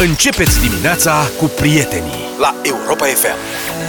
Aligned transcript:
Începeți 0.00 0.60
dimineața 0.68 1.30
cu 1.38 1.44
prietenii 1.60 2.12
la 2.40 2.54
Europa 2.62 3.04
FM. 3.04 3.36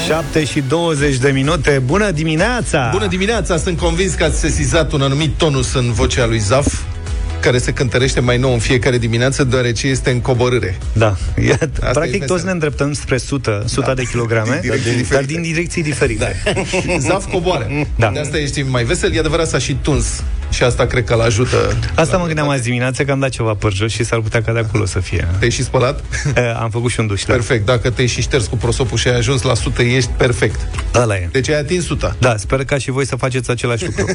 7 0.08 0.44
și 0.46 0.64
20 0.68 1.16
de 1.18 1.30
minute. 1.30 1.82
Bună 1.86 2.12
dimineața! 2.12 2.90
Bună 2.92 3.08
dimineața! 3.08 3.58
Sunt 3.58 3.78
convins 3.80 4.14
că 4.14 4.24
ați 4.24 4.40
sesizat 4.40 4.92
un 4.92 5.02
anumit 5.02 5.38
tonus 5.38 5.74
în 5.74 5.92
vocea 5.92 6.26
lui 6.26 6.38
Zaf 6.40 6.74
care 7.40 7.58
se 7.58 7.72
cântărește 7.72 8.20
mai 8.20 8.38
nou 8.38 8.54
în 8.54 8.60
fiecare 8.60 8.98
dimineață, 8.98 9.44
deoarece 9.44 9.88
este 9.88 10.10
în 10.10 10.20
coborâre. 10.22 10.78
Da. 10.94 11.16
Iată, 11.48 11.70
Asta 11.80 11.90
practic 11.92 12.22
e 12.22 12.26
toți 12.26 12.46
ne 12.46 12.52
îndreptăm 12.52 12.94
spre 12.94 13.16
100, 13.16 13.62
100 13.66 13.86
Da. 13.88 13.94
de 13.94 14.04
kilograme, 14.04 14.60
Din 14.62 14.72
direcții 14.72 14.92
dar 14.92 14.96
diferite. 14.96 15.26
din 15.34 15.42
direcții 15.42 15.84
diferite. 15.84 16.44
Da. 16.88 16.98
Zaf 16.98 17.32
coboară. 17.32 17.68
Da. 17.96 18.10
De 18.14 18.20
asta 18.20 18.38
ești 18.38 18.62
mai 18.62 18.84
vesel. 18.84 19.14
E 19.14 19.20
adevărat, 19.20 19.48
s-a 19.48 19.58
și 19.58 19.78
tuns. 19.82 20.24
Și 20.56 20.64
asta 20.64 20.86
cred 20.86 21.04
că 21.04 21.14
îl 21.14 21.22
ajută. 21.22 21.78
Asta 21.96 22.18
mă 22.18 22.26
gândeam 22.26 22.50
azi 22.50 22.64
dimineață 22.64 23.04
că 23.04 23.12
am 23.12 23.20
dat 23.20 23.30
ceva 23.30 23.54
păr 23.54 23.74
jos 23.74 23.92
și 23.92 24.04
s-ar 24.04 24.20
putea 24.20 24.42
ca 24.42 24.54
de 24.54 24.60
acolo 24.60 24.86
să 24.86 25.00
fie. 25.00 25.28
Te-ai 25.40 25.52
și 25.52 25.64
spălat? 25.64 26.04
E, 26.36 26.56
Am 26.60 26.70
făcut 26.70 26.92
și 26.92 27.00
un 27.00 27.08
duș. 27.08 27.24
Da. 27.24 27.34
Perfect. 27.34 27.66
Dacă 27.66 27.90
te-ai 27.90 28.08
și 28.08 28.22
șters 28.22 28.46
cu 28.46 28.56
prosopul 28.58 28.98
și 28.98 29.08
ai 29.08 29.18
ajuns 29.18 29.42
la 29.42 29.52
100, 29.52 29.82
ești 29.82 30.10
perfect. 30.18 30.60
Ăla 30.94 31.16
e. 31.16 31.30
Deci 31.32 31.50
ai 31.50 31.60
atins 31.60 31.84
100. 31.84 32.16
Da, 32.20 32.38
sper 32.38 32.66
ca 32.66 32.78
și 32.78 32.92
voi 32.92 33.06
să 33.06 33.16
faceți 33.16 33.52
același 33.52 33.86
lucru. 33.86 34.06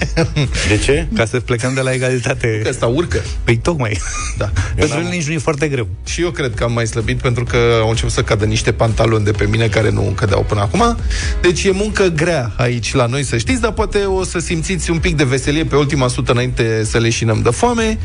De 0.68 0.78
ce? 0.84 1.06
Ca 1.14 1.24
să 1.24 1.40
plecăm 1.40 1.74
de 1.74 1.80
la 1.80 1.92
egalitate. 1.92 2.60
Că 2.62 2.68
asta 2.68 2.86
urcă. 2.86 3.20
Păi 3.44 3.56
tocmai. 3.56 3.98
Da. 4.38 4.50
Pentru 4.76 4.98
el 4.98 5.08
nici 5.10 5.26
nu 5.26 5.32
e 5.32 5.38
foarte 5.38 5.68
greu. 5.68 5.88
Și 6.04 6.22
eu 6.22 6.30
cred 6.30 6.54
că 6.54 6.64
am 6.64 6.72
mai 6.72 6.86
slăbit 6.86 7.20
pentru 7.20 7.44
că 7.44 7.56
au 7.80 7.88
început 7.88 8.12
să 8.12 8.22
cadă 8.22 8.44
niște 8.44 8.72
pantaloni 8.72 9.24
de 9.24 9.30
pe 9.30 9.44
mine 9.44 9.66
care 9.66 9.90
nu 9.90 10.00
cădeau 10.00 10.44
până 10.48 10.60
acum. 10.60 10.96
Deci 11.40 11.64
e 11.64 11.70
muncă 11.70 12.06
grea 12.06 12.52
aici 12.56 12.94
la 12.94 13.06
noi, 13.06 13.22
să 13.22 13.36
știți, 13.36 13.60
dar 13.60 13.72
poate 13.72 13.98
o 13.98 14.24
să 14.24 14.38
simțiți 14.38 14.90
un 14.90 14.98
pic 14.98 15.16
de 15.16 15.24
veselie 15.24 15.64
pe 15.70 15.76
ultima 15.76 16.08
sută 16.08 16.32
înainte 16.32 16.84
să 16.84 16.98
leșinăm 16.98 17.40
de 17.42 17.50
foame. 17.50 17.98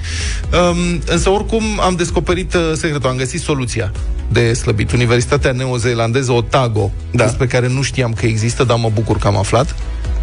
Um, 0.72 1.02
însă 1.08 1.30
oricum 1.30 1.64
am 1.80 1.96
descoperit 1.96 2.54
uh, 2.54 2.72
secretul, 2.74 3.10
am 3.10 3.16
găsit 3.16 3.42
soluția 3.42 3.92
de 4.32 4.54
slăbit. 4.54 4.92
Universitatea 4.92 5.52
neozeelandeză 5.52 6.32
Otago, 6.32 6.92
da. 7.12 7.24
despre 7.24 7.48
care 7.48 7.68
nu 7.68 7.82
știam 7.82 8.14
că 8.14 8.26
există, 8.26 8.64
dar 8.64 8.78
mă 8.78 8.90
bucur 8.94 9.18
că 9.18 9.28
am 9.28 9.38
aflat 9.38 9.76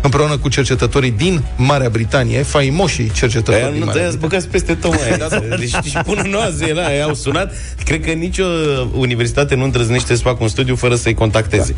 împreună 0.03 0.39
cu 0.39 0.49
cercetătorii 0.49 1.11
din 1.11 1.43
Marea 1.57 1.89
Britanie, 1.89 2.43
faimoșii 2.43 3.11
cercetători 3.11 3.57
Aia 3.57 3.71
din 3.71 3.79
nu 3.79 3.85
Marea 3.85 4.01
te-ați 4.01 4.19
băgați 4.19 4.49
peste 4.49 4.75
tot, 4.75 4.91
mai. 4.91 5.29
Deci 5.59 5.69
și 5.85 5.99
până 6.05 6.23
nu 6.23 6.39
azi 6.39 6.73
la 6.73 6.85
aia 6.85 7.05
au 7.05 7.15
sunat. 7.15 7.53
Cred 7.85 8.05
că 8.05 8.11
nicio 8.11 8.45
universitate 8.93 9.55
nu 9.55 9.65
îndrăznește 9.65 10.15
să 10.15 10.23
facă 10.23 10.39
un 10.41 10.49
studiu 10.49 10.77
fără 10.77 10.95
să-i 10.95 11.15
contacteze. 11.15 11.75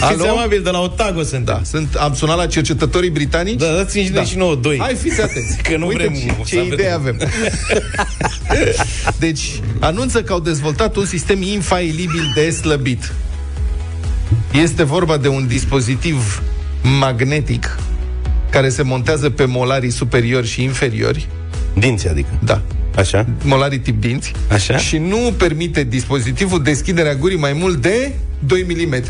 Da. 0.00 0.06
Fiți 0.06 0.22
Alo? 0.22 0.38
amabil, 0.38 0.62
de 0.62 0.70
la 0.70 0.80
Otago 0.80 1.22
sunt. 1.22 1.44
Da, 1.44 1.60
sunt, 1.64 1.94
am 1.94 2.14
sunat 2.14 2.36
la 2.36 2.46
cercetătorii 2.46 3.10
britanici. 3.10 3.58
Da, 3.58 3.66
dați-mi 3.66 4.08
da. 4.08 4.22
și 4.22 4.36
nouă 4.36 4.54
doi. 4.54 4.78
Hai, 4.78 4.94
fiți 4.94 5.22
atenți. 5.22 5.56
Că 5.62 5.76
nu 5.76 5.86
Uite 5.86 6.02
vrem 6.02 6.14
ce, 6.14 6.26
să 6.26 6.34
ce 6.44 6.58
avem. 6.58 6.72
idee 6.72 6.92
avem. 6.92 7.16
deci, 9.18 9.60
anunță 9.78 10.22
că 10.22 10.32
au 10.32 10.40
dezvoltat 10.40 10.96
un 10.96 11.06
sistem 11.06 11.42
infailibil 11.42 12.32
de 12.34 12.50
slăbit. 12.50 13.12
Este 14.52 14.82
vorba 14.82 15.16
de 15.16 15.28
un 15.28 15.46
dispozitiv 15.46 16.42
magnetic 16.82 17.78
care 18.50 18.68
se 18.68 18.82
montează 18.82 19.30
pe 19.30 19.44
molarii 19.44 19.90
superiori 19.90 20.46
și 20.46 20.62
inferiori. 20.62 21.28
Dinți, 21.74 22.08
adică. 22.08 22.28
Da. 22.44 22.62
Așa? 22.96 23.26
Molarii 23.44 23.78
tip 23.78 24.00
dinți. 24.00 24.32
Așa? 24.50 24.76
Și 24.76 24.98
nu 24.98 25.34
permite 25.36 25.84
dispozitivul 25.84 26.62
deschiderea 26.62 27.14
gurii 27.14 27.38
mai 27.38 27.52
mult 27.52 27.76
de 27.76 28.12
2 28.46 28.66
mm. 28.68 29.02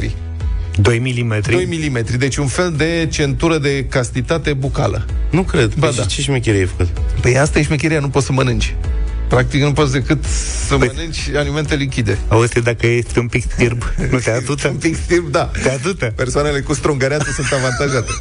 2 0.81 0.98
mm. 0.98 1.41
2 1.51 1.89
mm, 1.89 2.19
deci 2.19 2.37
un 2.37 2.47
fel 2.47 2.75
de 2.77 3.09
centură 3.11 3.59
de 3.59 3.84
castitate 3.84 4.53
bucală. 4.53 5.05
Nu 5.31 5.42
cred. 5.42 5.75
Ba 5.75 5.86
Păi 5.86 5.97
da. 5.97 6.03
și 6.03 6.09
ce 6.09 6.23
șmecherie 6.23 6.61
ai 6.61 6.67
făcut? 6.67 6.89
Păi 7.20 7.39
asta 7.39 7.59
e 7.59 7.62
șmecheria, 7.62 8.01
nu 8.01 8.09
poți 8.09 8.27
să 8.27 8.33
mănânci. 8.33 8.75
Practic 9.33 9.63
nu 9.63 9.73
poți 9.73 9.93
decât 9.93 10.25
să 10.67 10.77
păi... 10.77 10.91
mănânci 10.95 11.31
alimente 11.37 11.75
lichide. 11.75 12.19
Auzi, 12.29 12.61
dacă 12.61 12.87
ești 12.87 13.19
un 13.19 13.27
pic 13.27 13.45
stirb, 13.53 13.83
nu 14.11 14.19
te 14.19 14.31
ajută? 14.31 14.69
Un 14.69 14.77
pic 14.77 14.97
stirb, 14.97 15.31
da. 15.31 15.51
Te 15.63 15.71
ajută. 15.71 16.13
Persoanele 16.17 16.61
cu 16.61 16.75
strungăreață 16.75 17.31
sunt 17.31 17.47
avantajate. 17.53 18.13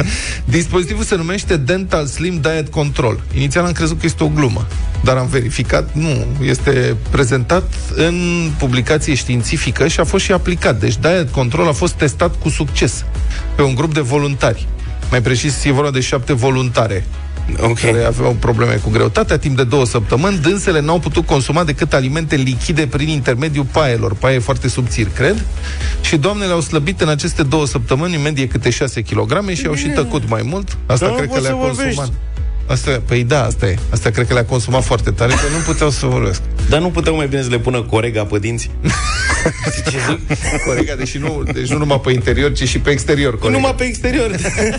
Dispozitivul 0.58 1.04
se 1.04 1.16
numește 1.16 1.56
Dental 1.56 2.06
Slim 2.06 2.40
Diet 2.40 2.68
Control. 2.68 3.22
Inițial 3.34 3.64
am 3.64 3.72
crezut 3.72 4.00
că 4.00 4.06
este 4.06 4.24
o 4.24 4.28
glumă, 4.28 4.66
dar 5.04 5.16
am 5.16 5.26
verificat, 5.26 5.94
nu. 5.94 6.26
Este 6.42 6.96
prezentat 7.10 7.72
în 7.94 8.50
publicație 8.58 9.14
științifică 9.14 9.88
și 9.88 10.00
a 10.00 10.04
fost 10.04 10.24
și 10.24 10.32
aplicat. 10.32 10.80
Deci 10.80 10.96
Diet 10.96 11.30
Control 11.30 11.68
a 11.68 11.72
fost 11.72 11.94
testat 11.94 12.38
cu 12.38 12.48
succes 12.48 13.04
pe 13.56 13.62
un 13.62 13.74
grup 13.74 13.94
de 13.94 14.00
voluntari. 14.00 14.66
Mai 15.10 15.22
precis, 15.22 15.64
e 15.64 15.72
vorba 15.72 15.90
de 15.90 16.00
șapte 16.00 16.32
voluntare 16.32 17.06
Ok. 17.60 17.78
care 17.78 18.04
aveau 18.04 18.32
probleme 18.32 18.74
cu 18.74 18.90
greutatea 18.90 19.38
timp 19.38 19.56
de 19.56 19.64
două 19.64 19.86
săptămâni, 19.86 20.38
dânsele 20.38 20.80
n-au 20.80 20.98
putut 20.98 21.26
consuma 21.26 21.64
decât 21.64 21.92
alimente 21.92 22.36
lichide 22.36 22.86
prin 22.86 23.08
intermediul 23.08 23.66
paielor, 23.72 24.14
paie 24.14 24.38
foarte 24.38 24.68
subțiri, 24.68 25.10
cred, 25.10 25.44
și 26.00 26.16
doamnele 26.16 26.52
au 26.52 26.60
slăbit 26.60 27.00
în 27.00 27.08
aceste 27.08 27.42
două 27.42 27.66
săptămâni 27.66 28.14
în 28.14 28.22
medie 28.22 28.48
câte 28.48 28.70
6 28.70 29.00
kg 29.00 29.48
și 29.52 29.66
au 29.66 29.74
și 29.74 29.88
tăcut 29.88 30.28
mai 30.28 30.42
mult. 30.44 30.76
Asta 30.86 31.04
Dar 31.04 31.14
nu 31.14 31.16
cred 31.16 31.28
că 31.28 31.34
poți 31.34 31.48
le-a 31.48 31.58
să 31.60 31.66
vorbești. 31.66 32.12
Consumat. 32.66 32.70
Asta, 32.70 33.02
păi 33.06 33.24
da, 33.24 33.44
asta 33.44 33.66
e. 33.66 33.76
Asta 33.90 34.10
cred 34.10 34.26
că 34.26 34.32
le-a 34.32 34.44
consumat 34.44 34.84
foarte 34.84 35.10
tare, 35.10 35.32
că 35.32 35.56
nu 35.56 35.62
puteau 35.64 35.90
să 35.90 36.06
vorbesc. 36.06 36.42
Dar 36.68 36.80
nu 36.80 36.90
puteau 36.90 37.16
mai 37.16 37.26
bine 37.26 37.42
să 37.42 37.48
le 37.48 37.58
pună 37.58 37.82
corega 37.82 38.24
pe 38.24 38.38
dinți? 38.38 38.70
ce 39.90 39.98
zic? 40.08 40.38
Corega, 40.66 40.94
deși 40.94 41.18
nu, 41.18 41.42
deci 41.52 41.68
nu 41.68 41.78
numai 41.78 42.00
pe 42.00 42.12
interior, 42.12 42.52
ci 42.52 42.68
și 42.68 42.78
pe 42.78 42.90
exterior. 42.90 43.38
Corega. 43.38 43.58
Numai 43.58 43.74
pe 43.74 43.84
exterior, 43.84 44.30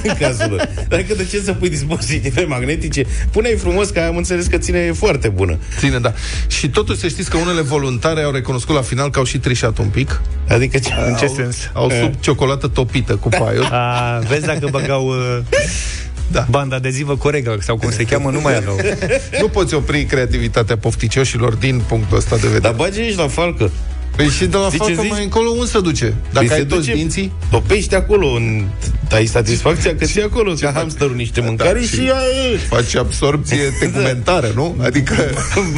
în 0.03 0.13
cazul 0.19 0.49
lor. 0.49 0.69
Dacă 0.87 1.13
de 1.17 1.25
ce 1.25 1.39
să 1.39 1.53
pui 1.53 1.69
dispozitive 1.69 2.43
magnetice, 2.43 3.05
pune-i 3.31 3.55
frumos, 3.55 3.89
că 3.89 3.99
am 3.99 4.17
înțeles 4.17 4.45
că 4.45 4.57
ține 4.57 4.91
foarte 4.91 5.27
bună. 5.27 5.57
Ține, 5.79 5.99
da. 5.99 6.13
Și 6.47 6.69
totuși 6.69 6.99
să 6.99 7.07
știți 7.07 7.29
că 7.29 7.37
unele 7.37 7.61
voluntare 7.61 8.21
au 8.21 8.31
recunoscut 8.31 8.75
la 8.75 8.81
final 8.81 9.09
că 9.09 9.19
au 9.19 9.25
și 9.25 9.37
trișat 9.37 9.77
un 9.77 9.87
pic. 9.87 10.21
Adică 10.47 10.77
ce? 10.77 10.93
În 11.07 11.15
ce 11.15 11.25
au, 11.25 11.33
sens? 11.35 11.57
Au 11.73 11.89
sub 11.89 12.13
ciocolată 12.19 12.67
topită 12.67 13.15
cu 13.15 13.29
paiul. 13.29 13.63
A, 13.71 14.19
vezi 14.27 14.45
dacă 14.45 14.67
băgau 14.71 15.07
uh, 15.07 15.39
Da. 16.31 16.45
banda 16.49 16.75
adezivă 16.75 17.15
coregă 17.17 17.57
sau 17.61 17.77
cum 17.77 17.91
se 17.91 18.03
cheamă, 18.03 18.29
nu 18.29 18.41
mai 18.41 18.55
aveau. 18.55 18.75
Nu 19.41 19.47
poți 19.47 19.73
opri 19.73 20.03
creativitatea 20.05 20.77
pofticioșilor 20.77 21.53
din 21.53 21.81
punctul 21.87 22.17
ăsta 22.17 22.35
de 22.35 22.41
vedere. 22.41 22.59
Dar 22.59 22.73
bagi 22.73 22.99
aici 22.99 23.15
la 23.15 23.27
falcă. 23.27 23.71
Păi 24.15 24.27
și 24.27 24.45
de 24.45 24.57
la 24.57 24.65
Știi 24.65 24.77
ce 24.79 24.83
falcă 24.85 25.01
zici? 25.01 25.11
mai 25.11 25.23
încolo 25.23 25.49
unde 25.49 25.65
se 25.65 25.79
duce? 25.79 26.13
Dacă 26.31 26.45
Păi 26.45 26.55
ai 26.55 26.61
se 26.61 26.65
toți 26.65 26.79
duce- 26.85 26.93
dinții, 26.93 27.31
Topești 27.51 27.95
acolo, 27.95 28.27
în... 28.27 28.63
ai 29.11 29.25
satisfacția 29.25 29.95
că 29.95 30.05
ții 30.05 30.21
acolo, 30.21 30.53
ca 30.53 30.71
hamsterul 30.75 31.15
niște 31.15 31.41
mâncare 31.41 31.73
Da, 31.79 31.79
și... 31.85 31.87
și- 31.87 31.99
ai- 31.99 32.57
faci 32.69 32.95
absorpție 32.95 33.57
tegumentară, 33.79 34.51
nu? 34.55 34.75
Adică 34.81 35.13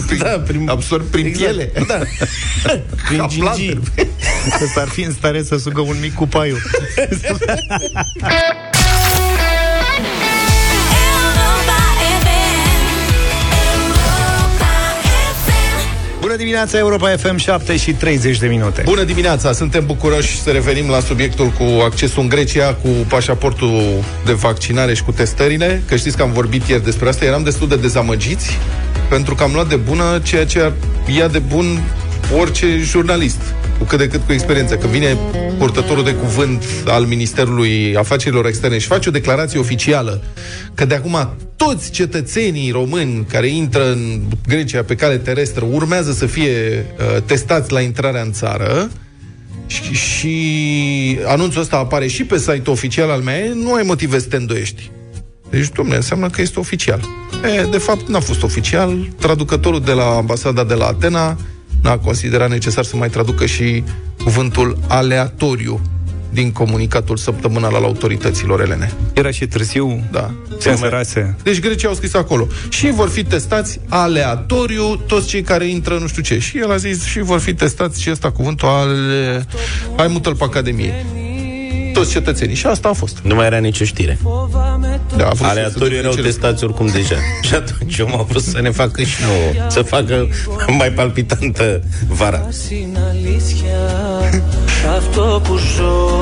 prin, 0.08 0.18
Da, 0.24 0.30
prin- 0.48 0.70
absorb 0.70 1.04
prin 1.06 1.26
Exact, 1.26 1.52
piele. 1.52 1.72
Da. 1.88 2.00
Prin 3.08 3.18
Ca 3.18 3.28
gingii. 3.30 3.40
planter. 3.40 3.78
Ăsta 4.64 4.82
ar 4.82 4.88
fi 4.88 5.02
în 5.02 5.12
stare 5.14 5.44
să 5.44 5.58
sugă 5.58 5.82
un 5.82 5.98
mic 6.02 6.14
cu 6.14 6.28
Bună 16.30 16.42
dimineața, 16.42 16.78
Europa 16.78 17.10
FM, 17.10 17.36
7 17.36 17.78
și 17.78 17.94
30 17.94 18.40
de 18.40 18.48
minute. 18.48 18.82
Bună 18.86 19.04
dimineața! 19.04 19.52
Suntem 19.52 19.86
bucuroși 19.86 20.42
să 20.42 20.50
revenim 20.50 20.90
la 20.90 21.00
subiectul 21.00 21.48
cu 21.48 21.64
accesul 21.84 22.22
în 22.22 22.30
Grecia, 22.30 22.74
cu 22.74 22.88
pașaportul 22.88 24.04
de 24.26 24.34
vaccinare 24.34 24.94
și 24.94 25.04
cu 25.04 25.12
testările, 25.12 25.82
că 25.88 25.96
știți 25.96 26.18
că 26.18 26.24
am 26.24 26.32
vorbit 26.32 26.68
ieri 26.68 26.84
despre 26.84 27.10
asta, 27.10 27.26
eram 27.26 27.44
destul 27.44 27.68
de 27.68 27.76
dezamăgiți, 27.76 28.58
pentru 29.10 29.36
că 29.36 29.44
am 29.44 29.52
luat 29.54 29.68
de 29.70 29.76
bună 29.76 30.20
ceea 30.24 30.46
ce 30.46 30.72
ia 31.16 31.28
de 31.28 31.40
bun 31.40 31.84
orice 32.40 32.78
jurnalist, 32.78 33.42
cu 33.59 33.59
cât 33.88 33.98
de 33.98 34.08
cât 34.08 34.26
cu 34.26 34.32
experiență, 34.32 34.76
că 34.78 34.88
vine 34.88 35.18
purtătorul 35.58 36.04
de 36.04 36.14
cuvânt 36.14 36.64
al 36.86 37.06
Ministerului 37.06 37.96
Afacerilor 37.96 38.46
Externe 38.46 38.78
și 38.78 38.88
face 38.88 39.10
o 39.10 39.12
declarație 39.12 39.60
oficială 39.60 40.24
că 40.74 40.86
de 40.86 40.96
acum 40.96 41.30
toți 41.56 41.92
cetățenii 41.92 42.72
români 42.72 43.26
care 43.30 43.48
intră 43.48 43.92
în 43.92 44.22
Grecia 44.48 44.84
pe 44.84 44.96
cale 44.96 45.18
terestră 45.18 45.66
urmează 45.72 46.12
să 46.12 46.26
fie 46.26 46.86
uh, 47.00 47.22
testați 47.26 47.72
la 47.72 47.80
intrarea 47.80 48.22
în 48.22 48.32
țară, 48.32 48.90
și, 49.70 49.94
și 49.94 51.20
anunțul 51.26 51.62
ăsta 51.62 51.78
apare 51.78 52.08
și 52.08 52.24
pe 52.24 52.38
site-ul 52.38 52.64
oficial 52.68 53.10
al 53.10 53.22
meu, 53.22 53.54
nu 53.54 53.74
ai 53.74 53.84
motive 53.86 54.20
să 54.20 54.28
te 54.28 54.36
îndoiești. 54.36 54.92
Deci, 55.50 55.70
domnule, 55.70 55.98
înseamnă 55.98 56.30
că 56.30 56.42
este 56.42 56.60
oficial. 56.60 57.02
E, 57.58 57.64
de 57.72 57.78
fapt, 57.78 58.08
n-a 58.08 58.20
fost 58.20 58.44
oficial. 58.44 59.08
Traducătorul 59.20 59.82
de 59.82 59.92
la 59.92 60.16
ambasada 60.16 60.64
de 60.64 60.74
la 60.74 60.86
Atena 60.86 61.38
n-a 61.82 61.98
considerat 61.98 62.50
necesar 62.50 62.84
să 62.84 62.96
mai 62.96 63.10
traducă 63.10 63.46
și 63.46 63.84
cuvântul 64.24 64.78
aleatoriu 64.88 65.82
din 66.32 66.52
comunicatul 66.52 67.18
săptămânal 67.18 67.76
al 67.76 67.84
autorităților 67.84 68.62
elene. 68.62 68.94
Era 69.14 69.32
și 69.32 69.48
târziu, 69.48 70.04
Da. 70.12 70.32
se 70.60 70.70
înserase. 70.70 71.36
Deci 71.44 71.60
grecii 71.60 71.88
au 71.88 71.94
scris 71.94 72.14
acolo. 72.14 72.48
Și 72.70 72.92
vor 72.92 73.10
fi 73.10 73.24
testați 73.24 73.80
aleatoriu 73.88 74.96
toți 74.96 75.28
cei 75.28 75.42
care 75.42 75.68
intră 75.68 75.98
nu 75.98 76.08
știu 76.08 76.22
ce. 76.22 76.40
Și 76.40 76.58
el 76.58 76.72
a 76.72 76.78
zis 76.78 77.04
și 77.04 77.20
vor 77.20 77.40
fi 77.40 77.54
testați 77.54 78.02
și 78.02 78.10
ăsta 78.12 78.32
cuvântul 78.32 78.68
ale... 78.68 79.46
Hai 79.98 80.08
mută-l 80.08 80.36
pe 80.36 80.44
Academie. 80.44 81.06
Toți 81.94 82.12
cetățenii. 82.12 82.56
Și 82.56 82.66
asta 82.66 82.90
a 82.90 82.94
fost. 82.94 83.18
Nu 83.24 83.36
mai 83.36 83.46
era 83.46 83.58
nicio 83.58 83.86
știre. 83.86 84.18
Da, 85.18 85.24
a 85.26 85.28
vrut 85.28 85.38
să- 85.38 85.46
Aleatorii 85.46 85.94
să 85.94 86.00
erau 86.00 86.12
cere- 86.14 86.28
testați 86.28 86.64
oricum 86.64 86.86
deja. 86.88 87.16
Și 87.48 87.54
atunci 87.54 87.98
eu 87.98 88.08
m-am 88.08 88.26
vrut 88.30 88.44
să 88.44 88.62
ne 88.62 88.70
facă 88.72 89.02
și 89.04 89.16
nouă, 89.26 89.70
să 89.70 89.82
facă 89.82 90.28
mai 90.78 90.92
palpitantă 90.92 91.82
vara. 92.08 92.48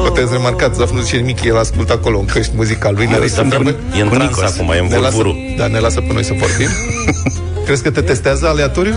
Poate 0.01 0.21
ați 0.21 0.31
remarcat, 0.31 0.75
Zaf 0.75 0.91
nu 0.91 1.01
zice 1.01 1.15
nimic, 1.15 1.43
el 1.43 1.57
ascultă 1.57 1.93
acolo 1.93 2.19
în 2.19 2.25
căști 2.25 2.51
muzica 2.55 2.91
lui. 2.91 3.05
Ne 3.05 3.17
lasă, 3.17 3.45
Dar 3.49 3.59
pe, 3.61 3.75
E 3.97 4.01
în 4.01 4.07
cu 4.07 4.15
trans 4.15 4.29
Nicos. 4.35 4.51
acum, 4.57 4.69
e 4.71 4.77
în 4.79 4.85
ne 4.87 4.95
lasă, 4.97 5.15
volvuru. 5.15 5.35
da, 5.57 5.67
ne 5.67 5.79
lasă 5.79 5.99
pe 5.99 6.13
noi 6.13 6.23
să 6.23 6.33
vorbim. 6.37 6.69
Crezi 7.67 7.83
că 7.83 7.91
te 7.91 8.01
testează 8.01 8.47
aleatoriu? 8.47 8.93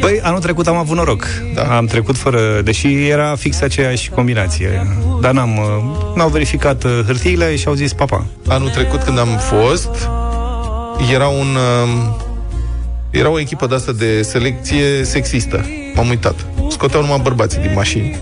Păi, 0.00 0.20
anul 0.22 0.40
trecut 0.40 0.66
am 0.66 0.76
avut 0.76 0.96
noroc. 0.96 1.26
Da. 1.54 1.76
Am 1.76 1.86
trecut 1.86 2.16
fără... 2.16 2.60
Deși 2.64 3.08
era 3.08 3.34
fix 3.36 3.60
aceeași 3.60 4.10
combinație. 4.10 4.86
Dar 5.20 5.32
n-am... 5.32 5.56
uh, 5.56 6.16
N-au 6.16 6.28
verificat 6.28 6.84
uh, 6.84 7.00
hârtiile 7.06 7.56
și 7.56 7.66
au 7.68 7.74
zis 7.74 7.92
papa. 7.92 8.24
Anul 8.48 8.68
trecut 8.68 9.02
când 9.02 9.18
am 9.18 9.28
fost, 9.28 9.88
era 11.12 11.26
un... 11.26 11.46
um, 11.82 12.16
Era 13.10 13.30
o 13.30 13.40
echipă 13.40 13.66
de 13.66 13.74
asta 13.74 13.92
de 13.92 14.22
selecție 14.22 15.04
sexistă. 15.04 15.66
M-am 15.94 16.08
uitat. 16.08 16.46
Scoteau 16.70 17.02
numai 17.02 17.20
bărbații 17.22 17.60
din 17.60 17.72
mașini. 17.74 18.16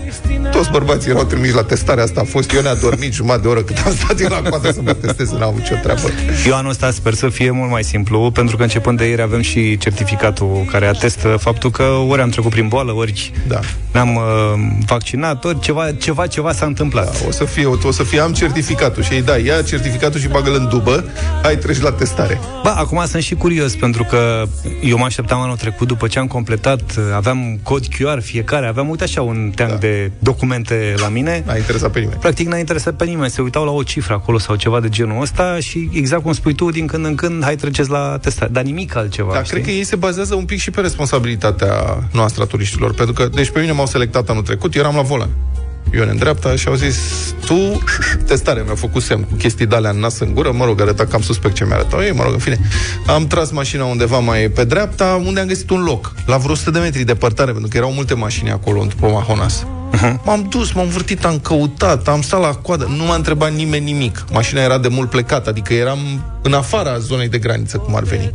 Toți 0.51 0.71
bărbații 0.71 1.09
erau 1.09 1.23
trimiși 1.23 1.53
la 1.53 1.63
testarea 1.63 2.03
asta. 2.03 2.19
A 2.21 2.23
fost 2.23 2.53
eu 2.53 2.61
ne-a 2.61 2.75
dormit 2.75 3.13
jumătate 3.13 3.41
de 3.41 3.47
oră 3.47 3.61
cât 3.61 3.77
am 3.85 3.93
stat 3.95 4.19
eu 4.19 4.27
la 4.29 4.49
coadă 4.49 4.71
să 4.71 4.79
mă 4.83 4.93
testez, 4.93 5.31
n-am 5.31 5.41
avut 5.43 5.57
nicio 5.59 5.75
treabă. 5.83 6.01
Eu 6.47 6.55
anul 6.55 6.69
ăsta 6.69 6.91
sper 6.91 7.13
să 7.13 7.29
fie 7.29 7.51
mult 7.51 7.71
mai 7.71 7.83
simplu, 7.83 8.31
pentru 8.31 8.57
că 8.57 8.63
începând 8.63 8.97
de 8.97 9.05
ieri 9.07 9.21
avem 9.21 9.41
și 9.41 9.77
certificatul 9.77 10.67
care 10.71 10.85
atestă 10.85 11.37
faptul 11.39 11.71
că 11.71 11.83
ori 11.83 12.21
am 12.21 12.29
trecut 12.29 12.51
prin 12.51 12.67
boală, 12.67 12.91
ori 12.91 13.31
Da. 13.47 13.59
ne-am 13.93 14.15
uh, 14.15 14.21
vaccinat, 14.85 15.45
ori 15.45 15.59
ceva, 15.59 15.91
ceva, 15.91 16.27
ceva 16.27 16.53
s-a 16.53 16.65
întâmplat. 16.65 17.23
O 17.27 17.31
să 17.31 17.43
fie, 17.43 17.65
o 17.65 17.91
să 17.91 18.03
fie, 18.03 18.19
am 18.19 18.33
certificatul 18.33 19.03
și 19.03 19.13
ei, 19.13 19.21
da, 19.21 19.37
ia 19.37 19.61
certificatul 19.61 20.19
și 20.19 20.27
bagă-l 20.27 20.53
în 20.55 20.67
dubă, 20.69 21.03
hai 21.41 21.55
treci 21.57 21.79
la 21.81 21.91
testare. 21.91 22.39
Ba, 22.63 22.71
acum 22.73 23.03
sunt 23.07 23.23
și 23.23 23.35
curios, 23.35 23.75
pentru 23.75 24.03
că 24.03 24.43
eu 24.83 24.97
mă 24.97 25.05
așteptam 25.05 25.39
anul 25.39 25.55
trecut, 25.55 25.87
după 25.87 26.07
ce 26.07 26.19
am 26.19 26.27
completat, 26.27 26.81
aveam 27.15 27.59
cod 27.63 27.85
QR 27.87 28.21
fiecare, 28.21 28.67
aveam, 28.67 28.89
uite 28.89 29.03
așa, 29.03 29.21
un 29.21 29.51
teanc 29.55 29.71
da. 29.71 29.77
de 29.77 30.11
documente 30.19 30.93
la 30.97 31.07
mine. 31.07 31.43
N-a 31.45 31.55
interesat 31.55 31.91
pe 31.91 31.99
nimeni. 31.99 32.19
Practic 32.19 32.47
n-a 32.47 32.57
interesat 32.57 32.93
pe 32.93 33.05
nimeni, 33.05 33.29
se 33.29 33.41
uitau 33.41 33.65
la 33.65 33.71
o 33.71 33.83
cifră 33.83 34.13
acolo 34.13 34.37
sau 34.37 34.55
ceva 34.55 34.79
de 34.79 34.89
genul 34.89 35.21
ăsta 35.21 35.59
și 35.59 35.89
exact 35.93 36.23
cum 36.23 36.33
spui 36.33 36.53
tu, 36.53 36.69
din 36.71 36.87
când 36.87 37.05
în 37.05 37.15
când, 37.15 37.43
hai 37.43 37.55
treceți 37.55 37.89
la 37.89 38.17
testare, 38.21 38.51
dar 38.51 38.63
nimic 38.63 38.95
altceva, 38.95 39.33
Da, 39.33 39.43
știi? 39.43 39.51
cred 39.51 39.63
că 39.63 39.71
ei 39.71 39.83
se 39.83 39.95
bazează 39.95 40.35
un 40.35 40.45
pic 40.45 40.59
și 40.59 40.71
pe 40.71 40.81
responsabilitatea 40.81 42.03
noastră 42.11 42.43
a 42.43 42.45
turiștilor, 42.45 42.93
pentru 42.93 43.13
că, 43.13 43.27
deci 43.33 43.49
pe 43.49 43.59
mine 43.59 43.71
m-au 43.71 43.85
selectat 43.85 44.29
anul 44.29 44.43
trecut, 44.43 44.75
eu 44.75 44.81
eram 44.81 44.95
la 44.95 45.01
volan. 45.01 45.29
Ion 45.95 46.07
în 46.07 46.17
dreapta 46.17 46.55
și 46.55 46.67
au 46.67 46.73
zis, 46.73 46.97
tu, 47.45 47.83
testare, 48.25 48.61
mi-au 48.63 48.75
făcut 48.75 49.01
semn 49.01 49.23
cu 49.23 49.33
chestii 49.33 49.65
de 49.65 49.75
alea 49.75 49.89
în 49.89 49.99
nas 49.99 50.19
în 50.19 50.33
gură, 50.33 50.51
mă 50.51 50.65
rog, 50.65 50.81
arăta 50.81 51.05
cam 51.05 51.21
suspect 51.21 51.55
ce 51.55 51.65
mi-arătau 51.65 52.01
ei, 52.01 52.11
mă 52.11 52.23
rog, 52.23 52.33
în 52.33 52.39
fine. 52.39 52.59
Am 53.07 53.27
tras 53.27 53.51
mașina 53.51 53.85
undeva 53.85 54.19
mai 54.19 54.49
pe 54.49 54.63
dreapta, 54.63 55.21
unde 55.25 55.39
am 55.39 55.47
găsit 55.47 55.69
un 55.69 55.83
loc, 55.83 56.13
la 56.25 56.37
vreo 56.37 56.51
100 56.51 56.71
de 56.71 56.79
metri 56.79 57.03
departare, 57.03 57.51
pentru 57.51 57.69
că 57.69 57.77
erau 57.77 57.91
multe 57.91 58.13
mașini 58.13 58.51
acolo, 58.51 58.85
după 58.89 59.07
Mahonas. 59.07 59.65
M-am 60.25 60.47
dus, 60.49 60.71
m-am 60.71 60.87
vârtit, 60.87 61.25
am 61.25 61.39
căutat, 61.39 62.07
am 62.07 62.21
stat 62.21 62.41
la 62.41 62.53
coadă, 62.53 62.93
nu 62.97 63.03
m-a 63.03 63.15
întrebat 63.15 63.53
nimeni 63.53 63.85
nimic. 63.85 64.25
Mașina 64.31 64.61
era 64.61 64.77
de 64.77 64.87
mult 64.87 65.09
plecată, 65.09 65.49
adică 65.49 65.73
eram 65.73 65.99
în 66.41 66.53
afara 66.53 66.97
zonei 66.97 67.27
de 67.27 67.37
graniță, 67.37 67.77
cum 67.77 67.95
ar 67.95 68.03
veni. 68.03 68.31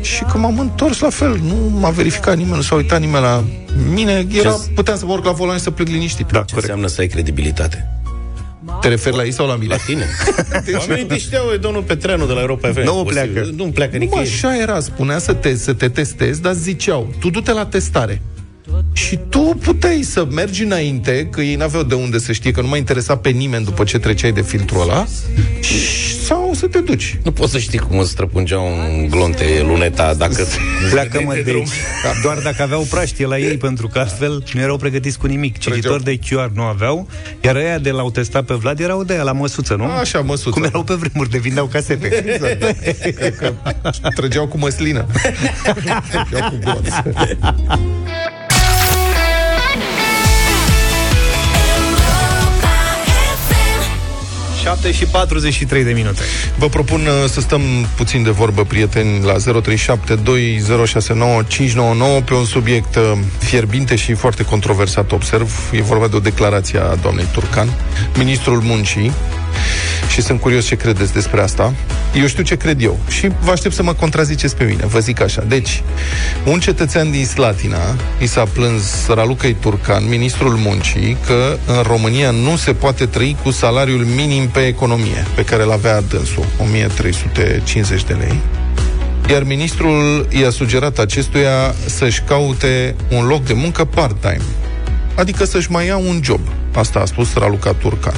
Și 0.00 0.22
când 0.30 0.42
m-am 0.42 0.58
întors 0.58 0.98
la 1.00 1.10
fel, 1.10 1.40
nu 1.42 1.78
m-a 1.78 1.90
verificat 1.90 2.36
nimeni, 2.36 2.56
nu 2.56 2.62
s-a 2.62 2.74
uitat 2.74 3.00
nimeni 3.00 3.22
la 3.22 3.44
mine, 3.92 4.26
era, 4.32 4.50
Ce- 4.50 4.70
puteam 4.74 4.96
să 4.98 5.06
mă 5.06 5.12
urc 5.12 5.24
la 5.24 5.32
volan 5.32 5.56
și 5.56 5.62
să 5.62 5.70
plec 5.70 5.88
liniștit. 5.88 6.26
Da, 6.26 6.38
Ce 6.38 6.54
corect. 6.54 6.54
înseamnă 6.54 6.86
să 6.86 7.00
ai 7.00 7.06
credibilitate? 7.06 7.92
Te 8.80 8.88
referi 8.88 9.16
la 9.16 9.24
ei 9.24 9.32
sau 9.32 9.46
la 9.46 9.56
mine? 9.56 9.74
La 9.74 9.76
tine. 9.86 10.04
Oamenii 10.78 11.04
te 11.04 11.18
știau, 11.18 11.50
e 11.54 11.56
domnul 11.56 11.82
Petreanu 11.82 12.26
de 12.26 12.32
la 12.32 12.40
Europa 12.40 12.68
FM. 12.68 12.80
Nu 12.84 13.00
O 13.00 13.04
să- 13.04 13.10
pleacă. 13.12 13.50
Nu 13.56 13.64
pleacă 13.64 13.92
Nu, 13.92 13.98
nicăieri. 13.98 14.28
așa 14.30 14.56
era, 14.56 14.80
spunea 14.80 15.18
să 15.18 15.32
te, 15.32 15.54
să 15.56 15.72
te 15.72 15.88
testezi, 15.88 16.42
dar 16.42 16.52
ziceau, 16.52 17.14
tu 17.20 17.30
du-te 17.30 17.52
la 17.52 17.66
testare. 17.66 18.22
Și 18.92 19.18
tu 19.28 19.38
puteai 19.62 20.02
să 20.02 20.26
mergi 20.30 20.62
înainte, 20.62 21.26
că 21.30 21.40
ei 21.40 21.54
n-aveau 21.54 21.82
de 21.82 21.94
unde 21.94 22.18
să 22.18 22.32
știe, 22.32 22.50
că 22.50 22.60
nu 22.60 22.68
mai 22.68 22.78
interesa 22.78 23.16
pe 23.16 23.28
nimeni 23.28 23.64
după 23.64 23.84
ce 23.84 23.98
treceai 23.98 24.32
de 24.32 24.42
filtrul 24.42 24.80
ăla, 24.80 25.04
și- 25.60 26.20
sau 26.24 26.37
să 26.58 26.66
te 26.66 26.78
duci. 26.78 27.18
Nu 27.22 27.32
poți 27.32 27.52
să 27.52 27.58
știi 27.58 27.78
cum 27.78 27.98
îți 27.98 28.10
străpungea 28.10 28.58
un 28.58 29.08
glonte 29.10 29.44
luneta 29.66 30.14
dacă... 30.14 30.46
Pleacă 30.90 31.22
mă 31.24 31.34
de 31.44 31.50
aici. 31.50 31.68
Doar 32.22 32.38
dacă 32.38 32.62
aveau 32.62 32.82
praștie 32.90 33.26
la 33.26 33.38
ei, 33.38 33.56
pentru 33.56 33.88
că 33.88 33.98
altfel 33.98 34.44
nu 34.52 34.60
erau 34.60 34.76
pregătiți 34.76 35.18
cu 35.18 35.26
nimic. 35.26 35.58
Cititori 35.58 36.04
de 36.04 36.18
QR 36.18 36.50
nu 36.54 36.62
aveau, 36.62 37.08
iar 37.40 37.56
ăia 37.56 37.78
de 37.78 37.90
l-au 37.90 38.10
testat 38.10 38.44
pe 38.44 38.54
Vlad 38.54 38.80
erau 38.80 39.04
de 39.04 39.12
aia 39.12 39.22
la 39.22 39.32
măsuță, 39.32 39.74
nu? 39.74 39.84
Așa, 39.84 40.20
măsuță. 40.20 40.50
Cum 40.50 40.62
erau 40.62 40.82
pe 40.82 40.94
vremuri, 40.94 41.30
de 41.30 41.38
vindeau 41.38 41.66
casete. 41.66 42.06
Exact. 42.06 42.80
Cred 43.14 43.36
că 43.36 43.52
trăgeau 44.14 44.46
cu 44.46 44.58
măslină. 44.58 45.06
Trăgeau 45.62 46.50
cu 46.50 46.58
glonț. 46.60 46.88
7 54.68 54.92
și 54.92 55.04
43 55.04 55.84
de 55.84 55.92
minute. 55.92 56.22
Vă 56.56 56.68
propun 56.68 57.00
uh, 57.00 57.28
să 57.28 57.40
stăm 57.40 57.60
puțin 57.96 58.22
de 58.22 58.30
vorbă, 58.30 58.64
prieteni, 58.64 59.24
la 59.24 59.34
0372069599 59.34 59.40
pe 62.24 62.34
un 62.34 62.44
subiect 62.44 62.96
uh, 62.96 63.12
fierbinte 63.38 63.96
și 63.96 64.14
foarte 64.14 64.44
controversat, 64.44 65.12
observ. 65.12 65.70
E 65.72 65.82
vorba 65.82 66.08
de 66.08 66.16
o 66.16 66.18
declarație 66.18 66.78
a 66.78 66.94
doamnei 66.94 67.26
Turcan, 67.32 67.68
ministrul 68.16 68.60
muncii, 68.60 69.12
și 70.08 70.22
sunt 70.22 70.40
curios 70.40 70.66
ce 70.66 70.74
credeți 70.74 71.12
despre 71.12 71.40
asta. 71.40 71.74
Eu 72.14 72.26
știu 72.26 72.42
ce 72.42 72.56
cred 72.56 72.82
eu 72.82 72.98
și 73.08 73.30
vă 73.40 73.50
aștept 73.50 73.74
să 73.74 73.82
mă 73.82 73.92
contraziceți 73.92 74.56
pe 74.56 74.64
mine. 74.64 74.86
Vă 74.86 74.98
zic 74.98 75.20
așa. 75.20 75.44
Deci, 75.48 75.82
un 76.44 76.60
cetățean 76.60 77.10
din 77.10 77.26
Slatina 77.26 77.96
i 78.18 78.26
s-a 78.26 78.44
plâns 78.52 79.06
Ralucăi 79.08 79.56
Turcan, 79.60 80.08
ministrul 80.08 80.56
muncii, 80.56 81.16
că 81.26 81.56
în 81.66 81.82
România 81.82 82.30
nu 82.30 82.56
se 82.56 82.72
poate 82.72 83.06
trăi 83.06 83.36
cu 83.42 83.50
salariul 83.50 84.04
minim 84.04 84.48
pe 84.48 84.60
economie, 84.60 85.26
pe 85.34 85.44
care 85.44 85.62
îl 85.62 85.70
avea 85.70 86.00
dânsul, 86.00 86.44
1350 86.58 88.04
de 88.04 88.12
lei. 88.12 88.40
Iar 89.30 89.42
ministrul 89.42 90.28
i-a 90.40 90.50
sugerat 90.50 90.98
acestuia 90.98 91.74
să-și 91.86 92.22
caute 92.22 92.94
un 93.10 93.26
loc 93.26 93.44
de 93.44 93.52
muncă 93.52 93.84
part-time, 93.84 94.42
adică 95.14 95.44
să-și 95.44 95.70
mai 95.70 95.86
ia 95.86 95.96
un 95.96 96.20
job. 96.22 96.40
Asta 96.78 96.98
a 96.98 97.04
spus 97.04 97.34
Raluca 97.34 97.72
Turcan. 97.72 98.14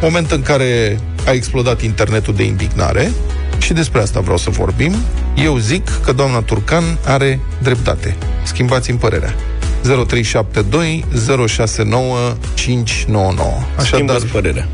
Moment 0.00 0.30
în 0.30 0.42
care 0.42 1.00
a 1.26 1.30
explodat 1.30 1.82
internetul 1.82 2.34
de 2.34 2.44
indignare 2.44 3.10
și 3.58 3.72
despre 3.72 4.00
asta 4.00 4.20
vreau 4.20 4.36
să 4.36 4.50
vorbim. 4.50 4.94
Eu 5.36 5.56
zic 5.56 6.00
că 6.04 6.12
doamna 6.12 6.40
Turcan 6.40 6.98
are 7.06 7.40
dreptate. 7.62 8.16
Schimbați-mi 8.44 8.98
părerea. 8.98 9.34
0372 9.84 11.04
069 11.46 12.16
599. 12.54 13.50
Așadar, 13.76 13.86
Schimbați 13.86 14.26
părerea. 14.26 14.68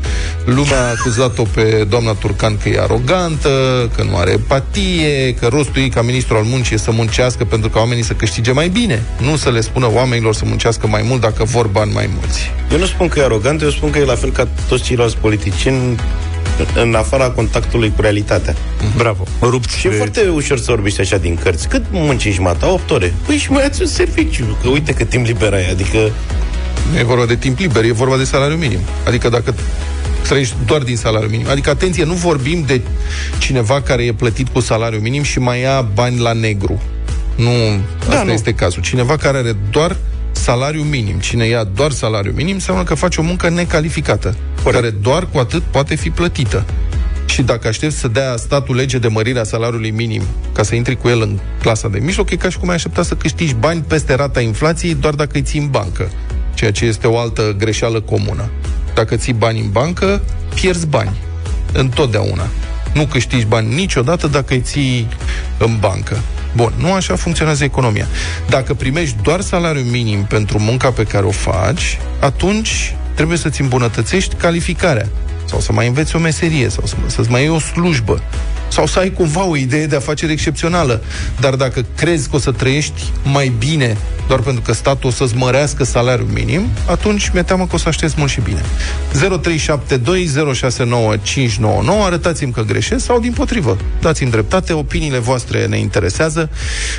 Lumea 0.45 0.77
a 0.77 0.89
acuzat-o 0.99 1.43
pe 1.43 1.85
doamna 1.89 2.13
Turcan 2.13 2.57
că 2.57 2.69
e 2.69 2.79
arogantă, 2.79 3.49
că 3.95 4.03
nu 4.03 4.17
are 4.17 4.31
empatie, 4.31 5.35
că 5.39 5.47
rostul 5.47 5.81
ei 5.81 5.89
ca 5.89 6.01
ministru 6.01 6.35
al 6.35 6.43
muncii 6.43 6.75
e 6.75 6.77
să 6.77 6.91
muncească 6.91 7.45
pentru 7.45 7.69
ca 7.69 7.79
oamenii 7.79 8.03
să 8.03 8.13
câștige 8.13 8.51
mai 8.51 8.69
bine, 8.69 9.03
nu 9.21 9.35
să 9.35 9.49
le 9.49 9.61
spună 9.61 9.89
oamenilor 9.93 10.33
să 10.33 10.43
muncească 10.45 10.87
mai 10.87 11.01
mult 11.05 11.21
dacă 11.21 11.43
vor 11.43 11.67
bani 11.67 11.91
mai 11.93 12.09
mulți. 12.19 12.51
Eu 12.71 12.77
nu 12.77 12.85
spun 12.85 13.07
că 13.07 13.19
e 13.19 13.23
arogant, 13.23 13.61
eu 13.61 13.69
spun 13.69 13.89
că 13.89 13.97
e 13.97 14.05
la 14.05 14.15
fel 14.15 14.31
ca 14.31 14.47
toți 14.67 14.83
ceilalți 14.83 15.17
politicieni 15.17 15.99
în 16.75 16.93
afara 16.95 17.29
contactului 17.29 17.91
cu 17.95 18.01
realitatea. 18.01 18.55
Bravo. 18.97 19.23
Rupt. 19.41 19.69
Și 19.69 19.87
e 19.87 19.91
foarte 19.91 20.27
ușor 20.33 20.57
să 20.57 20.65
vorbești 20.67 21.01
așa 21.01 21.17
din 21.17 21.37
cărți. 21.43 21.67
Cât 21.67 21.83
muncești, 21.91 22.41
mata? 22.41 22.71
8 22.71 22.91
ore. 22.91 23.13
Păi 23.25 23.37
și 23.37 23.51
mai 23.51 23.65
ați 23.65 23.81
un 23.81 23.87
serviciu. 23.87 24.57
Că 24.61 24.69
uite 24.69 24.93
cât 24.93 25.09
timp 25.09 25.25
liber 25.25 25.53
ai. 25.53 25.69
Adică 25.69 25.97
Nu 26.91 26.99
e 26.99 27.03
vorba 27.03 27.25
de 27.25 27.35
timp 27.35 27.59
liber, 27.59 27.83
e 27.83 27.91
vorba 27.91 28.17
de 28.17 28.23
salariu 28.23 28.55
minim. 28.57 28.79
Adică 29.07 29.29
dacă 29.29 29.53
trăiești 30.27 30.55
doar 30.65 30.81
din 30.81 30.95
salariu 30.97 31.29
minim. 31.29 31.45
Adică, 31.49 31.69
atenție, 31.69 32.03
nu 32.03 32.13
vorbim 32.13 32.63
de 32.67 32.81
cineva 33.37 33.81
care 33.81 34.03
e 34.03 34.13
plătit 34.13 34.47
cu 34.47 34.59
salariu 34.59 34.99
minim 34.99 35.23
și 35.23 35.39
mai 35.39 35.59
ia 35.61 35.81
bani 35.93 36.19
la 36.19 36.31
negru. 36.33 36.81
Nu, 37.35 37.49
asta 37.99 38.13
Da, 38.13 38.23
nu. 38.23 38.31
este 38.31 38.53
cazul. 38.53 38.81
Cineva 38.81 39.17
care 39.17 39.37
are 39.37 39.55
doar 39.71 39.95
salariu 40.41 40.81
minim. 40.83 41.19
Cine 41.19 41.45
ia 41.45 41.63
doar 41.63 41.91
salariu 41.91 42.31
minim 42.31 42.53
înseamnă 42.53 42.83
că 42.83 42.95
face 42.95 43.19
o 43.21 43.23
muncă 43.23 43.49
necalificată, 43.49 44.35
Corect. 44.63 44.81
care 44.81 44.89
doar 45.01 45.27
cu 45.31 45.37
atât 45.37 45.61
poate 45.61 45.95
fi 45.95 46.09
plătită. 46.09 46.65
Și 47.25 47.41
dacă 47.41 47.67
aștepți 47.67 47.97
să 47.97 48.07
dea 48.07 48.35
statul 48.37 48.75
lege 48.75 48.97
de 48.97 49.07
mărirea 49.07 49.43
salariului 49.43 49.91
minim 49.91 50.21
ca 50.53 50.63
să 50.63 50.75
intri 50.75 50.97
cu 50.97 51.07
el 51.07 51.21
în 51.21 51.39
clasa 51.61 51.87
de 51.87 51.99
mijloc, 51.99 52.29
e 52.29 52.35
ca 52.35 52.49
și 52.49 52.57
cum 52.57 52.69
ai 52.69 52.75
aștepta 52.75 53.03
să 53.03 53.15
câștigi 53.15 53.53
bani 53.53 53.81
peste 53.81 54.13
rata 54.13 54.41
inflației 54.41 54.93
doar 54.95 55.13
dacă 55.13 55.31
îi 55.33 55.41
ții 55.41 55.59
în 55.59 55.69
bancă, 55.69 56.11
ceea 56.53 56.71
ce 56.71 56.85
este 56.85 57.07
o 57.07 57.17
altă 57.17 57.55
greșeală 57.57 58.01
comună. 58.01 58.49
Dacă 58.93 59.15
ții 59.15 59.33
bani 59.33 59.59
în 59.59 59.69
bancă, 59.71 60.21
pierzi 60.53 60.87
bani. 60.87 61.17
Întotdeauna. 61.73 62.47
Nu 62.93 63.05
câștigi 63.05 63.45
bani 63.45 63.73
niciodată 63.73 64.27
dacă 64.27 64.53
îi 64.53 64.61
ții 64.61 65.07
în 65.57 65.77
bancă. 65.79 66.17
Bun, 66.55 66.73
nu 66.77 66.93
așa 66.93 67.15
funcționează 67.15 67.63
economia. 67.63 68.07
Dacă 68.49 68.73
primești 68.73 69.15
doar 69.23 69.41
salariul 69.41 69.85
minim 69.85 70.23
pentru 70.23 70.59
munca 70.59 70.91
pe 70.91 71.03
care 71.03 71.25
o 71.25 71.31
faci, 71.31 71.99
atunci 72.19 72.95
trebuie 73.15 73.37
să-ți 73.37 73.61
îmbunătățești 73.61 74.35
calificarea 74.35 75.07
sau 75.45 75.59
să 75.59 75.71
mai 75.71 75.87
înveți 75.87 76.15
o 76.15 76.19
meserie 76.19 76.69
sau 76.69 76.85
să, 76.85 76.95
să-ți 77.05 77.29
mai 77.29 77.41
iei 77.41 77.49
o 77.49 77.59
slujbă 77.59 78.21
sau 78.71 78.85
să 78.85 78.99
ai 78.99 79.11
cumva 79.11 79.45
o 79.45 79.55
idee 79.55 79.85
de 79.85 79.95
afacere 79.95 80.31
excepțională. 80.31 81.03
Dar 81.39 81.55
dacă 81.55 81.85
crezi 81.95 82.29
că 82.29 82.35
o 82.35 82.39
să 82.39 82.51
trăiești 82.51 83.11
mai 83.23 83.51
bine 83.57 83.97
doar 84.27 84.39
pentru 84.39 84.61
că 84.61 84.73
statul 84.73 85.09
o 85.09 85.11
să-ți 85.11 85.35
mărească 85.35 85.83
salariul 85.83 86.27
minim, 86.33 86.61
atunci 86.87 87.29
mi-e 87.33 87.43
teamă 87.43 87.67
că 87.67 87.75
o 87.75 87.77
să 87.77 87.87
aștepți 87.87 88.15
mult 88.17 88.29
și 88.29 88.41
bine. 88.41 88.61
0372069599 89.13 89.19
arătați-mi 92.03 92.51
că 92.51 92.61
greșesc 92.61 93.05
sau 93.05 93.19
din 93.19 93.31
potrivă. 93.31 93.77
Dați-mi 94.01 94.31
dreptate, 94.31 94.73
opiniile 94.73 95.17
voastre 95.17 95.65
ne 95.65 95.77
interesează. 95.77 96.49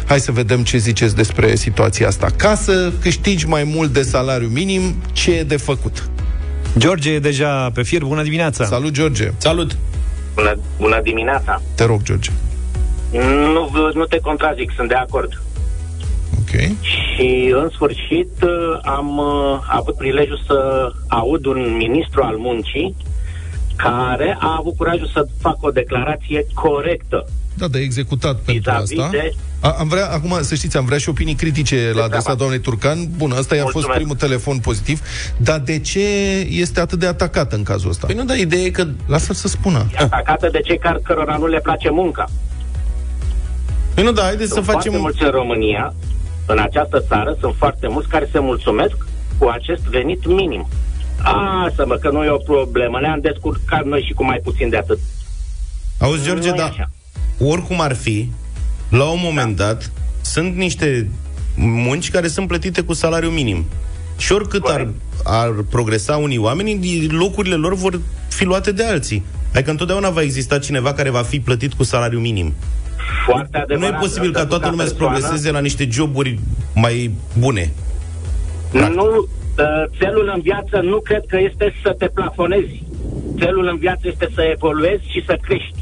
Hai 0.07 0.21
să 0.21 0.33
vedem 0.33 0.63
ce 0.63 0.77
ziceți 0.77 1.17
despre 1.17 1.57
situația 1.57 2.07
asta. 2.07 2.31
Ca 2.37 2.55
să 2.55 2.93
câștigi 3.01 3.47
mai 3.47 3.65
mult 3.65 3.93
de 3.93 4.03
salariu 4.03 4.49
minim, 4.49 4.95
ce 5.13 5.33
e 5.33 5.43
de 5.43 5.57
făcut? 5.57 6.12
George 6.79 7.11
e 7.11 7.19
deja 7.19 7.71
pe 7.75 7.83
fir, 7.83 8.05
bună 8.05 8.23
dimineața! 8.23 8.65
Salut, 8.65 8.93
George! 8.93 9.31
Salut! 9.37 9.77
Bună, 10.35 10.59
bună 10.79 11.01
dimineața! 11.03 11.63
Te 11.75 11.85
rog, 11.85 12.03
George. 12.03 12.31
Nu, 13.53 13.91
nu 13.95 14.05
te 14.05 14.19
contrazic, 14.19 14.73
sunt 14.77 14.89
de 14.89 14.95
acord. 14.95 15.43
Ok. 16.39 16.61
Și 16.81 17.53
în 17.55 17.69
sfârșit 17.73 18.31
uh, 18.43 18.79
am 18.83 19.19
uh, 19.19 19.59
avut 19.69 19.97
prilejul 19.97 20.41
să 20.47 20.89
aud 21.09 21.47
un 21.47 21.77
ministru 21.77 22.23
al 22.23 22.37
muncii 22.37 22.97
care 23.77 24.37
a 24.41 24.57
avut 24.59 24.77
curajul 24.77 25.07
să 25.07 25.27
facă 25.41 25.59
o 25.61 25.71
declarație 25.71 26.47
corectă. 26.55 27.27
Da, 27.55 27.69
de 27.69 27.79
executat 27.79 28.39
pentru 28.41 28.71
Vis-a-vis 28.71 28.99
asta. 28.99 29.11
de- 29.11 29.35
A, 29.61 29.71
am 29.79 29.89
vrea, 29.89 30.09
acum, 30.11 30.39
să 30.43 30.55
știți, 30.55 30.77
am 30.77 30.85
vrea 30.85 30.99
și 30.99 31.09
opinii 31.09 31.35
critice 31.35 31.91
la 31.95 32.03
adresa 32.03 32.21
treaba. 32.23 32.39
doamnei 32.39 32.61
Turcan. 32.61 33.09
Bun, 33.17 33.31
ăsta 33.39 33.55
i-a 33.55 33.61
fost 33.63 33.73
Mulțumesc. 33.75 33.99
primul 34.01 34.17
telefon 34.17 34.59
pozitiv. 34.59 35.01
Dar 35.37 35.59
de 35.59 35.79
ce 35.79 36.01
este 36.49 36.81
atât 36.81 36.99
de 36.99 37.07
atacat 37.07 37.53
în 37.53 37.63
cazul 37.63 37.91
ăsta? 37.91 38.07
Păi 38.07 38.15
nu, 38.17 38.25
dar 38.25 38.37
ideea 38.37 38.63
e 38.63 38.71
că 38.71 38.87
Lasă-l 39.07 39.35
să 39.35 39.49
spună. 39.49 39.87
E 39.93 39.97
atacată 40.03 40.49
de 40.53 40.61
cei 40.61 40.79
care, 40.79 40.99
cărora 41.03 41.37
nu 41.37 41.47
le 41.47 41.61
place 41.61 41.91
munca. 41.91 42.25
Păi 43.95 44.05
nu, 44.05 44.13
da, 44.13 44.23
haideți 44.23 44.49
să 44.49 44.55
Sunt 44.55 44.65
foarte 44.65 44.89
facem... 44.89 45.01
mulți 45.01 45.23
în 45.23 45.31
România, 45.31 45.95
în 46.47 46.59
această 46.59 47.05
țară, 47.09 47.37
sunt 47.41 47.55
foarte 47.59 47.87
mulți 47.89 48.09
care 48.09 48.29
se 48.33 48.39
mulțumesc 48.39 48.97
cu 49.39 49.47
acest 49.49 49.83
venit 49.83 50.27
minim. 50.27 50.69
A, 51.23 51.71
să 51.77 51.85
mă, 51.87 51.95
că 51.97 52.11
nu 52.11 52.25
e 52.25 52.29
o 52.31 52.37
problemă, 52.37 52.99
ne-am 53.01 53.21
descurcat 53.21 53.85
noi 53.85 54.03
și 54.07 54.13
cu 54.13 54.25
mai 54.25 54.41
puțin 54.43 54.69
de 54.69 54.77
atât. 54.77 54.99
Auzi, 55.99 56.25
George, 56.25 56.49
Nu 56.49 56.55
e 56.55 56.59
da, 56.59 56.65
așa. 56.65 56.91
Oricum 57.39 57.81
ar 57.81 57.95
fi, 57.95 58.31
la 58.89 59.05
un 59.05 59.19
moment 59.23 59.57
dat, 59.57 59.91
sunt 60.21 60.57
niște 60.57 61.09
munci 61.57 62.11
care 62.11 62.29
sunt 62.29 62.47
plătite 62.49 62.83
cu 62.83 62.93
salariu 62.93 63.29
minim. 63.31 63.65
Și 64.19 64.33
oricât 64.33 64.65
ar, 64.65 64.71
Corect. 64.71 64.95
ar 65.25 65.51
progresa 65.71 66.17
unii 66.17 66.39
oameni, 66.39 67.07
locurile 67.07 67.55
lor 67.55 67.75
vor 67.75 68.01
fi 68.29 68.45
luate 68.45 68.73
de 68.73 68.85
alții. 68.85 69.23
Adică 69.55 69.71
întotdeauna 69.71 70.11
va 70.11 70.23
exista 70.23 70.59
cineva 70.59 70.93
care 70.93 71.11
va 71.11 71.23
fi 71.23 71.41
plătit 71.41 71.73
cu 71.73 71.83
salariu 71.83 72.19
minim. 72.19 72.53
Foarte 73.27 73.57
Nu 73.57 73.63
adevărat. 73.63 73.95
e 73.95 73.99
posibil 73.99 74.33
ca 74.33 74.41
Însă 74.41 74.43
tu 74.43 74.49
toată 74.57 74.69
lumea 74.71 74.87
să 74.87 74.91
persoană, 74.93 75.19
progreseze 75.19 75.51
la 75.51 75.61
niște 75.61 75.89
joburi 75.91 76.39
mai 76.75 77.11
bune. 77.39 77.73
Nu, 78.73 79.07
uh, 79.17 79.27
țelul 79.99 80.33
în 80.35 80.41
viață 80.41 80.81
nu 80.83 81.01
cred 81.01 81.23
că 81.29 81.39
este 81.51 81.75
să 81.83 81.95
te 81.99 82.07
plafonezi. 82.07 82.83
Țelul 83.39 83.67
în 83.67 83.77
viață 83.79 84.01
este 84.05 84.29
să 84.35 84.43
evoluezi 84.43 85.03
și 85.11 85.23
să 85.27 85.39
crești. 85.43 85.82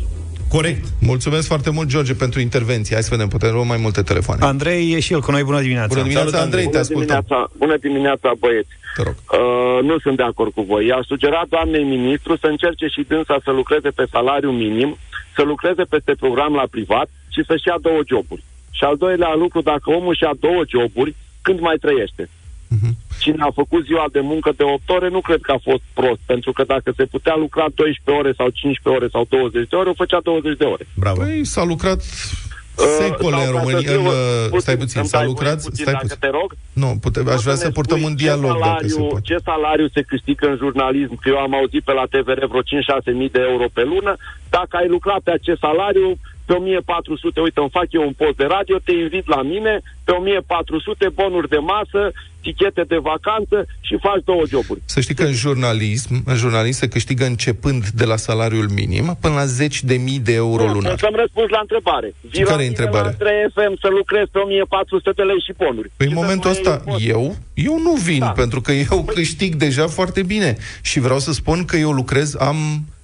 Corect. 0.56 0.84
Mulțumesc 1.00 1.46
foarte 1.46 1.70
mult, 1.70 1.88
George, 1.88 2.14
pentru 2.14 2.40
intervenție. 2.40 2.94
Hai 2.94 3.02
să 3.02 3.14
vedem, 3.14 3.28
putem 3.28 3.52
lua 3.52 3.64
mai 3.64 3.76
multe 3.76 4.02
telefoane. 4.02 4.44
Andrei 4.44 4.92
e 4.92 5.00
și 5.00 5.12
el 5.12 5.20
cu 5.20 5.30
noi, 5.30 5.42
bună 5.42 5.60
dimineața! 5.60 5.88
Bună 5.88 6.02
dimineața, 6.02 6.30
Salut, 6.30 6.44
Andrei, 6.44 6.64
te 6.64 6.68
Bună 6.70 6.80
ascultăm. 6.80 7.06
dimineața, 7.06 7.50
bună 7.62 7.76
dimineața, 7.86 8.28
băieți. 8.38 8.72
Te 8.96 9.02
rog. 9.02 9.14
Uh, 9.40 9.78
nu 9.88 9.98
sunt 9.98 10.16
de 10.16 10.22
acord 10.22 10.52
cu 10.52 10.62
voi. 10.62 10.86
I-a 10.86 11.00
sugerat 11.06 11.46
doamnei 11.48 11.84
ministru 11.96 12.36
să 12.36 12.46
încerce 12.46 12.86
și 12.86 13.06
dânsa 13.08 13.36
să 13.44 13.50
lucreze 13.50 13.90
pe 13.98 14.04
salariu 14.10 14.50
minim, 14.50 14.90
să 15.36 15.42
lucreze 15.42 15.82
peste 15.94 16.12
program 16.22 16.52
la 16.60 16.66
privat 16.70 17.08
și 17.34 17.40
să-și 17.48 17.68
ia 17.70 17.78
două 17.88 18.00
joburi. 18.12 18.42
Și 18.70 18.84
al 18.84 18.96
doilea 19.04 19.32
lucru, 19.42 19.60
dacă 19.60 19.86
omul 19.98 20.14
și-a 20.20 20.34
două 20.46 20.62
joburi, 20.74 21.14
când 21.42 21.58
mai 21.60 21.76
trăiește? 21.84 22.24
Cine 23.24 23.42
a 23.48 23.50
făcut 23.62 23.84
ziua 23.84 24.06
de 24.12 24.20
muncă 24.20 24.50
de 24.56 24.62
8 24.64 24.90
ore, 24.96 25.08
nu 25.08 25.20
cred 25.20 25.40
că 25.40 25.52
a 25.52 25.60
fost 25.68 25.82
prost, 25.98 26.20
pentru 26.26 26.50
că 26.52 26.62
dacă 26.64 26.92
se 26.96 27.04
putea 27.04 27.36
lucra 27.44 27.66
12 27.74 28.20
ore 28.20 28.32
sau 28.36 28.48
15 28.48 28.88
ore 28.98 29.08
sau 29.14 29.24
20 29.28 29.68
de 29.68 29.76
ore, 29.76 29.88
o 29.90 30.00
făcea 30.02 30.20
20 30.22 30.56
de 30.62 30.64
ore. 30.64 30.84
Bravo. 31.04 31.20
Păi 31.20 31.44
s-a 31.44 31.64
lucrat 31.72 32.00
secole 32.98 33.36
sau 33.36 33.46
în 33.46 33.52
ca 33.52 33.52
să 33.52 33.58
România. 33.58 33.90
fiu 33.90 34.00
În, 34.00 34.06
uh, 34.06 34.12
puțin- 34.48 34.60
stai 34.64 34.76
puțin, 34.84 34.98
îmi 35.00 35.08
s-a 35.12 35.16
dai 35.18 35.26
voie 35.26 35.34
lucrat... 35.36 35.58
puțin, 35.68 35.84
Stai 35.84 35.92
dacă 35.98 36.06
puțin. 36.06 36.20
te 36.24 36.30
rog. 36.38 36.48
Nu, 36.82 36.88
pute, 37.04 37.18
aș 37.18 37.24
Poți 37.30 37.42
vrea 37.46 37.54
să 37.60 37.64
să 37.64 37.66
ne 37.70 37.76
purtăm 37.78 37.98
spui 37.98 38.10
un 38.10 38.16
ce 38.16 38.22
dialog, 38.24 38.50
dacă 38.52 38.62
salariu, 38.64 38.88
se 38.88 39.00
poate. 39.12 39.26
Ce 39.30 39.36
salariu 39.50 39.88
se 39.94 40.02
câștigă 40.10 40.44
în 40.52 40.56
jurnalism? 40.62 41.14
Că 41.20 41.26
eu 41.34 41.38
am 41.46 41.52
auzit 41.60 41.82
pe 41.88 41.92
la 42.00 42.06
TVR 42.12 42.42
vreo 42.52 42.62
5-6 42.70 43.10
mii 43.20 43.34
de 43.36 43.42
euro 43.50 43.66
pe 43.78 43.84
lună. 43.92 44.12
Dacă 44.56 44.72
ai 44.80 44.88
lucrat 44.96 45.20
pe 45.26 45.32
acest 45.38 45.60
salariu, 45.66 46.08
pe 46.50 46.56
1400, 46.56 47.40
uite, 47.40 47.60
îmi 47.60 47.74
fac 47.78 47.86
eu 47.90 48.02
un 48.10 48.12
post 48.22 48.36
de 48.42 48.46
radio, 48.56 48.76
te 48.86 48.92
invit 48.92 49.26
la 49.34 49.42
mine, 49.42 49.72
pe 50.04 50.12
1400 50.12 51.08
bonuri 51.18 51.48
de 51.48 51.56
masă, 51.74 52.02
tichete 52.44 52.82
de 52.92 52.96
vacanță 53.12 53.56
și 53.80 53.94
faci 54.06 54.22
două 54.24 54.42
joburi. 54.52 54.80
Să 54.84 55.00
știi 55.00 55.14
că 55.14 55.24
în 55.24 55.32
jurnalism, 55.44 56.12
în 56.30 56.36
jurnalism 56.42 56.78
se 56.78 56.88
câștigă 56.88 57.24
începând 57.24 57.82
de 58.00 58.04
la 58.04 58.16
salariul 58.16 58.68
minim 58.80 59.06
până 59.20 59.34
la 59.34 59.44
10 59.44 59.78
de 59.86 59.96
mii 60.06 60.18
de 60.28 60.34
euro 60.34 60.64
Nu, 60.66 60.72
lunar. 60.72 60.98
Să-mi 60.98 61.16
răspunzi 61.24 61.50
la 61.50 61.58
întrebare. 61.66 62.08
Vii 62.20 62.42
care 62.42 62.56
la 62.56 62.62
e 62.62 62.68
mine 62.68 62.76
întrebarea? 62.76 63.14
La 63.18 63.24
3FM 63.26 63.72
să 63.80 63.88
lucrez 63.98 64.24
pe 64.32 64.38
1400 64.38 65.10
de 65.16 65.22
lei 65.22 65.40
și 65.46 65.52
bonuri. 65.62 65.90
Păi 65.96 66.06
Și 66.06 66.12
în 66.12 66.18
să 66.18 66.22
momentul 66.24 66.50
mai 66.50 66.58
ăsta, 66.58 66.74
iei 66.84 66.84
post. 66.84 67.04
eu, 67.08 67.36
eu 67.54 67.78
nu 67.86 67.92
vin, 68.08 68.18
Da. 68.18 68.30
pentru 68.42 68.60
că 68.60 68.72
eu 68.72 69.04
câștig 69.04 69.54
deja 69.54 69.86
foarte 69.86 70.22
bine. 70.22 70.56
Și 70.82 71.00
vreau 71.00 71.18
să 71.18 71.32
spun 71.32 71.64
că 71.64 71.76
eu 71.76 71.90
lucrez, 71.90 72.34
am 72.38 72.56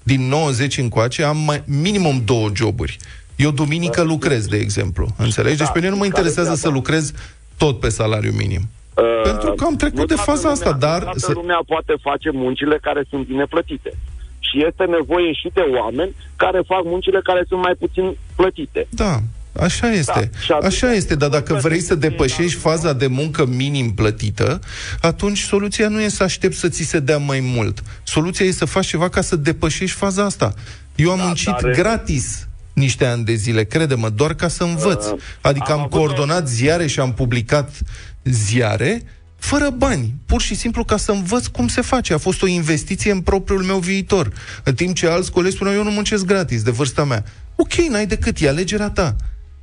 din 0.03 0.29
90 0.29 0.79
încoace, 0.79 1.23
am 1.23 1.37
mai, 1.37 1.63
minimum 1.67 2.23
două 2.25 2.49
joburi. 2.55 2.97
Eu 3.37 3.51
duminică 3.51 4.03
lucrez, 4.03 4.47
de 4.47 4.57
exemplu. 4.57 5.15
Înțelegi? 5.17 5.57
Deci 5.57 5.67
Da, 5.67 5.73
pe 5.73 5.79
mine 5.79 5.91
nu 5.91 5.97
mă 5.97 6.03
care 6.03 6.13
interesează 6.15 6.51
treaba? 6.51 6.69
să 6.69 6.69
lucrez 6.79 7.13
tot 7.57 7.81
pe 7.81 7.89
salariu 7.89 8.33
minim. 8.33 8.61
Uh, 8.95 9.23
Pentru 9.25 9.53
că 9.53 9.65
am 9.65 9.77
trecut 9.77 9.99
nu 9.99 10.05
de 10.05 10.15
toată 10.15 10.31
faza 10.31 10.49
asta, 10.51 10.71
lumea- 10.71 10.89
dar 10.89 10.99
nu 10.99 11.05
Toată 11.05 11.19
să- 11.19 11.33
lumea 11.35 11.61
poate 11.67 11.95
face 12.03 12.31
muncile 12.33 12.79
care 12.83 13.05
sunt 13.11 13.27
bine 13.27 13.45
plătite. 13.45 13.93
Și 14.39 14.65
este 14.69 14.85
nevoie 14.99 15.33
și 15.33 15.49
de 15.55 15.61
oameni 15.81 16.15
care 16.37 16.61
fac 16.67 16.83
muncile 16.85 17.21
care 17.23 17.45
sunt 17.49 17.61
mai 17.63 17.75
puțin 17.79 18.17
plătite. 18.37 18.87
Da, 18.91 19.21
așa 19.61 19.91
este. 19.93 20.31
Da, 20.33 20.39
și 20.41 20.53
atunci- 20.53 20.65
Așa 20.73 20.93
este, 20.93 21.15
dar 21.15 21.29
dacă 21.29 21.53
nu 21.53 21.59
vrei 21.59 21.81
să 21.81 21.87
plătești 21.95 22.09
depășești 22.11 22.57
bine, 22.59 22.71
faza 22.71 22.93
de 22.93 23.07
muncă 23.07 23.47
minim 23.47 23.95
plătită, 23.95 24.61
atunci 25.01 25.39
soluția 25.39 25.89
nu 25.89 26.01
e 26.01 26.09
să 26.09 26.23
aștepți 26.23 26.59
să 26.59 26.69
ți 26.69 26.83
se 26.83 26.99
dea 27.01 27.19
mai 27.19 27.41
mult. 27.41 27.83
Soluția 28.03 28.47
e 28.47 28.51
să 28.51 28.65
faci 28.65 28.87
ceva 28.87 29.09
ca 29.09 29.21
să 29.21 29.37
depășești 29.37 29.97
faza 29.97 30.25
asta. 30.25 30.55
Eu 30.95 31.11
am 31.11 31.19
Da, 31.19 31.25
muncit 31.25 31.47
dar- 31.61 31.71
gratis 31.71 32.47
niște 32.77 33.05
ani 33.05 33.25
de 33.25 33.35
zile, 33.35 33.65
crede-mă, 33.65 34.09
doar 34.09 34.35
ca 34.35 34.49
să 34.49 34.65
învăț. 34.65 35.07
Uh, 35.07 35.19
Adică 35.41 35.73
am 35.73 35.73
am 35.73 35.79
avut 35.79 35.99
coordonat 35.99 36.49
ziare 36.49 36.87
și 36.87 37.01
am 37.01 37.13
publicat 37.15 37.79
ziare 38.25 39.03
fără 39.37 39.71
bani, 39.71 40.15
pur 40.27 40.41
și 40.41 40.55
simplu 40.55 40.85
ca 40.85 40.97
să 40.97 41.13
învăț 41.13 41.47
cum 41.47 41.69
se 41.69 41.81
face. 41.81 42.13
A 42.13 42.19
fost 42.19 42.43
o 42.43 42.47
investiție 42.47 43.11
în 43.13 43.21
propriul 43.21 43.63
meu 43.63 43.79
viitor. 43.79 44.33
În 44.65 44.75
timp 44.75 44.95
ce 44.95 45.07
alți 45.07 45.31
colegi 45.33 45.55
spuneau, 45.55 45.77
eu 45.77 45.83
nu 45.83 45.91
muncesc 45.91 46.25
gratis, 46.25 46.63
de 46.63 46.71
vârsta 46.71 47.05
mea. 47.05 47.25
Ok, 47.57 47.73
n-ai 47.73 48.07
decât, 48.07 48.41
e 48.41 48.49
alegerea 48.49 48.91
ta. 48.91 49.17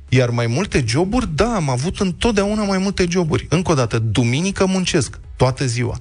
Iar 0.08 0.30
mai 0.30 0.46
multe 0.46 0.84
joburi, 0.86 1.28
da, 1.34 1.54
am 1.54 1.68
avut 1.68 2.00
întotdeauna 2.00 2.62
mai 2.62 2.78
multe 2.78 3.06
joburi. 3.08 3.46
Încă 3.48 3.72
o 3.72 3.74
dată, 3.74 3.98
duminică 3.98 4.66
muncesc, 4.66 5.18
toată 5.36 5.66
ziua. 5.66 5.98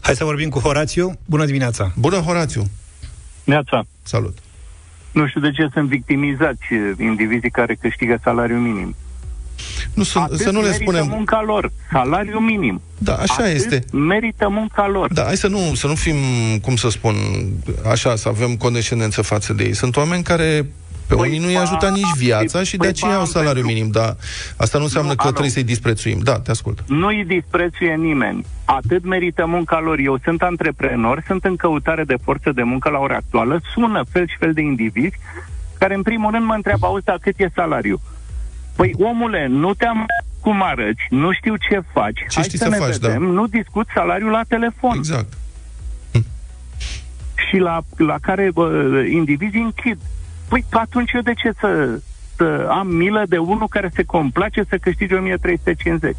Hai 0.00 0.16
să 0.16 0.24
vorbim 0.24 0.48
cu 0.48 0.58
Horațiu. 0.58 1.18
Bună 1.26 1.44
dimineața! 1.44 1.92
Bună, 1.96 2.16
Horațiu! 2.16 2.70
Neața, 3.44 3.86
Salut! 4.02 4.38
Nu 5.12 5.26
știu 5.26 5.40
de 5.40 5.50
ce 5.50 5.68
sunt 5.72 5.88
victimizați 5.88 6.66
eh, 6.70 6.92
indivizii 6.98 7.50
care 7.50 7.74
câștigă 7.74 8.18
salariu 8.22 8.56
minim. 8.56 8.94
Nu, 9.94 10.02
să, 10.02 10.18
Atât 10.18 10.38
să 10.38 10.50
nu 10.50 10.60
le 10.60 10.68
merită 10.68 10.82
spunem... 10.82 11.06
munca 11.08 11.42
lor, 11.46 11.72
salariu 11.92 12.38
minim. 12.38 12.80
Da, 12.98 13.14
așa 13.14 13.34
Atât 13.42 13.54
este. 13.54 13.84
merită 13.92 14.48
munca 14.48 14.88
lor. 14.88 15.12
Da, 15.12 15.22
hai 15.22 15.36
să 15.36 15.48
nu, 15.48 15.74
să 15.74 15.86
nu 15.86 15.94
fim, 15.94 16.16
cum 16.62 16.76
să 16.76 16.88
spun, 16.88 17.14
așa, 17.90 18.16
să 18.16 18.28
avem 18.28 18.56
condescendență 18.56 19.22
față 19.22 19.52
de 19.52 19.64
ei. 19.64 19.74
Sunt 19.74 19.96
oameni 19.96 20.22
care 20.22 20.66
pe 21.08 21.14
Păi, 21.14 21.28
unii 21.28 21.38
nu-i 21.38 21.54
ba, 21.54 21.60
ajută 21.60 21.88
nici 21.88 22.14
viața 22.16 22.62
și 22.62 22.70
de 22.70 22.76
păi, 22.76 22.88
aceea 22.88 23.12
ba, 23.12 23.18
au 23.18 23.24
salariu 23.24 23.52
pentru- 23.52 23.72
minim, 23.72 23.90
dar 23.90 24.16
asta 24.56 24.78
nu 24.78 24.84
înseamnă 24.84 25.10
Nu, 25.10 25.16
că 25.16 25.22
alo. 25.22 25.30
trebuie 25.30 25.52
să-i 25.52 25.64
disprețuim. 25.64 26.18
Da, 26.18 26.40
te 26.40 26.50
ascult. 26.50 26.84
Nu 26.86 27.06
îi 27.06 27.24
disprețuie 27.26 27.94
nimeni. 27.94 28.44
Atât 28.64 29.04
merită 29.04 29.46
munca 29.46 29.80
lor. 29.80 29.98
Eu 29.98 30.18
sunt 30.24 30.42
antreprenor, 30.42 31.22
sunt 31.26 31.44
în 31.44 31.56
căutare 31.56 32.04
de 32.04 32.14
forță 32.22 32.52
de 32.52 32.62
muncă 32.62 32.88
la 32.90 32.98
ora 32.98 33.16
actuală, 33.16 33.60
sună 33.74 34.02
fel 34.10 34.28
și 34.28 34.36
fel 34.38 34.52
de 34.52 34.60
indivizi 34.60 35.18
care 35.78 35.94
în 35.94 36.02
primul 36.02 36.30
rând 36.30 36.44
mă 36.44 36.54
întreabă, 36.54 36.86
auzi, 36.86 37.04
dar 37.04 37.18
cât 37.20 37.34
e 37.38 37.48
salariu? 37.54 38.00
Păi, 38.76 38.94
omule, 38.98 39.46
nu 39.46 39.74
te-am 39.74 40.06
cum 40.40 40.62
arăți, 40.62 41.02
nu 41.10 41.32
știu 41.32 41.54
ce 41.56 41.82
faci, 41.92 42.18
Ce 42.18 42.34
hai 42.34 42.44
știi 42.44 42.58
să, 42.58 42.64
să 42.64 42.70
ne 42.70 42.76
faci, 42.76 42.96
da. 42.96 43.06
vedem, 43.08 43.22
nu 43.22 43.46
discut 43.46 43.86
salariul 43.94 44.30
la 44.30 44.42
telefon. 44.48 44.96
Exact. 44.96 45.32
și 47.50 47.56
la, 47.56 47.80
la 47.96 48.16
care 48.20 48.50
bă, 48.54 48.70
indivizii 49.10 49.60
închid. 49.60 49.98
Păi 50.48 50.64
atunci 50.70 51.12
eu 51.12 51.20
de 51.20 51.32
ce 51.32 51.50
să, 51.60 52.00
să 52.36 52.66
am 52.70 52.86
milă 52.86 53.24
de 53.28 53.38
unul 53.38 53.68
care 53.68 53.90
se 53.94 54.02
complace 54.02 54.64
să 54.68 54.76
câștige 54.80 55.14
1350? 55.14 56.16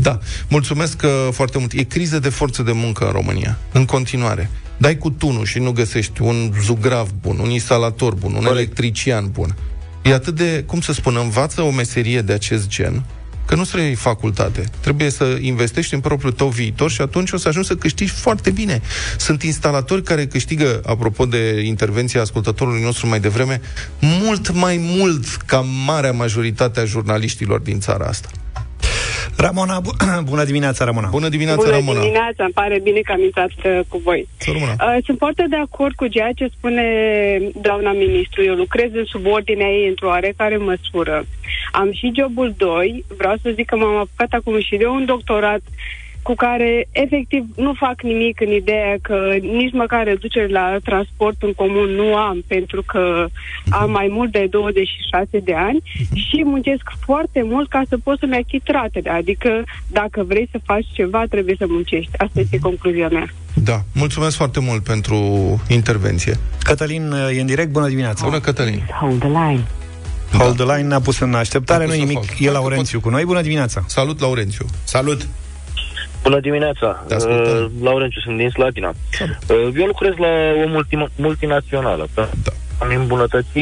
Da, 0.00 0.18
mulțumesc 0.48 1.02
uh, 1.04 1.28
foarte 1.30 1.58
mult. 1.58 1.72
E 1.72 1.82
criză 1.82 2.18
de 2.18 2.28
forță 2.28 2.62
de 2.62 2.72
muncă 2.72 3.04
în 3.04 3.12
România, 3.12 3.58
în 3.72 3.84
continuare. 3.84 4.50
Dai 4.76 4.96
cu 4.96 5.10
tunul 5.10 5.44
și 5.44 5.58
nu 5.58 5.72
găsești 5.72 6.22
un 6.22 6.52
zugrav 6.62 7.10
bun, 7.20 7.38
un 7.38 7.50
instalator 7.50 8.14
bun, 8.14 8.34
un 8.34 8.46
electrician 8.46 9.30
bun. 9.30 9.54
E 10.02 10.14
atât 10.14 10.34
de, 10.34 10.64
cum 10.66 10.80
să 10.80 10.92
spun, 10.92 11.16
învață 11.16 11.62
o 11.62 11.70
meserie 11.70 12.20
de 12.20 12.32
acest 12.32 12.68
gen, 12.68 13.04
că 13.48 13.54
nu 13.54 13.64
trebuie 13.64 13.94
facultate. 13.94 14.64
Trebuie 14.80 15.10
să 15.10 15.36
investești 15.40 15.94
în 15.94 16.00
propriul 16.00 16.32
tău 16.32 16.48
viitor 16.48 16.90
și 16.90 17.00
atunci 17.00 17.32
o 17.32 17.36
să 17.36 17.48
ajungi 17.48 17.68
să 17.68 17.74
câștigi 17.74 18.12
foarte 18.12 18.50
bine. 18.50 18.80
Sunt 19.18 19.42
instalatori 19.42 20.02
care 20.02 20.26
câștigă, 20.26 20.80
apropo 20.86 21.24
de 21.26 21.60
intervenția 21.64 22.20
ascultătorului 22.20 22.82
nostru 22.82 23.06
mai 23.06 23.20
devreme, 23.20 23.60
mult 23.98 24.52
mai 24.52 24.76
mult 24.80 25.24
ca 25.46 25.64
marea 25.86 26.12
majoritate 26.12 26.80
a 26.80 26.84
jurnaliștilor 26.84 27.60
din 27.60 27.80
țara 27.80 28.04
asta. 28.06 28.28
Ramona, 29.36 29.80
bu- 29.80 29.96
bună 30.30 30.44
dimineața, 30.44 30.84
Ramona. 30.84 31.08
Bună 31.08 31.28
dimineața, 31.28 31.60
Bună 31.62 31.70
Ramona! 31.70 32.00
dimineața, 32.00 32.44
îmi 32.44 32.52
pare 32.52 32.80
bine 32.82 33.00
că 33.00 33.12
am 33.12 33.22
intrat 33.22 33.50
uh, 33.64 33.80
cu 33.88 33.98
voi. 34.04 34.28
Să 34.36 34.50
rămână. 34.52 34.74
Uh, 34.78 34.96
sunt 35.04 35.18
foarte 35.18 35.44
de 35.48 35.56
acord 35.56 35.94
cu 35.94 36.06
ceea 36.06 36.32
ce 36.32 36.48
spune 36.56 36.84
doamna 37.60 37.92
ministru. 37.92 38.42
Eu 38.44 38.54
lucrez 38.54 38.90
în 38.92 39.04
subordinea 39.04 39.68
ei 39.68 39.88
într-o 39.88 40.08
oarecare 40.08 40.56
măsură. 40.56 41.24
Am 41.72 41.92
și 41.92 42.12
jobul 42.20 42.54
2. 42.56 43.04
Vreau 43.16 43.34
să 43.42 43.52
zic 43.54 43.66
că 43.66 43.76
m-am 43.76 43.96
apucat 43.96 44.32
acum 44.32 44.60
și 44.60 44.76
de 44.76 44.86
un 44.86 45.04
doctorat 45.04 45.60
cu 46.28 46.34
care 46.34 46.88
efectiv 46.90 47.44
nu 47.56 47.72
fac 47.72 48.02
nimic 48.02 48.40
în 48.40 48.52
ideea 48.52 48.96
că 49.02 49.36
nici 49.40 49.72
măcar 49.72 50.04
reducere 50.04 50.46
la 50.46 50.76
transport 50.84 51.42
în 51.42 51.52
comun 51.52 51.88
nu 51.90 52.16
am 52.16 52.44
pentru 52.46 52.82
că 52.82 53.26
am 53.68 53.90
mai 53.90 54.08
mult 54.10 54.32
de 54.32 54.46
26 54.50 55.38
de 55.38 55.54
ani 55.54 55.82
și 56.14 56.42
muncesc 56.44 56.82
foarte 57.04 57.42
mult 57.44 57.68
ca 57.68 57.82
să 57.88 57.98
pot 58.04 58.18
să-mi 58.18 58.36
achit 58.36 58.62
ratele. 58.66 59.10
Adică 59.10 59.64
dacă 59.86 60.22
vrei 60.22 60.48
să 60.50 60.60
faci 60.64 60.86
ceva, 60.92 61.24
trebuie 61.30 61.54
să 61.58 61.64
muncești. 61.68 62.10
Asta 62.16 62.40
este 62.40 62.58
concluzia 62.58 63.08
mea. 63.08 63.26
Da, 63.54 63.80
mulțumesc 63.94 64.36
foarte 64.36 64.60
mult 64.60 64.82
pentru 64.82 65.16
intervenție. 65.68 66.34
Cătălin 66.62 67.12
e 67.36 67.40
în 67.40 67.46
direct, 67.46 67.70
bună 67.70 67.88
dimineața. 67.88 68.24
Bună, 68.24 68.40
Cătălin! 68.40 68.80
Hold 69.00 69.18
the 69.18 69.28
line. 69.28 69.64
Hold 70.32 70.56
the 70.56 70.64
line 70.64 70.88
ne-a 70.88 71.00
pus 71.00 71.18
în 71.20 71.34
așteptare, 71.34 71.84
Ne-a 71.86 71.94
nu 71.96 72.00
pus 72.00 72.08
nimic, 72.08 72.16
în 72.18 72.24
hold. 72.28 72.40
e 72.40 72.44
Dacă 72.44 72.58
Laurențiu 72.58 73.00
cu 73.00 73.08
noi, 73.08 73.24
bună 73.24 73.40
dimineața. 73.42 73.84
Salut, 73.86 74.20
Laurențiu! 74.20 74.66
Salut! 74.84 75.28
Bună 76.22 76.40
dimineața, 76.40 77.04
Te 77.08 77.14
ascultăm. 77.14 77.56
uh, 77.64 77.70
Laurențiu, 77.82 78.20
sunt 78.20 78.36
din 78.36 78.48
Slatina. 78.50 78.92
Salut. 79.10 79.36
Uh, 79.48 79.74
eu 79.80 79.86
lucrez 79.86 80.12
la 80.16 80.26
o 80.64 80.68
multi- 80.68 81.12
multinațională. 81.16 82.08
Da. 82.14 82.28
Am 82.78 82.88
îmbunătăți 82.96 83.58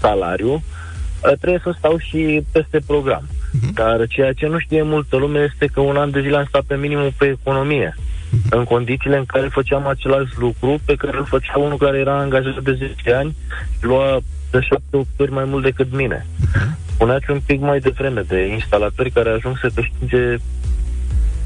salariul, 0.00 0.54
uh, 0.54 1.32
trebuie 1.40 1.60
să 1.62 1.74
stau 1.78 1.96
și 1.98 2.42
peste 2.52 2.80
program. 2.86 3.28
Mhm. 3.52 3.72
Dar 3.74 4.06
ceea 4.08 4.32
ce 4.32 4.46
nu 4.46 4.58
știe 4.58 4.82
multă 4.82 5.16
lume 5.16 5.48
este 5.52 5.66
că 5.72 5.80
un 5.80 5.96
an 5.96 6.10
de 6.10 6.20
zile 6.20 6.36
am 6.36 6.44
stat 6.48 6.62
pe 6.62 6.74
minimum 6.76 7.10
pe 7.18 7.26
economie. 7.40 7.94
Mhm. 8.30 8.42
În 8.58 8.64
condițiile 8.64 9.16
în 9.16 9.24
care 9.24 9.48
făceam 9.52 9.86
același 9.86 10.32
lucru 10.38 10.78
pe 10.84 10.94
care 10.94 11.16
îl 11.16 11.24
făcea 11.26 11.58
unul 11.58 11.76
care 11.78 11.98
era 11.98 12.18
angajat 12.18 12.62
de 12.62 12.72
10 12.78 13.12
ani, 13.14 13.36
lua 13.80 14.20
de 14.50 14.58
7-8 14.58 15.00
ori 15.16 15.32
mai 15.32 15.44
mult 15.44 15.62
decât 15.62 15.92
mine. 15.92 16.26
Mhm. 16.40 16.76
Spuneați 16.94 17.30
un 17.30 17.40
pic 17.46 17.60
mai 17.60 17.78
devreme 17.78 18.20
de 18.28 18.46
instalatori 18.52 19.10
care 19.10 19.30
ajung 19.30 19.58
să 19.60 19.70
câștige 19.74 20.36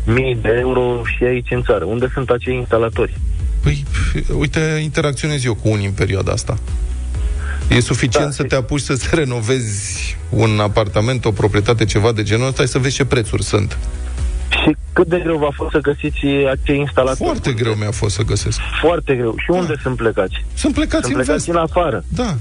mii 0.06 0.38
de 0.42 0.56
euro 0.58 1.02
și 1.16 1.24
aici 1.24 1.50
în 1.50 1.62
țară. 1.62 1.84
Unde 1.84 2.10
sunt 2.14 2.30
acei 2.30 2.56
instalatori? 2.56 3.18
Păi, 3.62 3.84
uite, 4.38 4.80
interacționez 4.82 5.44
eu 5.44 5.54
cu 5.54 5.68
unii 5.68 5.86
în 5.86 5.92
perioada 5.92 6.32
asta. 6.32 6.58
E 7.68 7.80
suficient 7.80 8.26
Da, 8.26 8.32
să 8.32 8.42
și- 8.42 8.48
te 8.48 8.54
apuci 8.54 8.80
să-ți 8.80 9.08
renovezi 9.14 10.16
un 10.28 10.60
apartament, 10.60 11.24
o 11.24 11.30
proprietate, 11.30 11.84
ceva 11.84 12.12
de 12.12 12.22
genul 12.22 12.46
ăsta 12.46 12.62
și 12.62 12.68
să 12.68 12.78
vezi 12.78 12.94
ce 12.94 13.04
prețuri 13.04 13.42
sunt. 13.42 13.78
Și 14.50 14.76
cât 14.92 15.06
de 15.06 15.18
greu 15.22 15.36
va 15.38 15.48
fost 15.52 15.70
să 15.70 15.78
găsiți 15.78 16.24
acei 16.50 16.78
instalatori? 16.78 17.24
Foarte 17.30 17.52
greu 17.52 17.74
mi-a 17.74 17.90
fost 17.90 18.14
să 18.14 18.22
găsesc. 18.22 18.60
Foarte 18.80 19.14
greu. 19.14 19.34
Și 19.38 19.50
unde 19.50 19.74
sunt 19.82 19.96
plecați? 19.96 20.44
Sunt 20.54 20.74
plecați 20.74 21.02
Sunt 21.06 21.16
în 21.16 21.22
plecați 21.24 21.44
vest. 21.44 21.56
în 21.56 21.62
afară. 21.62 22.04
Da, 22.08 22.36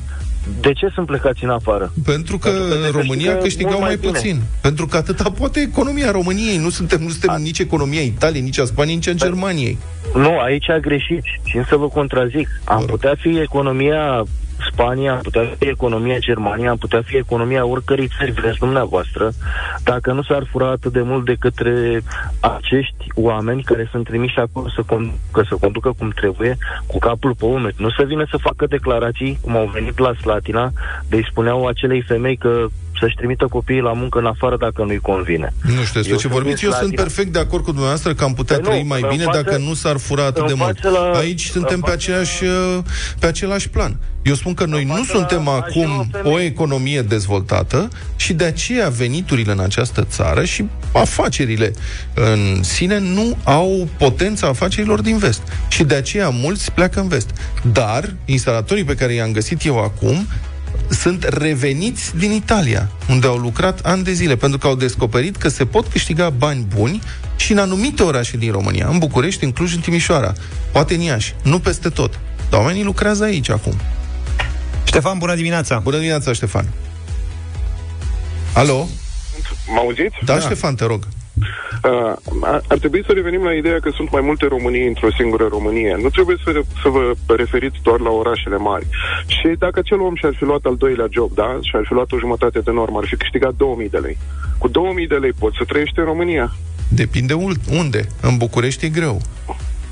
De 0.62 0.74
ce 0.74 0.88
sunt 0.94 1.06
plecați 1.06 1.44
în 1.44 1.50
afară? 1.50 1.94
pentru 2.06 2.38
că 2.38 2.50
Pentru 2.50 2.68
că 2.68 2.74
se 2.82 2.86
în 2.86 2.92
România 2.92 3.38
câștigă 3.38 3.42
câștigau 3.44 3.72
mult 3.72 3.82
mai, 3.82 3.90
mai 3.90 3.98
bine. 3.98 4.12
puțin. 4.12 4.42
Pentru 4.62 4.86
că 4.88 4.98
atâta 4.98 5.32
poate 5.32 5.60
economia 5.60 6.12
României. 6.12 6.58
Nu 6.58 6.70
suntem, 6.70 7.02
nu 7.02 7.10
suntem 7.10 7.42
nici 7.42 7.60
economia 7.60 8.02
Italiei, 8.02 8.42
nici 8.42 8.60
a 8.60 8.66
Spaniei, 8.66 8.96
nici 8.96 9.08
a 9.08 9.14
Germaniei. 9.14 9.78
Nu, 10.14 10.40
aici 10.40 10.66
greșiți. 10.82 11.30
Și 11.44 11.64
să 11.70 11.76
vă 11.76 11.88
contrazic. 11.88 12.48
Am 12.64 12.80
rog. 12.80 12.90
putea 12.90 13.16
fi 13.20 13.40
economia 13.40 14.24
Spania, 14.72 15.12
am 15.12 15.20
putea 15.22 15.56
fi 15.58 15.68
economia 15.68 16.18
Germania, 16.18 16.70
am 16.70 16.78
putea 16.78 17.02
fi 17.02 17.18
economia 17.18 17.66
oricărei 17.66 18.10
țări 18.18 18.32
vreți 18.32 18.58
dumneavoastră, 18.58 19.32
dacă 19.84 20.12
nu 20.12 20.22
s-ar 20.22 20.44
fura 20.52 20.70
atât 20.70 20.92
de 20.92 21.02
mult 21.02 21.26
de 21.26 21.36
către 21.40 22.02
acești 22.40 23.06
oameni 23.16 23.64
care 23.64 23.88
sunt 23.92 24.06
trimiși 24.06 24.40
acolo 24.40 24.70
să, 24.70 24.82
conducă, 24.88 25.46
să 25.50 25.56
conducă 25.60 25.94
cum 25.98 26.10
trebuie, 26.10 26.58
cu 26.88 26.98
capul 27.00 27.36
pe 27.36 27.46
umeri. 27.46 27.76
Nu 27.78 27.90
să 27.90 28.04
vină 28.08 28.26
să 28.30 28.38
facă 28.38 28.66
declarații, 28.66 29.38
cum 29.42 29.56
au 29.56 29.70
venit 29.74 29.98
la 29.98 30.14
Slatina, 30.14 30.72
de 31.10 31.16
îi 31.16 31.28
spuneau 31.30 31.68
acelei 31.68 32.02
femei 32.02 32.38
că 32.38 32.68
să-și 33.02 33.16
trimită 33.16 33.46
copiii 33.50 33.80
la 33.90 33.94
muncă 33.94 34.20
în 34.20 34.26
afară 34.26 34.58
dacă 34.58 34.84
nu-i 34.84 35.00
convine. 35.00 35.54
Nu 35.62 35.70
știu 35.72 35.82
despre 35.82 36.10
Eu 36.10 36.16
ce 36.16 36.22
sunt 36.22 36.34
vorbiți. 36.34 36.56
din 36.62 36.66
Eu 36.66 36.72
sunt 36.72 36.84
Slatina. 36.88 37.02
perfect 37.04 37.32
de 37.34 37.40
acord 37.40 37.64
cu 37.64 37.70
dumneavoastră 37.70 38.14
că 38.14 38.24
am 38.24 38.34
putea 38.34 38.56
Păi 38.56 38.66
nu, 38.66 38.72
trăi 38.72 38.84
mai 38.88 39.02
în 39.02 39.10
bine 39.10 39.24
față- 39.24 39.42
dacă 39.42 39.58
nu 39.58 39.74
s-ar 39.74 39.98
fura 39.98 40.26
atât 40.26 40.42
în 40.42 40.48
de 40.48 40.54
mult. 40.54 40.80
față 40.82 40.90
la- 40.98 41.18
Aici 41.18 41.46
suntem 41.46 41.76
în 41.76 41.82
pe, 41.82 41.90
față- 41.90 41.94
aceeași, 42.12 42.44
uh, 42.44 42.78
pe 43.20 43.26
același 43.28 43.70
plan. 43.70 43.98
Eu 44.24 44.34
spun 44.34 44.54
că 44.54 44.66
noi 44.66 44.84
nu 44.84 44.94
față 44.94 45.06
suntem 45.18 45.44
la- 45.46 45.52
acum 45.52 45.92
așa 45.92 46.00
o 46.00 46.18
femeie. 46.18 46.36
o 46.36 46.40
economie 46.40 47.02
dezvoltată 47.02 47.88
și 48.16 48.34
de 48.34 48.44
aceea 48.44 48.90
veniturile 48.90 49.52
în 49.52 49.60
această 49.60 50.04
țară 50.04 50.44
și 50.46 50.66
afacerile 50.94 51.72
în 52.14 52.64
sine 52.64 53.00
nu 53.00 53.38
au 53.44 53.88
potența 53.98 54.48
afacerilor 54.48 55.02
din 55.02 55.18
vest. 55.18 55.42
Și 55.70 55.84
de 55.84 55.96
aceea 55.96 56.30
mulți 56.30 56.72
pleacă 56.72 57.00
în 57.00 57.08
vest. 57.08 57.30
Dar 57.72 58.14
instalatorii 58.26 58.84
pe 58.84 58.96
care 58.96 59.14
i-am 59.14 59.32
găsit 59.32 59.66
eu 59.66 59.84
acum 59.84 60.28
sunt 60.92 61.24
reveniți 61.24 62.18
din 62.18 62.32
Italia, 62.32 62.90
unde 63.10 63.28
au 63.28 63.38
lucrat 63.38 63.80
ani 63.80 64.04
de 64.04 64.12
zile, 64.14 64.36
pentru 64.36 64.58
că 64.58 64.68
au 64.68 64.76
descoperit 64.76 65.36
că 65.36 65.50
se 65.50 65.66
pot 65.66 65.88
câștiga 65.88 66.30
bani 66.30 66.66
buni 66.76 67.02
și 67.36 67.52
în 67.52 67.58
anumite 67.58 68.04
orașe 68.04 68.38
din 68.38 68.52
România, 68.52 68.88
în 68.88 68.98
București, 68.98 69.44
în 69.44 69.52
Cluj, 69.52 69.76
în 69.76 69.82
Timișoara, 69.82 70.34
poate 70.72 70.94
în 70.94 71.00
Iași, 71.00 71.36
nu 71.44 71.60
peste 71.60 71.90
tot. 71.90 72.20
Dar 72.50 72.60
oamenii 72.60 72.84
lucrează 72.84 73.24
aici 73.24 73.50
acum. 73.50 73.74
Ștefan, 74.84 75.18
bună 75.18 75.36
dimineața. 75.36 75.80
Bună 75.80 75.96
dimineața, 75.96 76.34
Ștefan. 76.34 76.66
Alo? 78.54 78.88
Mă 79.68 79.80
auziți? 79.80 80.16
Da, 80.26 80.34
da. 80.34 80.40
Ștefan, 80.40 80.76
te 80.76 80.86
rog. 80.86 81.04
Uh, 81.04 81.21
ar, 82.42 82.62
ar 82.68 82.78
trebui 82.78 83.04
să 83.06 83.12
revenim 83.12 83.44
la 83.44 83.54
ideea 83.54 83.80
că 83.80 83.92
sunt 83.96 84.12
mai 84.12 84.22
multe 84.22 84.46
Românii 84.48 84.88
într-o 84.88 85.12
singură 85.18 85.48
Românie. 85.50 85.98
Nu 86.02 86.10
trebuie 86.10 86.38
să, 86.44 86.52
să 86.82 86.90
vă 86.90 87.14
referiți 87.36 87.78
doar 87.84 88.00
la 88.00 88.10
orașele 88.10 88.58
mari. 88.58 88.88
Și 89.28 89.48
dacă 89.58 89.80
acel 89.80 90.00
om 90.02 90.16
și-ar 90.16 90.34
fi 90.38 90.44
luat 90.44 90.64
al 90.66 90.76
doilea 90.76 91.08
job, 91.10 91.32
da, 91.34 91.58
și-ar 91.62 91.84
fi 91.88 91.94
luat 91.94 92.12
o 92.12 92.20
jumătate 92.20 92.60
de 92.60 92.72
normă, 92.72 92.98
ar 93.02 93.08
fi 93.08 93.16
câștigat 93.16 93.54
2000 93.58 93.90
de 93.90 93.98
lei. 93.98 94.18
Cu 94.58 94.68
2000 94.68 95.08
de 95.08 95.16
lei 95.16 95.34
poți 95.40 95.58
să 95.58 95.64
trăiești 95.68 96.00
în 96.00 96.06
România. 96.06 96.54
Depinde 96.88 97.34
ul- 97.34 97.58
unde. 97.72 98.08
În 98.22 98.38
București 98.38 98.86
e 98.86 98.90
greu. 98.90 99.22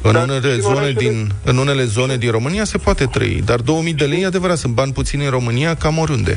În 0.01 0.11
Dar 0.11 0.23
unele, 0.23 0.47
și 0.49 0.55
în 0.55 0.61
zone 0.61 0.75
orașele- 0.75 0.99
din, 0.99 1.31
în 1.43 1.57
unele 1.57 1.83
zone 1.83 2.15
din 2.17 2.31
România 2.31 2.63
se 2.63 2.77
poate 2.77 3.05
trăi, 3.05 3.41
dar 3.45 3.59
2000 3.59 3.93
de 3.93 4.05
lei, 4.05 4.21
e 4.21 4.25
adevărat, 4.25 4.57
sunt 4.57 4.73
bani 4.73 4.91
puțini 4.93 5.23
în 5.23 5.29
România, 5.29 5.75
cam 5.75 5.97
oriunde. 5.97 6.35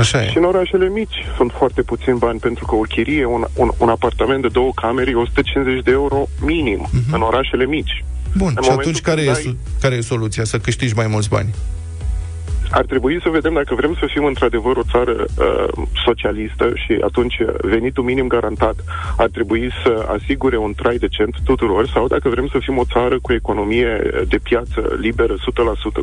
Așa 0.00 0.22
Și 0.22 0.36
e. 0.36 0.38
în 0.38 0.44
orașele 0.44 0.88
mici 0.88 1.14
sunt 1.36 1.52
foarte 1.56 1.82
puțini 1.82 2.18
bani, 2.18 2.38
pentru 2.38 2.64
că 2.66 2.74
o 2.74 2.80
chirie, 2.80 3.24
un, 3.24 3.44
un, 3.54 3.70
un 3.78 3.88
apartament 3.88 4.42
de 4.42 4.48
două 4.48 4.70
camere, 4.74 5.10
e 5.10 5.14
150 5.14 5.82
de 5.84 5.90
euro 5.90 6.28
minim 6.40 6.88
Mhm. 6.92 7.14
în 7.14 7.20
orașele 7.22 7.64
mici. 7.66 8.04
Bun, 8.36 8.52
în 8.56 8.62
și 8.62 8.68
momentul 8.70 8.78
atunci 8.78 9.00
care 9.00 9.20
e, 9.20 9.24
când 9.24 9.36
ai- 9.36 9.42
su- 9.42 9.56
care 9.80 9.94
e 9.94 10.00
soluția? 10.00 10.44
Să 10.44 10.58
câștigi 10.58 10.94
mai 10.94 11.06
mulți 11.06 11.28
bani? 11.28 11.48
Ar 12.70 12.84
trebui 12.84 13.20
să 13.22 13.28
vedem 13.28 13.52
dacă 13.52 13.74
vrem 13.74 13.96
să 14.00 14.06
fim 14.12 14.24
într-adevăr 14.24 14.76
o 14.76 14.88
țară 14.90 15.12
uh, 15.12 15.84
socialistă 16.04 16.72
și 16.74 16.98
atunci 17.00 17.36
venitul 17.60 18.04
minim 18.04 18.26
garantat 18.26 18.74
ar 19.16 19.28
trebui 19.28 19.70
să 19.82 20.06
asigure 20.18 20.56
un 20.56 20.72
trai 20.72 20.96
decent 20.96 21.34
tuturor 21.44 21.88
sau 21.88 22.06
dacă 22.06 22.28
vrem 22.28 22.48
să 22.52 22.58
fim 22.60 22.78
o 22.78 22.84
țară 22.92 23.18
cu 23.22 23.32
economie 23.32 24.02
de 24.28 24.38
piață 24.42 24.96
liberă 25.00 25.34
100%, 25.34 25.38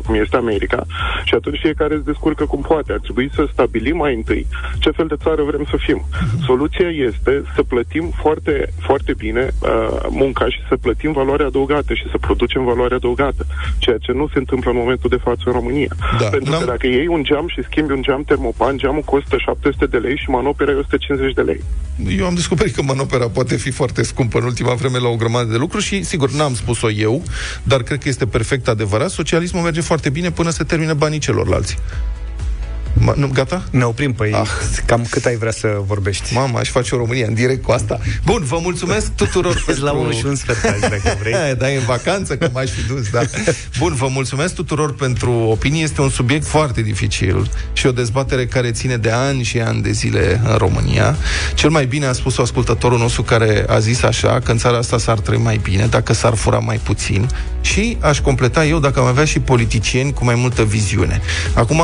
cum 0.06 0.14
este 0.14 0.36
America, 0.36 0.86
și 1.24 1.34
atunci 1.34 1.58
fiecare 1.58 1.94
se 1.94 2.02
descurcă 2.04 2.44
cum 2.44 2.60
poate. 2.60 2.92
Ar 2.92 2.98
trebui 2.98 3.30
să 3.34 3.48
stabilim 3.52 3.96
mai 3.96 4.14
întâi 4.14 4.46
ce 4.78 4.90
fel 4.90 5.06
de 5.06 5.14
țară 5.22 5.42
vrem 5.42 5.66
să 5.70 5.76
fim. 5.78 6.04
Soluția 6.46 6.88
este 6.88 7.42
să 7.54 7.62
plătim 7.62 8.12
foarte, 8.22 8.72
foarte 8.80 9.12
bine 9.16 9.48
uh, 9.62 10.06
munca 10.08 10.48
și 10.48 10.60
să 10.68 10.76
plătim 10.76 11.12
valoare 11.12 11.44
adăugată 11.44 11.94
și 11.94 12.10
să 12.10 12.18
producem 12.18 12.64
valoare 12.64 12.94
adăugată, 12.94 13.46
ceea 13.78 13.98
ce 13.98 14.12
nu 14.12 14.28
se 14.32 14.38
întâmplă 14.38 14.70
în 14.70 14.76
momentul 14.76 15.10
de 15.10 15.16
față 15.16 15.42
în 15.44 15.52
România. 15.52 15.92
Da, 16.20 16.26
Pentru 16.26 16.52
că 16.58 16.64
n-am- 16.64 16.74
dacă 16.74 16.86
iei 16.86 17.06
un 17.06 17.22
geam 17.24 17.48
și 17.48 17.62
schimbi 17.70 17.92
un 17.92 18.02
geam 18.02 18.22
termopan, 18.22 18.76
geamul 18.78 19.02
costă 19.02 19.36
700 19.38 19.86
de 19.86 19.96
lei 19.96 20.16
și 20.16 20.30
manopera 20.30 20.70
e 20.70 20.74
150 20.74 21.34
de 21.34 21.40
lei. 21.40 21.60
Eu 22.18 22.26
am 22.26 22.34
descoperit 22.34 22.74
că 22.74 22.82
manopera 22.82 23.28
poate 23.28 23.56
fi 23.56 23.70
foarte 23.70 24.02
scumpă 24.02 24.38
în 24.38 24.44
ultima 24.44 24.74
vreme 24.74 24.98
la 24.98 25.08
o 25.08 25.16
grămadă 25.16 25.50
de 25.50 25.56
lucruri 25.56 25.84
și, 25.84 26.02
sigur, 26.02 26.30
n-am 26.30 26.54
spus-o 26.54 26.90
eu, 26.90 27.22
dar 27.62 27.82
cred 27.82 27.98
că 27.98 28.08
este 28.08 28.26
perfect 28.26 28.68
adevărat. 28.68 29.10
Socialismul 29.10 29.62
merge 29.62 29.80
foarte 29.80 30.10
bine 30.10 30.30
până 30.30 30.50
se 30.50 30.64
termină 30.64 30.94
banii 30.94 31.18
celorlalți. 31.18 31.78
Ma, 32.92 33.12
nu, 33.16 33.30
gata? 33.32 33.64
Ne 33.70 33.84
oprim, 33.84 34.12
păi 34.12 34.32
ah. 34.32 34.48
cam 34.86 35.06
cât 35.10 35.24
ai 35.24 35.36
vrea 35.36 35.50
să 35.50 35.76
vorbești? 35.86 36.34
Mama, 36.34 36.58
aș 36.58 36.70
face 36.70 36.94
o 36.94 36.98
România 36.98 37.26
în 37.26 37.34
direct 37.34 37.62
cu 37.62 37.72
asta. 37.72 37.98
Bun, 38.24 38.42
vă 38.44 38.58
mulțumesc 38.62 39.12
tuturor 39.12 39.62
pentru... 39.66 39.84
la 39.84 39.92
unul 39.92 40.14
și 40.14 40.26
un 40.26 40.34
sfert 40.34 40.64
azi, 40.64 40.80
dacă 40.80 41.16
vrei. 41.20 41.34
Hai, 41.34 41.54
dai 41.62 41.74
în 41.74 41.84
vacanță, 41.84 42.36
că 42.36 42.48
m-aș 42.52 42.70
fi 42.70 42.86
dus, 42.86 43.10
da. 43.10 43.20
Bun, 43.78 43.94
vă 43.94 44.08
mulțumesc 44.10 44.54
tuturor 44.54 44.94
pentru 44.94 45.32
opinii. 45.32 45.82
Este 45.82 46.00
un 46.00 46.10
subiect 46.10 46.46
foarte 46.46 46.82
dificil 46.82 47.50
și 47.72 47.86
o 47.86 47.92
dezbatere 47.92 48.46
care 48.46 48.70
ține 48.70 48.96
de 48.96 49.10
ani 49.10 49.42
și 49.42 49.60
ani 49.60 49.82
de 49.82 49.90
zile 49.90 50.40
în 50.44 50.56
România. 50.56 51.16
Cel 51.54 51.70
mai 51.70 51.86
bine 51.86 52.06
a 52.06 52.12
spus 52.12 52.38
ascultătorul 52.38 52.98
nostru 52.98 53.22
care 53.22 53.64
a 53.68 53.78
zis 53.78 54.02
așa, 54.02 54.40
că 54.44 54.50
în 54.50 54.58
țara 54.58 54.76
asta 54.76 54.98
s-ar 54.98 55.18
trăi 55.18 55.38
mai 55.38 55.60
bine, 55.62 55.86
dacă 55.86 56.12
s-ar 56.12 56.34
fura 56.34 56.58
mai 56.58 56.80
puțin. 56.82 57.28
Și 57.60 57.96
aș 58.00 58.20
completa 58.20 58.64
eu 58.64 58.78
dacă 58.78 59.00
am 59.00 59.06
avea 59.06 59.24
și 59.24 59.38
politicieni 59.38 60.12
cu 60.12 60.24
mai 60.24 60.34
multă 60.34 60.64
viziune. 60.64 61.20
Acum, 61.54 61.82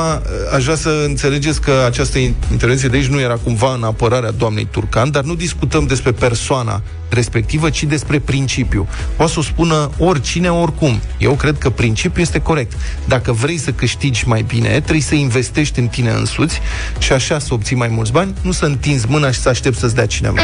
aș 0.54 0.62
vrea 0.62 0.76
să 0.76 1.04
înțelegeți 1.06 1.60
că 1.60 1.82
această 1.87 2.18
intervenție 2.50 2.88
de 2.88 2.96
aici 2.96 3.06
nu 3.06 3.20
era 3.20 3.34
cumva 3.34 3.74
în 3.74 3.82
apărarea 3.82 4.30
doamnei 4.30 4.68
Turcan, 4.70 5.10
dar 5.10 5.22
nu 5.22 5.34
discutăm 5.34 5.87
despre 5.87 6.12
persoana 6.12 6.82
respectivă, 7.08 7.70
ci 7.70 7.82
despre 7.82 8.18
principiu. 8.18 8.88
Poate 9.16 9.32
să 9.32 9.38
o 9.38 9.42
spună 9.42 9.90
oricine, 9.98 10.50
oricum. 10.50 11.00
Eu 11.18 11.32
cred 11.32 11.58
că 11.58 11.70
principiul 11.70 12.22
este 12.22 12.40
corect. 12.40 12.72
Dacă 13.04 13.32
vrei 13.32 13.58
să 13.58 13.72
câștigi 13.72 14.28
mai 14.28 14.42
bine, 14.42 14.68
trebuie 14.68 15.00
să 15.00 15.14
investești 15.14 15.78
în 15.78 15.87
tine 15.87 16.10
însuți 16.10 16.60
și 16.98 17.12
așa 17.12 17.38
să 17.38 17.54
obții 17.54 17.76
mai 17.76 17.88
mulți 17.88 18.12
bani, 18.12 18.34
nu 18.40 18.52
să 18.52 18.64
întinzi 18.64 19.06
mâna 19.08 19.30
și 19.30 19.40
să 19.40 19.48
aștepți 19.48 19.80
să-ți 19.80 19.94
dea 19.94 20.06
cineva. 20.06 20.40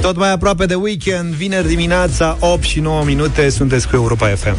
Tot 0.00 0.16
mai 0.16 0.32
aproape 0.32 0.66
de 0.66 0.74
weekend, 0.74 1.34
vineri 1.34 1.68
dimineața, 1.68 2.36
8 2.40 2.62
și 2.62 2.80
9 2.80 3.04
minute, 3.04 3.48
sunteți 3.48 3.88
cu 3.88 3.94
Europa 3.96 4.26
FM. 4.26 4.56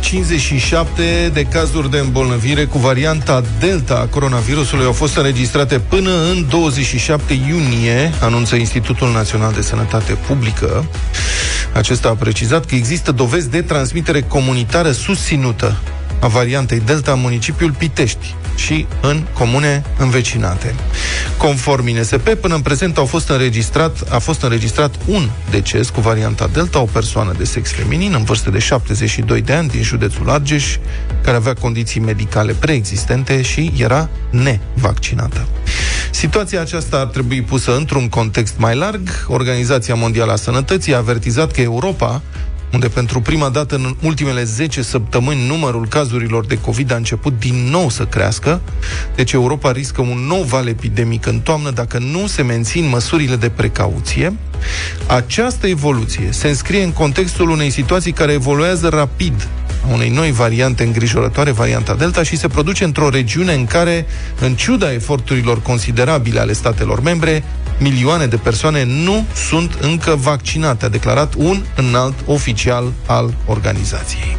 57 0.00 1.30
de 1.32 1.42
cazuri 1.42 1.90
de 1.90 1.98
îmbolnăvire 1.98 2.64
cu 2.64 2.78
varianta 2.78 3.42
Delta 3.58 3.94
a 3.94 4.06
coronavirusului 4.06 4.84
au 4.84 4.92
fost 4.92 5.16
înregistrate 5.16 5.78
până 5.78 6.10
în 6.30 6.46
27 6.48 7.32
iunie, 7.32 8.12
anunță 8.20 8.56
Institutul 8.56 9.12
Național 9.12 9.52
de 9.52 9.60
Sănătate 9.60 10.12
Publică. 10.26 10.84
Acesta 11.72 12.08
a 12.08 12.14
precizat 12.14 12.64
că 12.64 12.74
există 12.74 13.12
dovezi 13.12 13.50
de 13.50 13.62
transmitere 13.62 14.20
comunitară 14.20 14.90
susținută 14.90 15.76
a 16.20 16.26
variantei 16.26 16.80
Delta 16.80 17.12
în 17.12 17.20
municipiul 17.20 17.72
Pitești 17.72 18.34
și 18.56 18.86
în 19.00 19.22
comune 19.32 19.84
învecinate. 19.98 20.74
Conform 21.36 21.86
INSP, 21.86 22.28
până 22.34 22.54
în 22.54 22.60
prezent 22.60 22.96
au 22.96 23.04
fost 23.04 23.28
înregistrat, 23.28 24.00
a 24.08 24.18
fost 24.18 24.42
înregistrat 24.42 24.94
un 25.06 25.28
deces 25.50 25.88
cu 25.88 26.00
varianta 26.00 26.46
Delta, 26.52 26.80
o 26.80 26.84
persoană 26.84 27.34
de 27.38 27.44
sex 27.44 27.70
feminin 27.70 28.14
în 28.14 28.24
vârstă 28.24 28.50
de 28.50 28.58
72 28.58 29.40
de 29.40 29.52
ani 29.52 29.68
din 29.68 29.82
județul 29.82 30.30
Argeș, 30.30 30.76
care 31.22 31.36
avea 31.36 31.54
condiții 31.54 32.00
medicale 32.00 32.52
preexistente 32.52 33.42
și 33.42 33.72
era 33.76 34.08
nevaccinată. 34.30 35.46
Situația 36.10 36.60
aceasta 36.60 36.96
ar 36.98 37.06
trebui 37.06 37.42
pusă 37.42 37.76
într-un 37.76 38.08
context 38.08 38.54
mai 38.56 38.76
larg. 38.76 39.26
Organizația 39.28 39.94
Mondială 39.94 40.32
a 40.32 40.36
Sănătății 40.36 40.94
a 40.94 40.96
avertizat 40.96 41.52
că 41.52 41.60
Europa 41.60 42.22
unde 42.72 42.88
pentru 42.88 43.20
prima 43.20 43.48
dată 43.48 43.74
în 43.74 43.94
ultimele 44.02 44.44
10 44.44 44.82
săptămâni 44.82 45.46
numărul 45.46 45.86
cazurilor 45.86 46.46
de 46.46 46.60
COVID 46.60 46.92
a 46.92 46.96
început 46.96 47.38
din 47.38 47.54
nou 47.70 47.88
să 47.88 48.04
crească, 48.04 48.60
deci 49.14 49.32
Europa 49.32 49.72
riscă 49.72 50.00
un 50.00 50.18
nou 50.26 50.42
val 50.42 50.66
epidemic 50.68 51.26
în 51.26 51.40
toamnă 51.40 51.70
dacă 51.70 51.98
nu 51.98 52.26
se 52.26 52.42
mențin 52.42 52.88
măsurile 52.88 53.36
de 53.36 53.48
precauție. 53.48 54.36
Această 55.06 55.66
evoluție 55.66 56.28
se 56.30 56.48
înscrie 56.48 56.82
în 56.82 56.92
contextul 56.92 57.50
unei 57.50 57.70
situații 57.70 58.12
care 58.12 58.32
evoluează 58.32 58.88
rapid 58.88 59.48
a 59.88 59.92
unei 59.92 60.08
noi 60.10 60.30
variante 60.30 60.84
îngrijorătoare, 60.84 61.50
varianta 61.50 61.94
Delta, 61.94 62.22
și 62.22 62.36
se 62.36 62.48
produce 62.48 62.84
într-o 62.84 63.08
regiune 63.08 63.52
în 63.52 63.66
care, 63.66 64.06
în 64.40 64.54
ciuda 64.54 64.92
eforturilor 64.92 65.62
considerabile 65.62 66.40
ale 66.40 66.52
statelor 66.52 67.00
membre, 67.00 67.44
milioane 67.78 68.26
de 68.26 68.36
persoane 68.36 68.84
nu 68.84 69.24
sunt 69.48 69.78
încă 69.80 70.14
vaccinate, 70.14 70.84
a 70.84 70.88
declarat 70.88 71.34
un 71.36 71.62
înalt 71.76 72.14
oficial 72.26 72.92
al 73.06 73.34
organizației. 73.46 74.36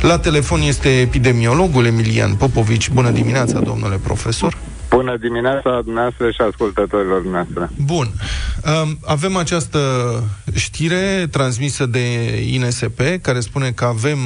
La 0.00 0.18
telefon 0.18 0.60
este 0.60 0.88
epidemiologul 0.88 1.86
Emilian 1.86 2.34
Popovici. 2.34 2.90
Bună 2.90 3.10
dimineața, 3.10 3.58
domnule 3.58 3.96
profesor! 3.96 4.56
Bună 4.94 5.16
dimineața 5.16 5.80
dumneavoastră 5.84 6.30
și 6.30 6.40
ascultătorilor 6.40 7.24
noastre. 7.24 7.70
Bun. 7.84 8.08
Um, 8.82 8.98
avem 9.06 9.36
această 9.36 9.78
știre 10.54 11.28
transmisă 11.30 11.86
de 11.86 12.36
INSP 12.52 13.00
care 13.22 13.40
spune 13.40 13.70
că 13.70 13.84
avem 13.84 14.18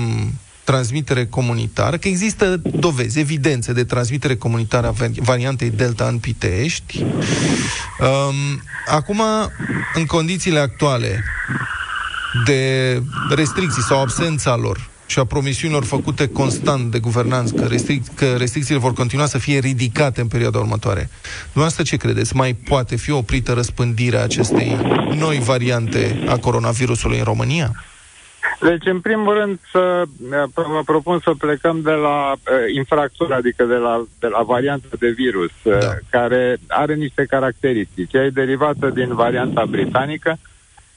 transmitere 0.64 1.26
comunitară, 1.26 1.96
că 1.96 2.08
există 2.08 2.60
dovezi, 2.62 3.18
evidențe 3.18 3.72
de 3.72 3.84
transmitere 3.84 4.36
comunitară 4.36 4.86
a 4.86 4.94
variantei 5.16 5.70
Delta 5.70 6.04
în 6.04 6.18
Pitești. 6.18 7.02
Um, 7.02 8.62
acum, 8.86 9.22
în 9.94 10.06
condițiile 10.06 10.58
actuale 10.58 11.24
de 12.44 13.02
restricții 13.34 13.82
sau 13.82 14.00
absența 14.00 14.56
lor, 14.56 14.88
și 15.08 15.18
a 15.18 15.24
promisiunilor 15.24 15.84
făcute 15.84 16.28
constant 16.28 16.90
de 16.90 16.98
guvernanți 16.98 17.54
că, 17.54 17.66
restric- 17.66 18.14
că 18.14 18.34
restricțiile 18.36 18.80
vor 18.80 18.92
continua 18.92 19.26
să 19.26 19.38
fie 19.38 19.58
ridicate 19.58 20.20
în 20.20 20.26
perioada 20.26 20.58
următoare. 20.58 21.08
Dumneavoastră 21.42 21.82
ce 21.82 21.96
credeți? 21.96 22.36
Mai 22.36 22.52
poate 22.68 22.96
fi 22.96 23.10
oprită 23.10 23.52
răspândirea 23.52 24.22
acestei 24.22 24.76
noi 25.18 25.38
variante 25.38 26.24
a 26.28 26.36
coronavirusului 26.36 27.18
în 27.18 27.24
România? 27.24 27.70
Deci, 28.60 28.86
în 28.86 29.00
primul 29.00 29.34
rând, 29.34 29.58
să, 29.72 30.02
vă 30.54 30.82
propun 30.84 31.18
să 31.22 31.32
plecăm 31.38 31.80
de 31.80 31.90
la 31.90 32.32
uh, 32.32 32.74
infractură, 32.74 33.34
adică 33.34 33.64
de 33.64 33.74
la, 33.74 34.04
de 34.18 34.26
la 34.26 34.42
varianta 34.42 34.96
de 34.98 35.08
virus, 35.08 35.50
uh, 35.62 35.78
da. 35.78 35.94
care 36.10 36.56
are 36.66 36.94
niște 36.94 37.24
caracteristici. 37.28 38.12
Ea 38.12 38.24
e 38.24 38.28
derivată 38.28 38.88
din 38.88 39.14
varianta 39.14 39.64
britanică, 39.64 40.38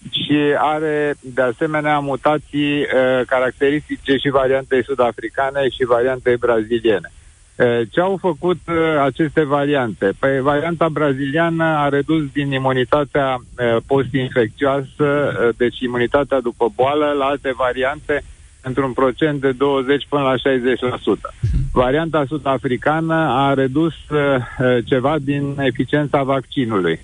și 0.10 0.56
are 0.58 1.14
de 1.20 1.42
asemenea 1.42 2.00
mutații 2.00 2.80
uh, 2.80 3.22
caracteristice 3.28 4.16
și 4.16 4.30
variantei 4.30 4.84
sud-africane 4.84 5.70
și 5.70 5.84
variantei 5.86 6.36
braziliene. 6.36 7.12
Uh, 7.56 7.82
ce 7.92 8.00
au 8.00 8.18
făcut 8.22 8.60
uh, 8.68 8.76
aceste 9.04 9.44
variante? 9.44 10.12
Păi 10.20 10.40
varianta 10.40 10.90
braziliană 10.90 11.64
a 11.64 11.90
redus 11.90 12.24
din 12.34 12.52
imunitatea 12.52 13.36
uh, 13.36 13.78
post-infecțioasă, 13.88 14.88
uh, 15.00 15.50
deci 15.58 15.80
imunitatea 15.80 16.40
după 16.40 16.72
boală, 16.76 17.12
la 17.18 17.26
alte 17.26 17.54
variante 17.58 18.24
într-un 18.62 18.94
procent 18.94 19.42
de 19.42 19.52
20 19.52 20.06
până 20.10 20.24
la 20.24 20.36
60%. 20.36 20.40
Varianta 21.72 22.26
sud-africană 22.28 23.16
a 23.16 23.54
redus 23.54 23.94
uh, 23.94 24.20
uh, 24.20 24.78
ceva 24.86 25.16
din 25.20 25.56
eficiența 25.60 26.24
vaccinului. 26.24 27.00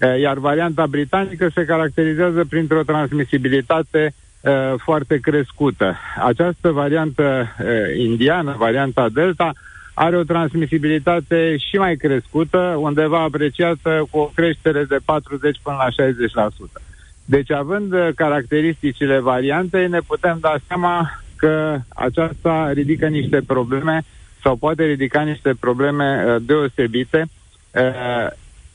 Eh, 0.00 0.20
iar 0.20 0.38
varianta 0.38 0.86
britanică 0.86 1.50
se 1.54 1.64
caracterizează 1.64 2.44
printr-o 2.48 2.82
transmisibilitate 2.82 4.14
uh, 4.40 4.74
foarte 4.76 5.18
crescută. 5.18 5.96
Această 6.24 6.70
variantă 6.70 7.46
uh, 7.60 7.66
indiană, 7.98 8.54
varianta 8.58 9.08
Delta, 9.08 9.52
are 9.94 10.16
o 10.16 10.22
transmisibilitate 10.22 11.56
și 11.56 11.76
mai 11.76 11.96
crescută, 11.96 12.76
undeva 12.78 13.22
apreciată 13.22 14.06
cu 14.10 14.18
o 14.18 14.30
creștere 14.34 14.84
de 14.84 14.96
40 15.04 15.60
până 15.62 15.76
la 15.76 16.48
60%. 16.78 16.82
Deci, 17.24 17.50
având 17.50 17.94
caracteristicile 18.14 19.18
variantei, 19.18 19.88
ne 19.88 20.00
putem 20.06 20.38
da 20.40 20.54
seama 20.66 21.22
că 21.36 21.78
aceasta 21.88 22.70
ridică 22.72 23.06
niște 23.06 23.40
probleme 23.46 24.02
sau 24.42 24.56
poate 24.56 24.84
ridica 24.84 25.22
niște 25.22 25.54
probleme 25.60 26.24
uh, 26.26 26.36
deosebite 26.46 27.28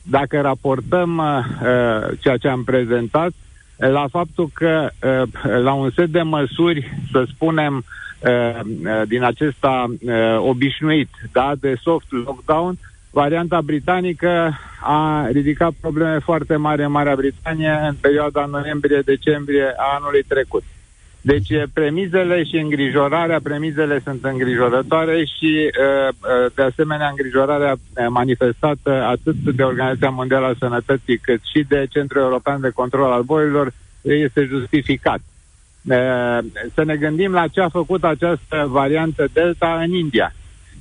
dacă 0.09 0.41
raportăm 0.41 1.17
uh, 1.17 1.25
uh, 1.61 2.17
ceea 2.19 2.37
ce 2.37 2.47
am 2.47 2.63
prezentat, 2.63 3.31
uh, 3.75 3.89
la 3.89 4.07
faptul 4.11 4.49
că 4.53 4.89
uh, 5.03 5.43
la 5.61 5.73
un 5.73 5.89
set 5.95 6.09
de 6.09 6.21
măsuri, 6.21 6.97
să 7.11 7.25
spunem, 7.33 7.75
uh, 7.75 7.83
uh, 8.25 9.01
din 9.07 9.23
acesta 9.23 9.85
uh, 9.89 10.37
obișnuit, 10.37 11.09
da, 11.31 11.53
de 11.59 11.75
soft 11.81 12.11
lockdown, 12.11 12.77
varianta 13.11 13.61
britanică 13.61 14.57
a 14.81 15.27
ridicat 15.31 15.71
probleme 15.81 16.19
foarte 16.19 16.55
mari 16.55 16.83
în 16.83 16.91
Marea 16.91 17.15
Britanie 17.15 17.79
în 17.87 17.95
perioada 18.01 18.45
noiembrie-decembrie 18.45 19.73
a 19.77 19.95
anului 19.99 20.23
trecut. 20.27 20.63
Deci 21.25 21.47
premizele 21.73 22.43
și 22.43 22.55
îngrijorarea, 22.55 23.39
premizele 23.43 24.01
sunt 24.03 24.23
îngrijorătoare 24.23 25.25
și 25.37 25.69
de 26.55 26.61
asemenea 26.61 27.07
îngrijorarea 27.09 27.75
manifestată 28.09 29.03
atât 29.03 29.35
de 29.35 29.63
Organizația 29.63 30.09
Mondială 30.09 30.45
a 30.45 30.55
Sănătății 30.59 31.17
cât 31.17 31.39
și 31.53 31.65
de 31.67 31.85
Centrul 31.89 32.21
European 32.21 32.61
de 32.61 32.69
Control 32.69 33.11
al 33.11 33.21
Bolilor 33.21 33.73
este 34.01 34.43
justificat. 34.43 35.19
Să 36.73 36.83
ne 36.85 36.95
gândim 36.95 37.31
la 37.31 37.47
ce 37.47 37.61
a 37.61 37.69
făcut 37.69 38.03
această 38.03 38.65
variantă 38.69 39.25
Delta 39.33 39.81
în 39.85 39.93
India. 39.93 40.33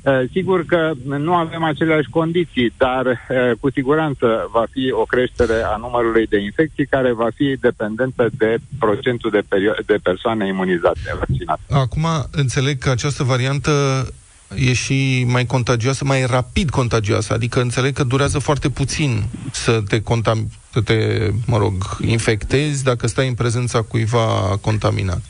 Uh, 0.05 0.21
Sigur 0.33 0.65
că 0.65 0.93
nu 1.19 1.35
avem 1.35 1.63
aceleași 1.63 2.09
condiții, 2.11 2.73
dar 2.77 3.07
uh, 3.07 3.57
cu 3.61 3.71
siguranță 3.71 4.49
va 4.53 4.65
fi 4.71 4.93
o 4.93 5.05
creștere 5.05 5.63
a 5.73 5.77
numărului 5.77 6.27
de 6.27 6.39
infecții 6.39 6.87
care 6.87 7.13
va 7.13 7.29
fi 7.35 7.57
dependentă 7.61 8.29
de 8.39 8.57
procentul 8.79 9.31
de, 9.31 9.41
perio- 9.41 9.85
de 9.87 9.99
persoane 10.03 10.47
imunizate, 10.47 11.01
vaccinate. 11.19 11.63
Acum 11.71 12.07
înțeleg 12.31 12.79
că 12.79 12.91
această 12.91 13.23
variantă 13.23 14.07
e 14.55 14.73
și 14.73 15.25
mai 15.29 15.47
contagioasă, 15.47 16.05
mai 16.05 16.27
rapid 16.27 16.71
contagioasă, 16.71 17.33
adică 17.33 17.61
înțeleg 17.61 17.95
că 17.95 18.05
durează 18.05 18.39
foarte 18.39 18.71
puțin 18.71 19.25
să 19.53 19.83
te, 19.89 20.01
contam- 20.01 20.51
să 20.73 20.81
te 20.81 21.29
mă 21.47 21.57
rog, 21.57 21.97
infectezi 22.01 22.85
dacă 22.85 23.07
stai 23.07 23.29
în 23.29 23.35
prezența 23.35 23.83
cuiva 23.83 24.59
contaminat. 24.61 25.23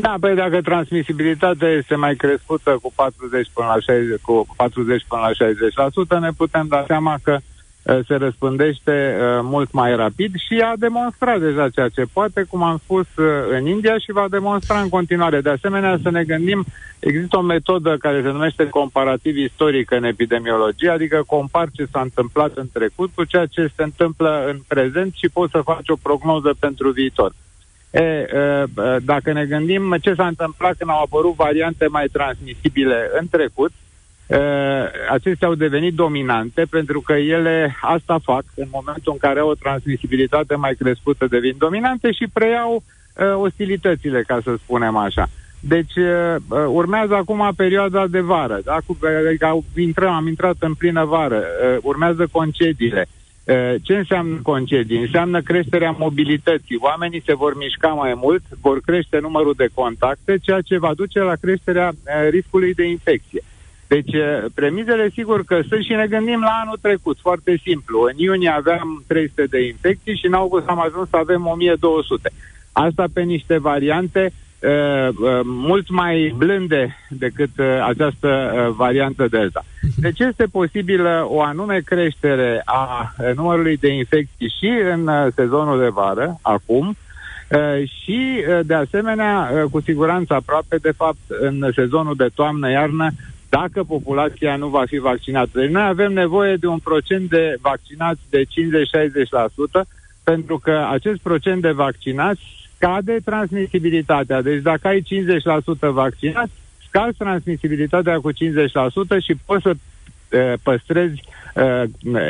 Da, 0.00 0.14
păi 0.20 0.34
dacă 0.34 0.60
transmisibilitatea 0.60 1.68
este 1.68 1.94
mai 1.94 2.14
crescută 2.14 2.78
cu 2.82 2.92
40 2.94 3.50
până 3.54 3.66
la 3.66 3.80
60, 3.80 4.20
cu 4.20 4.46
40 4.56 5.04
până 5.08 5.22
la 5.22 6.18
60%, 6.18 6.20
ne 6.20 6.30
putem 6.36 6.66
da 6.68 6.84
seama 6.86 7.16
că 7.22 7.36
uh, 7.82 7.98
se 8.06 8.14
răspândește 8.14 9.16
uh, 9.18 9.40
mult 9.42 9.72
mai 9.72 9.96
rapid 9.96 10.34
și 10.34 10.60
a 10.64 10.72
demonstrat 10.76 11.40
deja 11.40 11.68
ceea 11.68 11.88
ce 11.88 12.02
poate, 12.12 12.44
cum 12.48 12.62
am 12.62 12.80
spus 12.84 13.06
uh, 13.16 13.26
în 13.50 13.66
India 13.66 13.98
și 13.98 14.12
va 14.12 14.26
demonstra 14.30 14.80
în 14.80 14.88
continuare. 14.88 15.40
De 15.40 15.50
asemenea, 15.50 15.98
să 16.02 16.10
ne 16.10 16.24
gândim, 16.24 16.64
există 16.98 17.36
o 17.36 17.42
metodă 17.42 17.96
care 17.96 18.22
se 18.22 18.30
numește 18.30 18.68
comparativ 18.68 19.36
istoric 19.36 19.90
în 19.90 20.04
epidemiologie, 20.04 20.88
adică 20.88 21.22
compar 21.26 21.68
ce 21.72 21.86
s-a 21.92 22.00
întâmplat 22.00 22.52
în 22.54 22.66
trecut 22.72 23.10
cu 23.14 23.24
ceea 23.24 23.46
ce 23.46 23.70
se 23.76 23.82
întâmplă 23.82 24.44
în 24.48 24.58
prezent 24.68 25.14
și 25.14 25.28
poți 25.28 25.50
să 25.50 25.60
faci 25.64 25.88
o 25.88 25.96
prognoză 26.02 26.54
pentru 26.58 26.90
viitor. 26.90 27.32
E, 27.94 28.00
e, 28.00 28.66
dacă 29.04 29.32
ne 29.32 29.44
gândim 29.44 29.96
ce 30.00 30.14
s-a 30.14 30.26
întâmplat 30.26 30.74
când 30.78 30.90
au 30.90 31.02
apărut 31.02 31.34
variante 31.34 31.86
mai 31.86 32.06
transmisibile 32.12 33.10
în 33.20 33.28
trecut, 33.30 33.70
e, 34.26 34.36
acestea 35.10 35.48
au 35.48 35.54
devenit 35.54 35.94
dominante 35.94 36.64
pentru 36.70 37.00
că 37.00 37.12
ele 37.12 37.76
asta 37.80 38.18
fac 38.22 38.44
în 38.56 38.66
momentul 38.70 39.12
în 39.12 39.18
care 39.18 39.40
au 39.40 39.48
o 39.48 39.54
transmisibilitate 39.54 40.54
mai 40.54 40.74
crescută 40.74 41.26
devin 41.26 41.54
dominante 41.58 42.12
și 42.12 42.26
preiau 42.32 42.82
e, 43.18 43.24
ostilitățile, 43.24 44.22
ca 44.22 44.38
să 44.42 44.54
spunem 44.62 44.96
așa. 44.96 45.28
Deci 45.60 45.94
e, 45.94 46.36
urmează 46.66 47.14
acum 47.14 47.52
perioada 47.56 48.06
de 48.06 48.20
vară, 48.20 48.60
da? 48.64 48.78
Cu, 48.86 48.98
adică 49.28 49.46
au- 49.46 49.64
intrăm, 49.76 50.12
am 50.12 50.26
intrat 50.26 50.56
în 50.58 50.74
plină 50.74 51.04
vară, 51.04 51.42
e, 51.62 51.78
urmează 51.82 52.28
concediile. 52.32 53.06
Eh, 53.44 53.74
Ce 53.82 53.96
înseamnă 53.96 54.40
concedii? 54.42 55.00
Înseamnă 55.00 55.40
creșterea 55.40 55.96
mobilității. 55.98 56.76
Oamenii 56.80 57.22
se 57.26 57.34
vor 57.34 57.56
mișca 57.56 57.88
mai 57.88 58.14
mult, 58.14 58.42
vor 58.60 58.80
crește 58.80 59.18
numărul 59.18 59.54
de 59.56 59.68
contacte, 59.74 60.38
ceea 60.42 60.60
ce 60.60 60.78
va 60.78 60.94
duce 60.94 61.20
la 61.20 61.34
creșterea 61.40 61.92
eh, 62.04 62.30
riscului 62.30 62.74
de 62.74 62.84
infecție. 62.88 63.42
Deci, 63.86 64.12
eh, 64.12 64.44
premizele 64.54 65.08
sigur 65.08 65.44
că 65.44 65.60
sunt 65.68 65.84
și 65.84 65.92
ne 65.92 66.06
gândim 66.06 66.40
la 66.40 66.60
anul 66.62 66.78
trecut, 66.80 67.18
foarte 67.20 67.60
simplu. 67.62 68.00
În 68.00 68.16
iunie 68.16 68.48
aveam 68.48 69.04
300 69.06 69.44
de 69.44 69.66
infecții 69.66 70.16
și 70.16 70.26
în 70.26 70.32
august 70.32 70.66
am 70.66 70.80
ajuns 70.80 71.08
să 71.08 71.16
avem 71.16 71.46
1200. 71.46 72.30
Asta 72.72 73.04
pe 73.12 73.22
niște 73.22 73.58
variante 73.58 74.20
uh, 74.20 74.30
uh, 74.30 74.43
mult 75.44 75.90
mai 75.90 76.34
blânde 76.36 76.96
decât 77.08 77.50
uh, 77.58 77.66
această 77.86 78.52
uh, 78.54 78.74
variantă 78.76 79.26
Delta. 79.30 79.64
Deci 79.96 80.18
este 80.18 80.44
posibilă 80.44 81.26
o 81.28 81.42
anume 81.42 81.80
creștere 81.84 82.62
a 82.64 83.14
uh, 83.18 83.30
numărului 83.36 83.76
de 83.76 83.88
infecții 83.92 84.54
și 84.58 84.72
în 84.92 85.06
uh, 85.06 85.26
sezonul 85.34 85.78
de 85.78 85.88
vară, 85.88 86.38
acum, 86.42 86.96
uh, 87.50 87.88
și, 88.02 88.44
uh, 88.48 88.60
de 88.64 88.74
asemenea, 88.74 89.50
uh, 89.54 89.70
cu 89.70 89.80
siguranță 89.80 90.34
aproape, 90.34 90.76
de 90.76 90.92
fapt, 90.96 91.18
în 91.28 91.70
sezonul 91.74 92.14
de 92.16 92.28
toamnă-iarnă, 92.34 93.10
dacă 93.48 93.84
populația 93.84 94.56
nu 94.56 94.68
va 94.68 94.82
fi 94.86 94.98
vaccinată. 94.98 95.50
Deci 95.52 95.70
noi 95.70 95.82
avem 95.82 96.12
nevoie 96.12 96.56
de 96.56 96.66
un 96.66 96.78
procent 96.78 97.28
de 97.28 97.56
vaccinați 97.60 98.20
de 98.30 98.42
50-60%, 98.44 99.86
pentru 100.24 100.58
că 100.58 100.86
acest 100.90 101.20
procent 101.20 101.62
de 101.62 101.70
vaccinați 101.70 102.63
scade 102.76 103.16
transmisibilitatea. 103.24 104.42
Deci 104.42 104.62
dacă 104.62 104.88
ai 104.88 105.02
50% 105.02 105.92
vaccinați, 105.92 106.52
scazi 106.88 107.16
transmisibilitatea 107.18 108.20
cu 108.20 108.32
50% 108.32 108.36
și 109.24 109.34
poți 109.44 109.62
să 109.62 109.70
uh, 109.70 110.52
păstrezi 110.62 111.22
uh, 111.54 111.82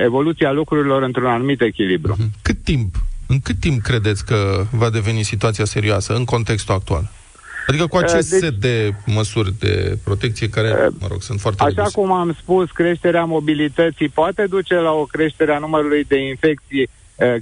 evoluția 0.04 0.52
lucrurilor 0.52 1.02
într-un 1.02 1.26
anumit 1.26 1.60
echilibru. 1.60 2.16
Cât 2.42 2.62
timp, 2.62 2.94
în 3.26 3.40
cât 3.40 3.60
timp 3.60 3.82
credeți 3.82 4.26
că 4.26 4.64
va 4.70 4.90
deveni 4.90 5.22
situația 5.22 5.64
serioasă 5.64 6.14
în 6.14 6.24
contextul 6.24 6.74
actual? 6.74 7.10
Adică 7.66 7.86
cu 7.86 7.96
acest 7.96 8.32
Uh, 8.32 8.40
deci, 8.40 8.40
set 8.40 8.60
de 8.60 8.94
măsuri 9.06 9.58
de 9.58 9.98
protecție 10.04 10.48
care, 10.48 10.88
mă 10.98 11.06
rog, 11.10 11.22
sunt 11.22 11.40
foarte 11.40 11.62
Așa 11.62 11.72
reduse. 11.76 12.00
cum 12.00 12.12
am 12.12 12.36
spus, 12.40 12.70
creșterea 12.70 13.24
mobilității 13.24 14.08
poate 14.08 14.46
duce 14.46 14.74
la 14.74 14.92
o 14.92 15.04
creștere 15.04 15.52
a 15.52 15.58
numărului 15.58 16.04
de 16.04 16.16
infecții 16.16 16.80
eh, 16.80 16.88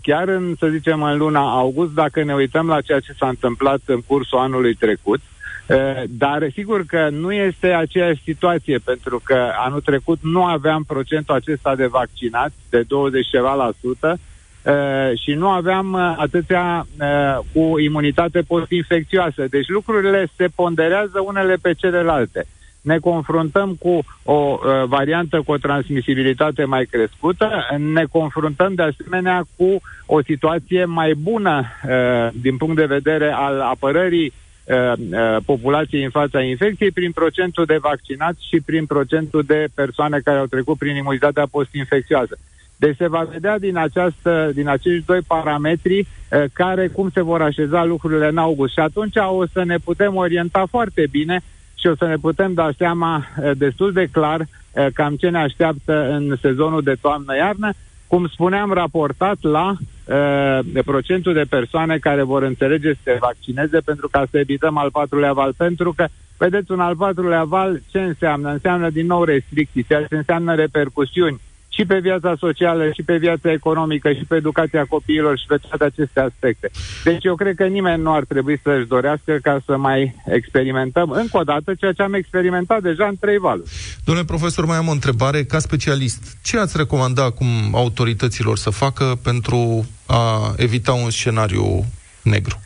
chiar 0.03 0.29
în, 0.29 0.55
să 0.59 0.67
zicem, 0.67 1.03
în 1.03 1.19
luna 1.19 1.51
august, 1.59 1.93
dacă 1.93 2.23
ne 2.23 2.35
uităm 2.35 2.67
la 2.67 2.81
ceea 2.81 3.01
ce 3.01 3.13
s-a 3.19 3.29
întâmplat 3.29 3.81
în 3.87 4.01
cursul 4.07 4.39
anului 4.39 4.75
trecut. 4.75 5.21
Eh, 5.67 6.03
Dar 6.09 6.51
sigur 6.53 6.85
că 6.87 7.09
nu 7.11 7.33
este 7.33 7.67
aceeași 7.67 8.23
situație, 8.23 8.79
pentru 8.79 9.21
că 9.25 9.51
anul 9.57 9.81
trecut 9.81 10.19
nu 10.23 10.45
aveam 10.45 10.85
procentul 10.85 11.35
acesta 11.35 11.75
de 11.75 11.87
vaccinați 11.87 12.55
de 12.71 12.83
20 12.83 13.27
ceva 13.27 13.55
la 13.55 13.71
sută 13.81 14.19
eh, 14.63 15.19
și 15.19 15.33
nu 15.33 15.49
aveam 15.49 15.95
eh, 15.95 16.15
atâția 16.17 16.87
eh, 17.01 17.07
cu 17.53 17.79
imunitate 17.79 18.41
post-infecțioasă. 18.41 19.47
Deci 19.51 19.69
lucrurile 19.69 20.27
se 20.37 20.49
ponderează 20.55 21.21
unele 21.21 21.57
pe 21.63 21.73
celelalte 21.73 22.47
ne 22.83 22.99
confruntăm 22.99 23.77
cu 23.79 24.05
o 24.23 24.33
uh, 24.33 24.85
variantă 24.87 25.43
cu 25.45 25.53
o 25.53 25.57
transmisibilitate 25.57 26.65
mai 26.65 26.85
crescută, 26.85 27.67
ne 27.79 28.05
confruntăm 28.05 28.75
de 28.75 28.83
asemenea 28.83 29.45
cu 29.57 29.81
o 30.07 30.23
situație 30.23 30.85
mai 30.85 31.15
bună 31.15 31.65
uh, 31.89 32.29
din 32.41 32.57
punct 32.57 32.77
de 32.77 32.85
vedere 32.85 33.33
al 33.33 33.61
apărării 33.61 34.33
uh, 34.65 34.93
uh, 34.99 35.37
populației 35.45 36.05
în 36.05 36.11
fața 36.11 36.43
infecției 36.43 36.91
prin 36.91 37.13
procentul 37.13 37.65
de 37.65 37.77
vaccinați 37.77 38.49
și 38.49 38.61
prin 38.61 38.87
procentul 38.87 39.43
de 39.47 39.67
persoane 39.75 40.19
care 40.25 40.39
au 40.39 40.47
trecut 40.47 40.79
prin 40.79 40.97
imunitatea 40.97 41.47
post-infecțioasă. 41.51 42.39
Deci 42.77 42.97
se 42.97 43.09
va 43.09 43.23
vedea 43.33 43.59
din, 43.59 43.77
această, 43.77 44.51
din 44.55 44.69
acești 44.69 45.07
doi 45.07 45.21
parametri 45.27 45.99
uh, 45.99 46.45
care, 46.53 46.89
cum 46.89 47.11
se 47.15 47.23
vor 47.23 47.43
așeza 47.43 47.85
lucrurile 47.85 48.29
în 48.29 48.37
august. 48.37 48.73
Și 48.73 48.79
atunci 48.79 49.17
o 49.17 49.47
să 49.47 49.65
ne 49.65 49.77
putem 49.77 50.17
orienta 50.17 50.67
foarte 50.71 51.07
bine 51.11 51.41
și 51.83 51.89
o 51.89 51.97
să 51.97 52.07
ne 52.07 52.17
putem 52.17 52.55
da 52.55 52.71
seama 52.77 53.27
eh, 53.43 53.51
destul 53.57 53.93
de 53.93 54.07
clar 54.13 54.41
eh, 54.41 54.87
cam 54.95 55.17
ce 55.17 55.29
ne 55.29 55.39
așteaptă 55.39 56.11
în 56.11 56.37
sezonul 56.41 56.83
de 56.83 56.95
toamnă-iarnă, 57.01 57.73
cum 58.07 58.29
spuneam, 58.29 58.73
raportat 58.73 59.37
la 59.41 59.73
uh, 59.73 60.83
procentul 60.85 61.33
de 61.33 61.45
persoane 61.49 61.99
care 61.99 62.23
vor 62.23 62.43
înțelege 62.43 62.93
să 62.93 63.01
se 63.05 63.17
vaccineze 63.21 63.79
pentru 63.81 64.09
ca 64.09 64.25
să 64.31 64.39
evităm 64.39 64.77
al 64.77 64.91
patrulea 64.91 65.33
val. 65.33 65.53
Pentru 65.57 65.93
că, 65.93 66.07
vedeți, 66.39 66.71
un 66.71 66.81
al 66.81 66.97
patrulea 66.97 67.45
val 67.45 67.81
ce 67.91 68.01
înseamnă? 68.01 68.51
Înseamnă 68.51 68.91
din 68.91 69.07
nou 69.07 69.25
restricții, 69.25 69.85
ceea 69.85 70.05
ce 70.05 70.17
înseamnă 70.17 70.55
repercusiuni 70.55 71.41
și 71.75 71.85
pe 71.85 71.99
viața 71.99 72.35
socială, 72.39 72.91
și 72.93 73.03
pe 73.03 73.17
viața 73.17 73.53
economică, 73.53 74.13
și 74.13 74.25
pe 74.25 74.37
educația 74.37 74.85
copiilor, 74.85 75.39
și 75.39 75.45
pe 75.47 75.57
toate 75.57 75.85
aceste 75.85 76.21
aspecte. 76.21 76.71
Deci 77.05 77.25
eu 77.25 77.35
cred 77.35 77.55
că 77.55 77.67
nimeni 77.67 78.03
nu 78.03 78.13
ar 78.13 78.25
trebui 78.25 78.61
să-și 78.63 78.87
dorească 78.87 79.39
ca 79.43 79.61
să 79.67 79.77
mai 79.77 80.15
experimentăm 80.27 81.11
încă 81.11 81.39
o 81.39 81.43
dată 81.43 81.75
ceea 81.75 81.93
ce 81.93 82.03
am 82.03 82.15
experimentat 82.15 82.83
deja 82.83 83.07
în 83.07 83.17
trei 83.21 83.39
valuri. 83.39 83.71
Domnule 84.05 84.27
profesor, 84.27 84.65
mai 84.65 84.77
am 84.77 84.89
o 84.89 84.93
întrebare. 84.93 85.45
Ca 85.45 85.59
specialist, 85.59 86.37
ce 86.43 86.59
ați 86.59 86.77
recomanda 86.77 87.25
acum 87.25 87.47
autorităților 87.73 88.57
să 88.57 88.71
facă 88.71 89.19
pentru 89.23 89.87
a 90.07 90.55
evita 90.57 90.93
un 90.93 91.11
scenariu 91.11 91.85
negru? 92.23 92.61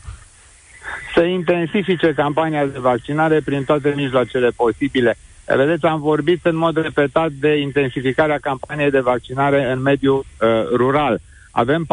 să 1.17 1.23
intensifice 1.23 2.13
campania 2.15 2.65
de 2.65 2.79
vaccinare 2.79 3.41
prin 3.45 3.63
toate 3.63 3.93
mijloacele 3.95 4.49
posibile. 4.49 5.17
Vedeți, 5.55 5.85
am 5.85 5.99
vorbit 5.99 6.45
în 6.45 6.55
mod 6.55 6.81
repetat 6.81 7.31
de 7.31 7.57
intensificarea 7.57 8.37
campaniei 8.37 8.89
de 8.91 8.99
vaccinare 8.99 9.71
în 9.71 9.81
mediul 9.81 10.17
uh, 10.41 10.47
rural. 10.75 11.19
Avem 11.51 11.87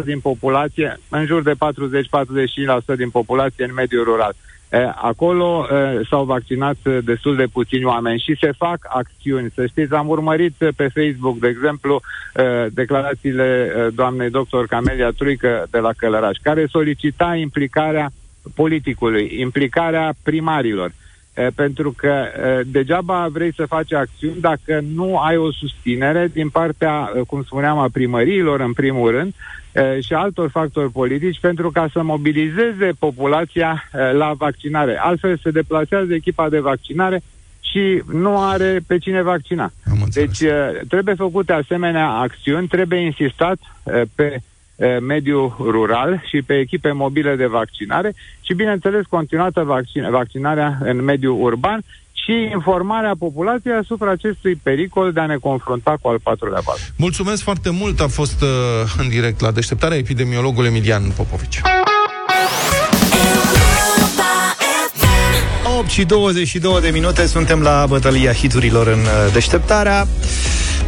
45% 0.00 0.04
din 0.04 0.20
populație, 0.20 1.00
în 1.08 1.26
jur 1.26 1.42
de 1.42 1.52
40-45% 1.52 2.96
din 2.96 3.10
populație 3.10 3.64
în 3.64 3.74
mediul 3.74 4.04
rural. 4.04 4.34
Eh, 4.74 4.92
Acolo 4.94 5.66
eh, 5.70 6.06
s-au 6.08 6.24
vaccinat 6.24 6.76
eh, 6.82 6.98
destul 7.04 7.36
de 7.36 7.46
puțini 7.52 7.84
oameni 7.84 8.18
și 8.18 8.36
se 8.40 8.52
fac 8.56 8.78
acțiuni. 8.88 9.50
Să 9.54 9.66
știți, 9.66 9.94
am 9.94 10.08
urmărit 10.08 10.54
eh, 10.58 10.68
pe 10.76 10.88
Facebook, 10.94 11.38
de 11.38 11.48
exemplu, 11.48 12.00
eh, 12.34 12.66
declarațiile 12.70 13.72
eh, 13.76 13.86
doamnei 13.94 14.30
doctor 14.30 14.66
Camelia 14.66 15.10
Truică 15.10 15.66
de 15.70 15.78
la 15.78 15.90
Călăraș, 15.96 16.36
care 16.42 16.66
solicita 16.70 17.34
implicarea 17.34 18.10
politicului, 18.54 19.40
implicarea 19.40 20.14
primarilor. 20.22 20.92
Eh, 21.34 21.46
pentru 21.54 21.92
că 21.96 22.24
eh, 22.36 22.66
degeaba 22.66 23.28
vrei 23.32 23.54
să 23.54 23.66
faci 23.66 23.92
acțiuni 23.92 24.40
dacă 24.40 24.80
nu 24.94 25.18
ai 25.18 25.36
o 25.36 25.52
susținere 25.52 26.30
din 26.32 26.48
partea, 26.48 27.12
eh, 27.16 27.20
cum 27.26 27.42
spuneam, 27.42 27.78
a 27.78 27.88
primăriilor 27.92 28.60
în 28.60 28.72
primul 28.72 29.10
rând 29.10 29.34
eh, 29.72 30.02
și 30.04 30.12
altor 30.12 30.50
factori 30.50 30.90
politici 30.90 31.40
pentru 31.40 31.70
ca 31.70 31.88
să 31.92 32.02
mobilizeze 32.02 32.90
populația 32.98 33.88
eh, 33.92 34.12
la 34.12 34.32
vaccinare. 34.36 34.98
Altfel 34.98 35.38
se 35.42 35.50
deplasează 35.50 36.14
echipa 36.14 36.48
de 36.48 36.58
vaccinare 36.58 37.22
și 37.60 38.02
nu 38.12 38.42
are 38.42 38.80
pe 38.86 38.98
cine 38.98 39.22
vaccina. 39.22 39.72
Deci 40.12 40.40
uh, 40.40 40.50
trebuie 40.88 41.14
făcute 41.14 41.52
asemenea 41.52 42.08
acțiuni, 42.08 42.66
trebuie 42.66 43.00
insistat 43.00 43.58
uh, 43.82 44.02
pe 44.14 44.32
uh, 44.34 44.42
mediul 45.00 45.56
rural 45.58 46.22
și 46.28 46.42
pe 46.42 46.54
echipe 46.58 46.92
mobile 46.92 47.36
de 47.36 47.46
vaccinare 47.46 48.14
și, 48.40 48.54
bineînțeles, 48.54 49.02
continuată 49.08 49.64
vaccin- 49.64 50.10
vaccinarea 50.10 50.78
în 50.80 51.02
mediul 51.02 51.42
urban 51.42 51.80
și 52.12 52.48
informarea 52.52 53.12
populației 53.18 53.74
asupra 53.74 54.10
acestui 54.10 54.60
pericol 54.62 55.12
de 55.12 55.20
a 55.20 55.26
ne 55.26 55.36
confrunta 55.36 55.96
cu 56.00 56.08
al 56.08 56.18
patrulea 56.22 56.60
val. 56.64 56.76
Mulțumesc 56.96 57.42
foarte 57.42 57.70
mult, 57.70 58.00
a 58.00 58.06
fost 58.06 58.42
uh, 58.42 58.48
în 58.98 59.08
direct 59.08 59.40
la 59.40 59.50
deșteptarea 59.50 59.96
epidemiologul 59.96 60.64
Emilian 60.64 61.02
Popovici. 61.16 61.60
8 65.78 65.88
și 65.88 66.04
22 66.04 66.80
de 66.80 66.90
minute 66.90 67.26
suntem 67.26 67.60
la 67.60 67.84
bătălia 67.88 68.32
hiturilor 68.32 68.86
în 68.86 68.98
uh, 68.98 69.32
deșteptarea. 69.32 70.06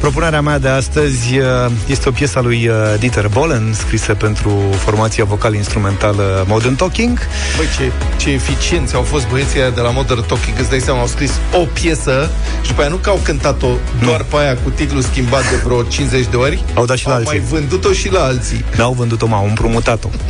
Propunerea 0.01 0.41
mea 0.41 0.59
de 0.59 0.69
astăzi 0.69 1.39
uh, 1.39 1.45
este 1.87 2.09
o 2.09 2.13
piesă 2.13 2.39
a 2.39 2.43
lui 2.43 2.69
uh, 2.69 2.75
Dieter 2.99 3.29
Bohlen, 3.29 3.73
scrisă 3.73 4.15
pentru 4.15 4.51
formația 4.85 5.25
vocal-instrumentală 5.25 6.45
Modern 6.49 6.75
Talking. 6.75 7.19
Băi, 7.57 7.67
ce, 7.77 7.93
ce 8.17 8.31
eficienți 8.31 8.95
au 8.95 9.03
fost 9.03 9.29
băieții 9.29 9.61
aia 9.61 9.71
de 9.71 9.81
la 9.81 9.91
Modern 9.91 10.27
Talking, 10.27 10.59
îți 10.59 10.69
dai 10.71 10.81
seama, 10.81 11.01
au 11.01 11.07
scris 11.07 11.33
o 11.53 11.65
piesă 11.73 12.31
și 12.63 12.69
după 12.69 12.81
aia 12.81 12.91
nu 12.91 12.97
că 12.97 13.11
au 13.11 13.21
cântat-o 13.23 13.67
doar 14.05 14.23
pe 14.23 14.37
aia 14.37 14.57
cu 14.57 14.71
titlul 14.71 15.03
schimbat 15.03 15.51
de 15.51 15.57
vreo 15.65 15.83
50 15.83 16.27
de 16.31 16.37
ori, 16.37 16.65
Au 16.75 16.85
dat 16.85 16.97
și 16.97 17.07
la 17.07 17.13
au 17.13 17.19
alții. 17.19 17.39
mai 17.39 17.47
vândut-o 17.49 17.93
și 17.93 18.13
la 18.13 18.25
alții. 18.25 18.65
N-au 18.77 18.93
vândut-o, 18.93 19.27
m-au 19.27 19.47
împrumutat-o. 19.47 20.09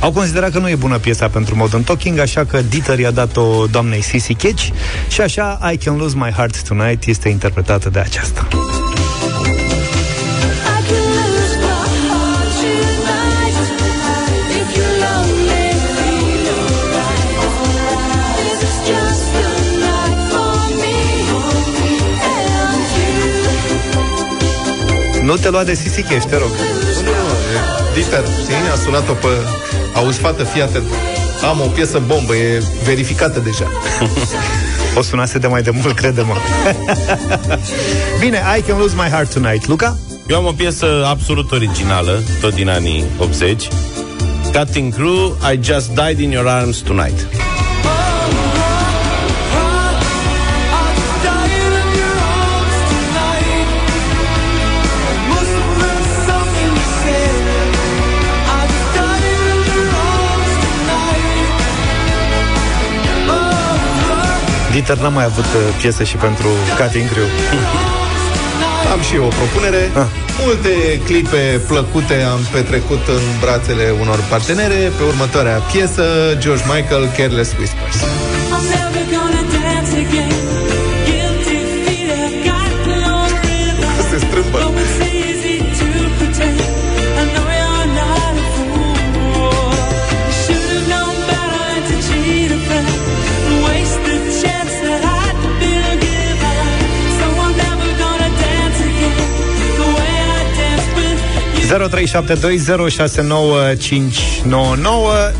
Au 0.00 0.12
considerat 0.12 0.50
că 0.50 0.58
nu 0.58 0.68
e 0.68 0.74
bună 0.74 0.98
piesa 0.98 1.28
pentru 1.28 1.56
Modern 1.56 1.82
Talking, 1.82 2.18
așa 2.18 2.44
că 2.44 2.60
Dieter 2.68 2.98
i-a 2.98 3.10
dat-o 3.10 3.66
doamnei 3.70 4.02
Sissy 4.02 4.34
Catch 4.34 4.66
și 5.08 5.20
așa 5.20 5.70
I 5.72 5.76
Can 5.76 5.96
Lose 5.96 6.14
My 6.16 6.30
Heart 6.36 6.62
Tonight 6.62 7.04
este 7.06 7.28
interpretată 7.28 7.88
de 7.90 7.98
aceasta. 7.98 8.48
Nu 25.28 25.36
te 25.36 25.50
lua 25.50 25.64
de 25.64 25.74
Sissy 25.74 26.02
Catch, 26.02 26.26
te 26.26 26.36
rog. 26.36 26.48
Nu, 26.48 27.10
nu, 27.10 27.10
e 27.54 27.92
Dieter, 27.94 28.24
știi, 28.42 28.54
a 28.72 28.76
sunat-o 28.84 29.12
pe... 29.12 29.28
Auzi, 29.94 30.18
fată, 30.18 30.44
fii 30.44 30.62
atent. 30.62 30.84
Am 31.48 31.60
o 31.60 31.64
piesă 31.66 32.02
bombă, 32.06 32.36
e 32.36 32.62
verificată 32.84 33.40
deja. 33.40 33.70
O 34.98 35.02
sunase 35.02 35.38
de 35.38 35.46
mai 35.46 35.62
de 35.62 35.70
mult, 35.70 35.96
crede-mă. 35.96 36.34
Bine, 38.20 38.42
I 38.58 38.60
Can 38.60 38.78
Lose 38.78 38.94
My 38.96 39.08
Heart 39.08 39.32
Tonight. 39.32 39.66
Luca? 39.66 39.96
Eu 40.28 40.36
am 40.36 40.46
o 40.46 40.52
piesă 40.52 41.04
absolut 41.06 41.52
originală, 41.52 42.22
tot 42.40 42.54
din 42.54 42.68
anii 42.68 43.04
80. 43.18 43.68
Cutting 44.52 44.94
Crew, 44.94 45.36
I 45.52 45.58
Just 45.62 45.88
Died 45.88 46.18
in 46.18 46.30
Your 46.30 46.46
Arms 46.46 46.76
Tonight. 46.76 47.26
Dieter 64.88 65.04
n-a 65.04 65.14
mai 65.20 65.24
avut 65.24 65.44
uh, 65.44 65.60
piesă 65.80 66.02
și 66.04 66.16
pentru 66.16 66.48
Cutting 66.78 67.08
Crew. 67.10 67.28
Am 68.92 69.00
și 69.00 69.14
eu 69.14 69.24
o 69.24 69.32
propunere. 69.40 69.90
Ah. 69.94 70.06
Multe 70.44 71.00
clipe 71.04 71.60
plăcute 71.66 72.22
am 72.22 72.40
petrecut 72.52 73.06
în 73.06 73.22
brațele 73.40 73.94
unor 74.00 74.18
partenere. 74.28 74.92
Pe 74.96 75.02
următoarea 75.02 75.58
piesă, 75.72 76.04
George 76.38 76.64
Michael, 76.72 77.04
Careless 77.16 77.50
Whispers. 77.58 77.96
Se 79.90 80.47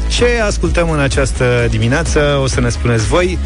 Ce 0.09 0.41
ascultăm 0.47 0.91
în 0.91 1.01
această 1.01 1.67
dimineață 1.71 2.39
O 2.43 2.47
să 2.47 2.61
ne 2.61 2.69
spuneți 2.69 3.07
voi 3.07 3.39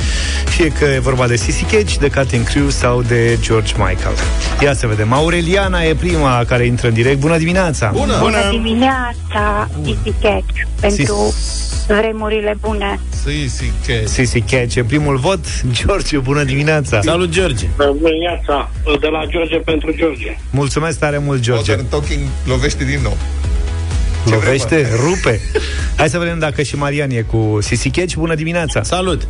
Fie 0.44 0.68
că 0.68 0.84
e 0.84 0.98
vorba 0.98 1.26
de 1.26 1.36
Sissy 1.36 1.64
Catch, 1.64 1.94
de 1.94 2.08
Cutting 2.08 2.44
Crew 2.44 2.68
Sau 2.68 3.02
de 3.02 3.38
George 3.40 3.72
Michael 3.76 4.14
Ia 4.62 4.74
să 4.74 4.86
vedem, 4.86 5.12
Aureliana 5.12 5.82
e 5.82 5.94
prima 5.94 6.44
care 6.46 6.66
intră 6.66 6.88
în 6.88 6.94
direct 6.94 7.18
Bună 7.18 7.38
dimineața! 7.38 7.90
Bună! 7.94 8.18
Bună 8.20 8.48
dimineața, 8.50 9.68
Sissy 9.82 10.12
Catch, 10.20 10.60
pentru 10.80 11.34
vremurile 11.86 12.56
bune. 12.60 13.00
Sissy 13.24 13.72
Catch. 13.86 14.06
Sissy 14.06 14.40
Catch 14.40 14.74
e 14.76 14.84
primul 14.84 15.16
vot 15.16 15.44
George, 15.84 16.18
bună 16.18 16.44
dimineața! 16.44 17.00
Salut, 17.00 17.30
George! 17.30 17.66
Bună 17.76 17.92
dimineața, 17.92 18.70
de 19.00 19.06
la 19.06 19.24
George 19.28 19.56
pentru 19.56 19.92
George. 19.96 20.36
Mulțumesc 20.50 20.98
tare 20.98 21.18
mult, 21.18 21.40
George 21.40 21.70
Modern 21.70 21.88
Talking 21.88 22.20
lovește 22.46 22.84
din 22.84 22.98
nou. 23.02 23.16
Lovește, 24.24 24.88
rupe 24.96 25.40
Hai 25.96 26.08
să 26.08 26.18
vedem 26.18 26.38
dacă 26.38 26.62
și 26.62 26.76
Marian 26.76 27.10
e 27.10 27.20
cu 27.20 27.58
Sissy 27.60 27.90
Catch 27.90 28.14
Bună 28.14 28.34
dimineața! 28.34 28.82
Salut! 28.82 29.28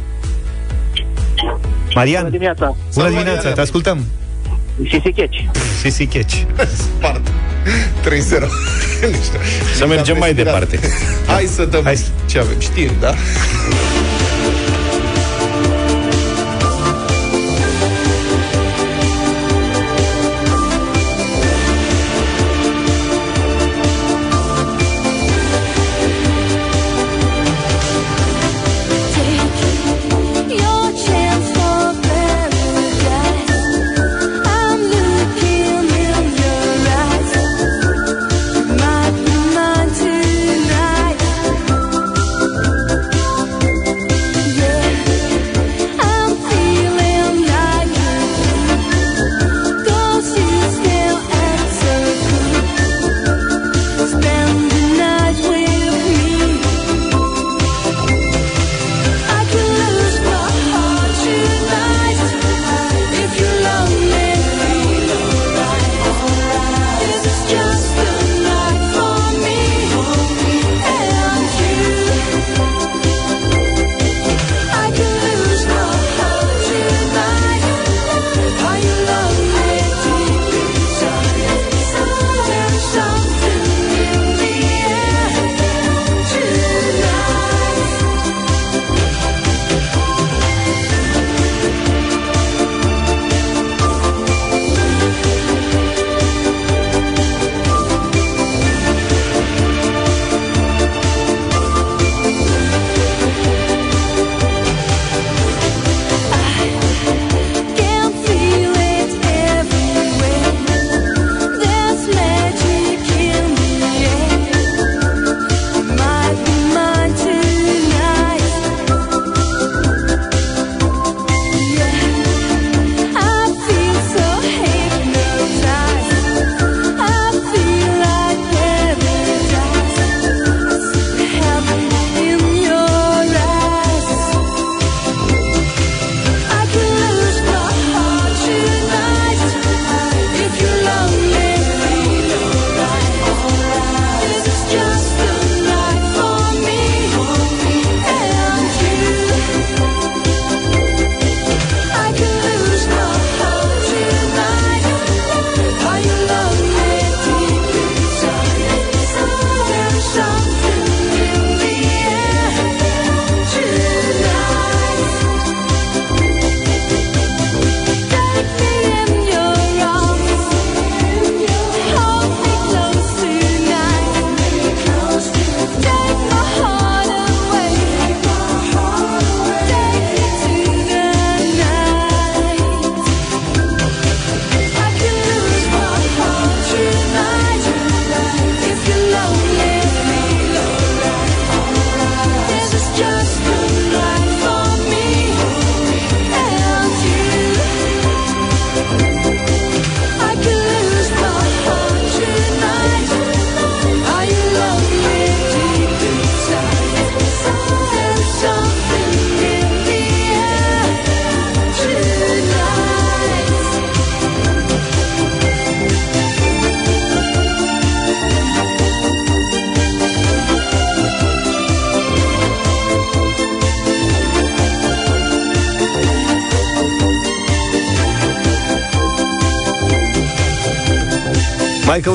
Marian, 1.95 2.21
Bună 2.23 2.31
dimineața! 2.33 2.77
bună 2.95 3.09
dimineața, 3.09 3.53
te 3.53 3.61
ascultăm 3.61 4.05
Sissy 4.89 5.13
Catch. 5.13 5.37
Sissy 5.81 6.07
Catch 6.07 6.35
Spart. 6.83 7.31
3-0. 8.05 8.49
Să 9.77 9.87
mergem 9.87 10.19
mai 10.19 10.35
departe. 10.35 10.79
Hai 11.27 11.49
să 11.55 11.65
dăm 11.65 11.83
Hai. 11.85 12.05
ce 12.27 12.39
avem. 12.39 12.61
Știri, 12.61 12.93
da? 13.01 13.15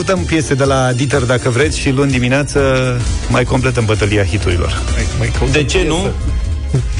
Căutăm 0.03 0.25
piese 0.25 0.53
de 0.53 0.63
la 0.63 0.91
Dieter 0.91 1.21
dacă 1.21 1.49
vreți 1.49 1.79
și 1.79 1.89
luni 1.89 2.11
dimineață 2.11 2.61
mai 3.29 3.43
completăm 3.43 3.85
bătălia 3.85 4.23
hiturilor. 4.23 4.81
Mai, 4.93 5.05
mai 5.17 5.51
De 5.51 5.63
ce 5.63 5.83
nu? 5.87 6.07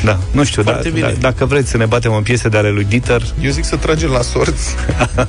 Da, 0.03 0.19
nu 0.31 0.43
știu, 0.43 0.63
da, 0.63 0.71
Foarte 0.71 0.89
bine. 0.89 1.07
da, 1.07 1.13
dacă 1.19 1.45
vreți 1.45 1.69
să 1.69 1.77
ne 1.77 1.85
batem 1.85 2.13
în 2.13 2.23
piese 2.23 2.49
de 2.49 2.57
ale 2.57 2.69
lui 2.69 2.83
Dieter, 2.83 3.21
Eu 3.41 3.51
zic 3.51 3.63
să 3.65 3.75
tragem 3.75 4.09
la 4.09 4.21
sorți. 4.21 4.75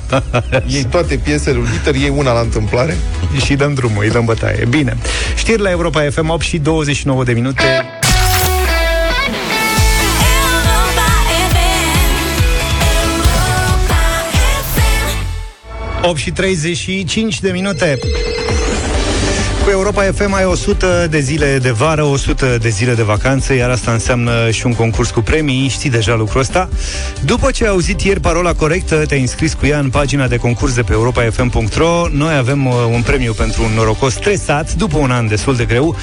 Iei 0.73 0.83
toate 0.83 1.15
piesele 1.15 1.55
lui 1.55 1.67
Dieter, 1.69 1.95
iei 1.95 2.13
una 2.15 2.31
la 2.33 2.39
întâmplare. 2.39 2.97
și 3.45 3.53
dăm 3.53 3.73
drumul, 3.73 4.03
îi 4.03 4.09
dăm 4.09 4.25
bătaie. 4.25 4.65
Bine. 4.69 4.97
Știri 5.35 5.61
la 5.61 5.69
Europa 5.69 6.01
FM 6.11 6.29
8 6.29 6.41
și 6.41 6.57
29 6.57 7.23
de 7.23 7.33
minute. 7.33 7.63
8 16.01 16.17
și 16.17 16.31
35 16.31 17.39
de 17.39 17.51
minute. 17.51 17.99
Cu 19.63 19.69
Europa 19.69 20.03
FM 20.03 20.33
ai 20.33 20.45
100 20.45 21.07
de 21.09 21.19
zile 21.19 21.57
de 21.61 21.69
vară, 21.71 22.03
100 22.03 22.57
de 22.61 22.69
zile 22.69 22.93
de 22.93 23.01
vacanță, 23.03 23.53
iar 23.53 23.69
asta 23.69 23.91
înseamnă 23.91 24.49
și 24.51 24.65
un 24.65 24.73
concurs 24.73 25.09
cu 25.09 25.21
premii, 25.21 25.67
știi 25.67 25.89
deja 25.89 26.15
lucrul 26.15 26.39
ăsta. 26.41 26.69
După 27.25 27.51
ce 27.51 27.63
ai 27.63 27.69
auzit 27.69 28.01
ieri 28.01 28.19
parola 28.19 28.53
corectă, 28.53 28.95
te-ai 28.95 29.21
înscris 29.21 29.53
cu 29.53 29.65
ea 29.65 29.79
în 29.79 29.89
pagina 29.89 30.27
de 30.27 30.37
concurs 30.37 30.73
de 30.73 30.81
pe 30.81 30.91
europafm.ro. 30.91 32.07
Noi 32.11 32.35
avem 32.35 32.65
uh, 32.65 32.73
un 32.93 33.01
premiu 33.01 33.33
pentru 33.33 33.63
un 33.63 33.71
norocos 33.75 34.13
stresat, 34.13 34.73
după 34.73 34.97
un 34.97 35.11
an 35.11 35.27
destul 35.27 35.55
de 35.55 35.65
greu. 35.65 35.95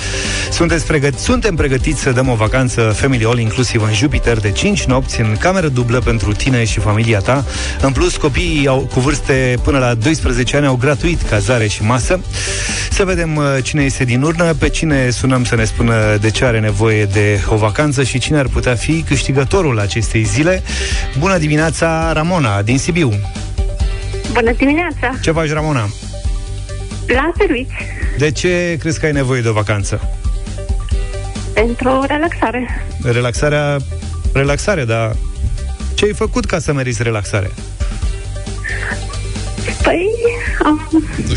Sunteți 0.53 0.85
pregăt- 0.85 1.19
suntem 1.19 1.55
pregătiți 1.55 2.01
să 2.01 2.11
dăm 2.11 2.29
o 2.29 2.35
vacanță 2.35 2.81
Family 2.81 3.25
All 3.25 3.39
inclusiv 3.39 3.83
în 3.83 3.93
Jupiter 3.95 4.39
de 4.41 4.51
5 4.51 4.85
nopți 4.85 5.21
în 5.21 5.37
cameră 5.39 5.69
dublă 5.69 5.99
pentru 5.99 6.33
tine 6.33 6.65
și 6.65 6.81
familia 6.81 7.19
ta. 7.19 7.45
În 7.81 7.93
plus, 7.93 8.17
copiii 8.17 8.67
au, 8.67 8.89
cu 8.93 9.01
vârste 9.01 9.59
până 9.63 9.79
la 9.79 9.95
12 9.95 10.57
ani 10.57 10.67
au 10.67 10.77
gratuit 10.77 11.23
cazare 11.23 11.67
și 11.67 11.83
masă. 11.83 12.21
Să 12.91 13.05
vedem 13.05 13.37
uh, 13.37 13.45
cine 13.63 13.83
este 13.83 14.05
din 14.05 14.23
urnă, 14.23 14.55
pe 14.55 14.69
cine 14.69 15.11
sunăm 15.11 15.45
să 15.45 15.55
ne 15.55 15.65
spună 15.65 16.17
de 16.21 16.31
ce 16.31 16.45
are 16.45 16.61
nevoie 16.61 17.05
de 17.05 17.41
o 17.49 17.57
vacanță 17.57 18.03
și 18.03 18.19
cine 18.19 18.39
ar 18.39 18.47
putea 18.49 18.75
fi 18.75 19.03
câștigătorul 19.09 19.79
acestei 19.81 20.23
zile. 20.23 20.63
Bună 21.19 21.39
dimineața, 21.39 22.13
Ramona, 22.13 22.63
din 22.63 22.79
Sibiu. 22.79 23.13
Bună 24.33 24.53
dimineața! 24.53 25.11
Ce 25.21 25.31
faci, 25.31 25.51
Ramona? 25.53 25.89
La 27.07 27.33
servici, 27.39 27.73
De 28.19 28.31
ce 28.31 28.77
crezi 28.81 29.01
că 29.01 29.07
ai 29.07 29.13
nevoie 29.13 29.41
de 29.41 29.49
o 29.49 29.53
vacanță? 29.53 30.11
pentru 31.55 32.05
relaxare. 32.07 32.87
Relaxarea, 33.03 33.77
relaxare, 34.33 34.85
dar 34.85 35.17
ce 35.95 36.05
ai 36.05 36.13
făcut 36.13 36.45
ca 36.45 36.59
să 36.59 36.73
meriți 36.73 37.03
relaxare? 37.03 37.51
Păi, 39.83 40.07
am 40.65 40.89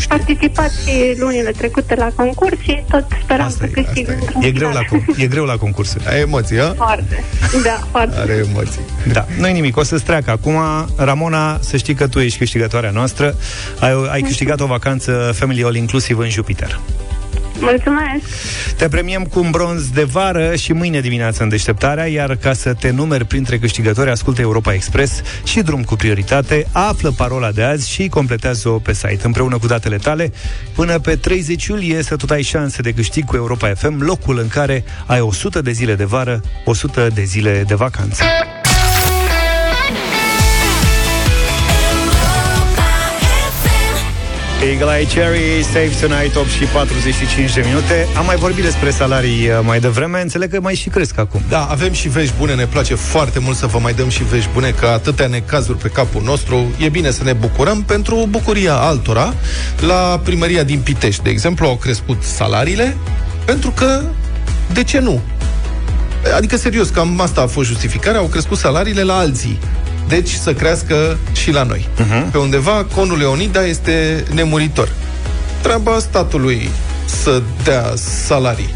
participat 0.08 0.70
și 0.70 1.16
lunile 1.18 1.50
trecute 1.50 1.94
la 1.94 2.08
concurs 2.16 2.60
și 2.60 2.82
tot 2.90 3.04
speram 3.22 3.46
Asta 3.46 3.64
să 3.64 3.70
e, 3.76 3.82
câștig 3.82 4.08
asta 4.08 4.20
într-un 4.20 4.42
e. 4.42 4.46
E 4.46 4.50
greu 4.50 4.68
final. 4.68 4.86
la, 4.90 4.96
con- 4.98 5.18
e 5.18 5.26
greu 5.26 5.44
la 5.44 5.56
concursuri. 5.56 6.06
Ai 6.06 6.20
emoții, 6.20 6.60
a? 6.60 6.72
Foarte. 6.72 7.24
Da, 7.64 7.78
foarte. 7.90 8.18
Are 8.18 8.44
emoții. 8.50 8.80
Da, 9.12 9.26
nu 9.38 9.46
nimic, 9.46 9.76
o 9.76 9.82
să-ți 9.82 10.04
treacă. 10.04 10.30
Acum, 10.30 10.58
Ramona, 10.96 11.58
să 11.60 11.76
știi 11.76 11.94
că 11.94 12.06
tu 12.08 12.18
ești 12.18 12.38
câștigătoarea 12.38 12.90
noastră. 12.90 13.34
Ai, 13.80 14.08
ai 14.10 14.20
câștigat 14.20 14.60
o 14.60 14.66
vacanță 14.66 15.32
Family 15.34 15.64
All 15.64 15.74
inclusiv 15.76 16.18
în 16.18 16.28
Jupiter. 16.28 16.80
Mulțumesc! 17.60 18.24
Te 18.76 18.88
premiem 18.88 19.24
cu 19.24 19.40
un 19.40 19.50
bronz 19.50 19.88
de 19.88 20.02
vară 20.02 20.54
și 20.56 20.72
mâine 20.72 21.00
dimineață 21.00 21.42
în 21.42 21.48
deșteptarea, 21.48 22.06
iar 22.06 22.36
ca 22.36 22.52
să 22.52 22.74
te 22.74 22.90
numeri 22.90 23.24
printre 23.24 23.58
câștigători, 23.58 24.10
ascultă 24.10 24.40
Europa 24.40 24.72
Express 24.72 25.22
și 25.44 25.60
drum 25.60 25.82
cu 25.84 25.96
prioritate, 25.96 26.66
află 26.72 27.10
parola 27.16 27.50
de 27.50 27.62
azi 27.62 27.90
și 27.90 28.08
completează-o 28.08 28.78
pe 28.78 28.92
site 28.92 29.20
împreună 29.22 29.58
cu 29.58 29.66
datele 29.66 29.96
tale. 29.96 30.32
Până 30.74 30.98
pe 30.98 31.16
30 31.16 31.66
iulie 31.66 32.02
să 32.02 32.16
tot 32.16 32.30
ai 32.30 32.42
șanse 32.42 32.82
de 32.82 32.92
câștig 32.92 33.24
cu 33.24 33.36
Europa 33.36 33.72
FM, 33.74 34.02
locul 34.02 34.38
în 34.38 34.48
care 34.48 34.84
ai 35.06 35.20
100 35.20 35.60
de 35.60 35.70
zile 35.70 35.94
de 35.94 36.04
vară, 36.04 36.40
100 36.64 37.08
de 37.14 37.22
zile 37.22 37.64
de 37.66 37.74
vacanță. 37.74 38.22
Eagle 44.62 44.96
Eye 44.96 45.06
Cherry, 45.06 45.62
Save 45.62 45.92
Tonight, 46.00 46.36
8 46.36 46.48
și 46.48 46.64
45 46.64 47.52
de 47.54 47.62
minute. 47.66 48.06
Am 48.16 48.24
mai 48.24 48.36
vorbit 48.36 48.64
despre 48.64 48.90
salarii 48.90 49.48
uh, 49.48 49.58
mai 49.62 49.80
devreme, 49.80 50.20
înțeleg 50.20 50.50
că 50.50 50.60
mai 50.60 50.74
și 50.74 50.88
cresc 50.88 51.18
acum. 51.18 51.42
Da, 51.48 51.64
avem 51.64 51.92
și 51.92 52.08
vești 52.08 52.34
bune, 52.38 52.54
ne 52.54 52.66
place 52.66 52.94
foarte 52.94 53.38
mult 53.38 53.56
să 53.56 53.66
vă 53.66 53.78
mai 53.78 53.92
dăm 53.92 54.08
și 54.08 54.24
vești 54.24 54.48
bune, 54.52 54.70
că 54.70 54.86
atâtea 54.86 55.26
necazuri 55.26 55.78
pe 55.78 55.88
capul 55.88 56.22
nostru, 56.22 56.74
e 56.78 56.88
bine 56.88 57.10
să 57.10 57.22
ne 57.24 57.32
bucurăm 57.32 57.82
pentru 57.82 58.26
bucuria 58.30 58.74
altora. 58.74 59.34
La 59.80 60.20
primăria 60.24 60.62
din 60.62 60.80
Pitești, 60.80 61.22
de 61.22 61.30
exemplu, 61.30 61.66
au 61.66 61.76
crescut 61.76 62.22
salariile, 62.22 62.96
pentru 63.44 63.70
că, 63.70 64.02
de 64.72 64.82
ce 64.82 64.98
nu? 64.98 65.20
Adică, 66.36 66.56
serios, 66.56 66.88
cam 66.88 67.20
asta 67.20 67.40
a 67.40 67.46
fost 67.46 67.68
justificarea, 67.68 68.20
au 68.20 68.26
crescut 68.26 68.58
salariile 68.58 69.02
la 69.02 69.16
alții. 69.16 69.58
Deci 70.10 70.30
să 70.30 70.52
crească 70.52 71.18
și 71.32 71.50
la 71.50 71.62
noi. 71.62 71.88
Uh-huh. 71.96 72.30
Pe 72.30 72.38
undeva, 72.38 72.86
conul 72.94 73.18
Leonida 73.18 73.66
este 73.66 74.24
nemuritor. 74.34 74.92
Treaba 75.62 75.98
statului 75.98 76.68
să 77.06 77.42
dea 77.64 77.92
salarii. 78.26 78.74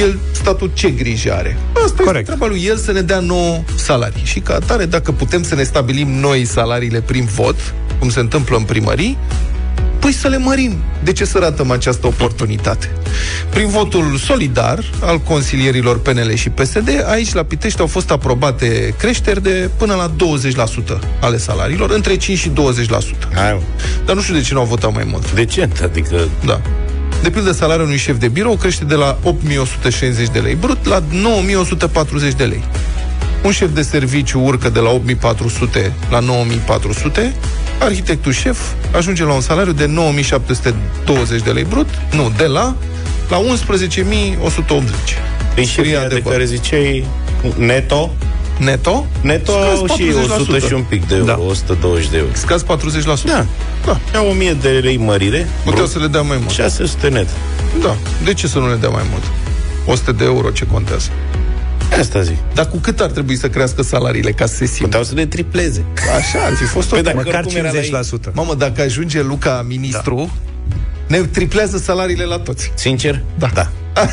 El, 0.00 0.18
statul 0.32 0.70
ce 0.74 0.90
grijă 0.90 1.32
are? 1.34 1.56
Asta 1.84 2.02
Corect. 2.02 2.08
este 2.08 2.22
treaba 2.22 2.46
lui, 2.46 2.64
el 2.64 2.76
să 2.76 2.92
ne 2.92 3.00
dea 3.00 3.18
nouă 3.18 3.62
salarii. 3.74 4.24
Și 4.24 4.40
ca 4.40 4.54
atare, 4.54 4.84
dacă 4.84 5.12
putem 5.12 5.42
să 5.42 5.54
ne 5.54 5.62
stabilim 5.62 6.08
noi 6.08 6.44
salariile 6.44 7.00
prin 7.00 7.24
vot, 7.24 7.74
cum 7.98 8.08
se 8.08 8.20
întâmplă 8.20 8.56
în 8.56 8.62
primării, 8.62 9.18
Păi 9.98 10.12
să 10.12 10.28
le 10.28 10.38
mărim. 10.38 10.72
De 11.02 11.12
ce 11.12 11.24
să 11.24 11.38
ratăm 11.38 11.70
această 11.70 12.06
oportunitate? 12.06 12.90
Prin 13.50 13.68
votul 13.68 14.16
solidar 14.16 14.84
al 15.00 15.18
consilierilor 15.18 16.00
PNL 16.00 16.34
și 16.34 16.48
PSD, 16.48 16.88
aici 17.08 17.32
la 17.32 17.42
Pitești 17.42 17.80
au 17.80 17.86
fost 17.86 18.10
aprobate 18.10 18.94
creșteri 18.98 19.42
de 19.42 19.70
până 19.76 19.94
la 19.94 20.10
20% 20.96 20.98
ale 21.20 21.38
salariilor, 21.38 21.90
între 21.90 22.16
5 22.16 22.38
și 22.38 22.50
20%. 22.50 22.52
Hai, 23.34 23.60
Dar 24.04 24.14
nu 24.14 24.20
știu 24.20 24.34
de 24.34 24.40
ce 24.40 24.54
nu 24.54 24.60
au 24.60 24.66
votat 24.66 24.94
mai 24.94 25.04
mult. 25.10 25.32
Decent, 25.32 25.80
adică... 25.82 26.28
Da. 26.44 26.60
De 27.22 27.30
pildă, 27.30 27.52
salariul 27.52 27.86
unui 27.86 27.98
șef 27.98 28.18
de 28.18 28.28
birou 28.28 28.56
crește 28.56 28.84
de 28.84 28.94
la 28.94 29.18
8160 29.22 30.28
de 30.28 30.38
lei 30.38 30.54
brut 30.54 30.86
la 30.86 31.02
9140 31.10 32.32
de 32.32 32.44
lei. 32.44 32.64
Un 33.46 33.52
șef 33.52 33.70
de 33.74 33.82
serviciu 33.82 34.40
urcă 34.44 34.68
de 34.68 34.80
la 34.80 34.90
8400 34.90 35.92
la 36.10 36.18
9400, 36.18 37.34
arhitectul 37.78 38.32
șef 38.32 38.58
ajunge 38.96 39.24
la 39.24 39.32
un 39.32 39.40
salariu 39.40 39.72
de 39.72 39.86
9720 39.86 41.42
de 41.42 41.50
lei 41.50 41.64
brut, 41.64 41.88
nu, 42.12 42.32
de 42.36 42.44
la 42.44 42.74
la 43.28 43.36
11180. 43.36 44.94
Păi 45.54 45.64
și 45.64 45.80
ăia 45.80 46.08
de 46.08 46.22
care 46.22 46.44
ziceai 46.44 47.06
neto, 47.56 48.10
Neto? 48.58 49.06
neto 49.20 49.52
Scazi 49.52 49.78
au 49.78 49.86
și 49.96 50.12
40%. 50.28 50.40
100 50.40 50.58
și 50.58 50.72
un 50.72 50.82
pic 50.88 51.06
de 51.08 51.14
euro, 51.14 51.26
Da. 51.26 51.38
120 51.40 52.08
de 52.08 52.16
euro. 52.16 52.30
Scazi 52.32 52.64
40%. 52.64 52.66
Da. 53.24 53.46
da. 53.84 54.00
Ia 54.14 54.22
1000 54.22 54.52
de 54.60 54.68
lei 54.68 54.96
mărire, 54.96 55.48
Puteau 55.64 55.84
brut, 55.84 55.88
să 55.88 55.98
le 55.98 56.06
dea 56.06 56.22
mai 56.22 56.36
mult. 56.36 56.50
600 56.50 57.08
net. 57.08 57.28
Da. 57.80 57.96
De 58.24 58.34
ce 58.34 58.46
să 58.46 58.58
nu 58.58 58.68
le 58.68 58.76
dea 58.76 58.88
mai 58.88 59.04
mult? 59.10 59.22
100 59.86 60.12
de 60.12 60.24
euro 60.24 60.50
ce 60.50 60.66
contează? 60.66 61.10
Asta 62.00 62.22
zic. 62.22 62.36
Dar 62.54 62.68
cu 62.68 62.76
cât 62.76 63.00
ar 63.00 63.10
trebui 63.10 63.36
să 63.36 63.48
crească 63.48 63.82
salariile 63.82 64.30
ca 64.32 64.46
să 64.46 64.54
se 64.54 64.66
simtă? 64.66 64.82
Puteau 64.84 65.02
să 65.02 65.14
le 65.14 65.26
tripleze. 65.26 65.84
Așa, 66.16 66.38
ar 66.44 66.52
fi 66.52 66.64
fost 66.64 66.88
Păi 66.88 66.98
o 66.98 67.02
dacă 67.02 67.16
Măcar 67.16 67.44
oricum 67.44 67.56
era 67.56 67.72
la 67.72 67.78
ei. 67.78 67.92
50%. 68.30 68.32
Mamă, 68.32 68.54
dacă 68.54 68.82
ajunge 68.82 69.22
Luca 69.22 69.64
ministru, 69.68 70.30
da. 70.68 70.76
ne 71.16 71.26
triplează 71.26 71.78
salariile 71.78 72.24
la 72.24 72.38
toți. 72.38 72.72
Sincer? 72.74 73.22
Da. 73.38 73.50
Da. 73.54 73.70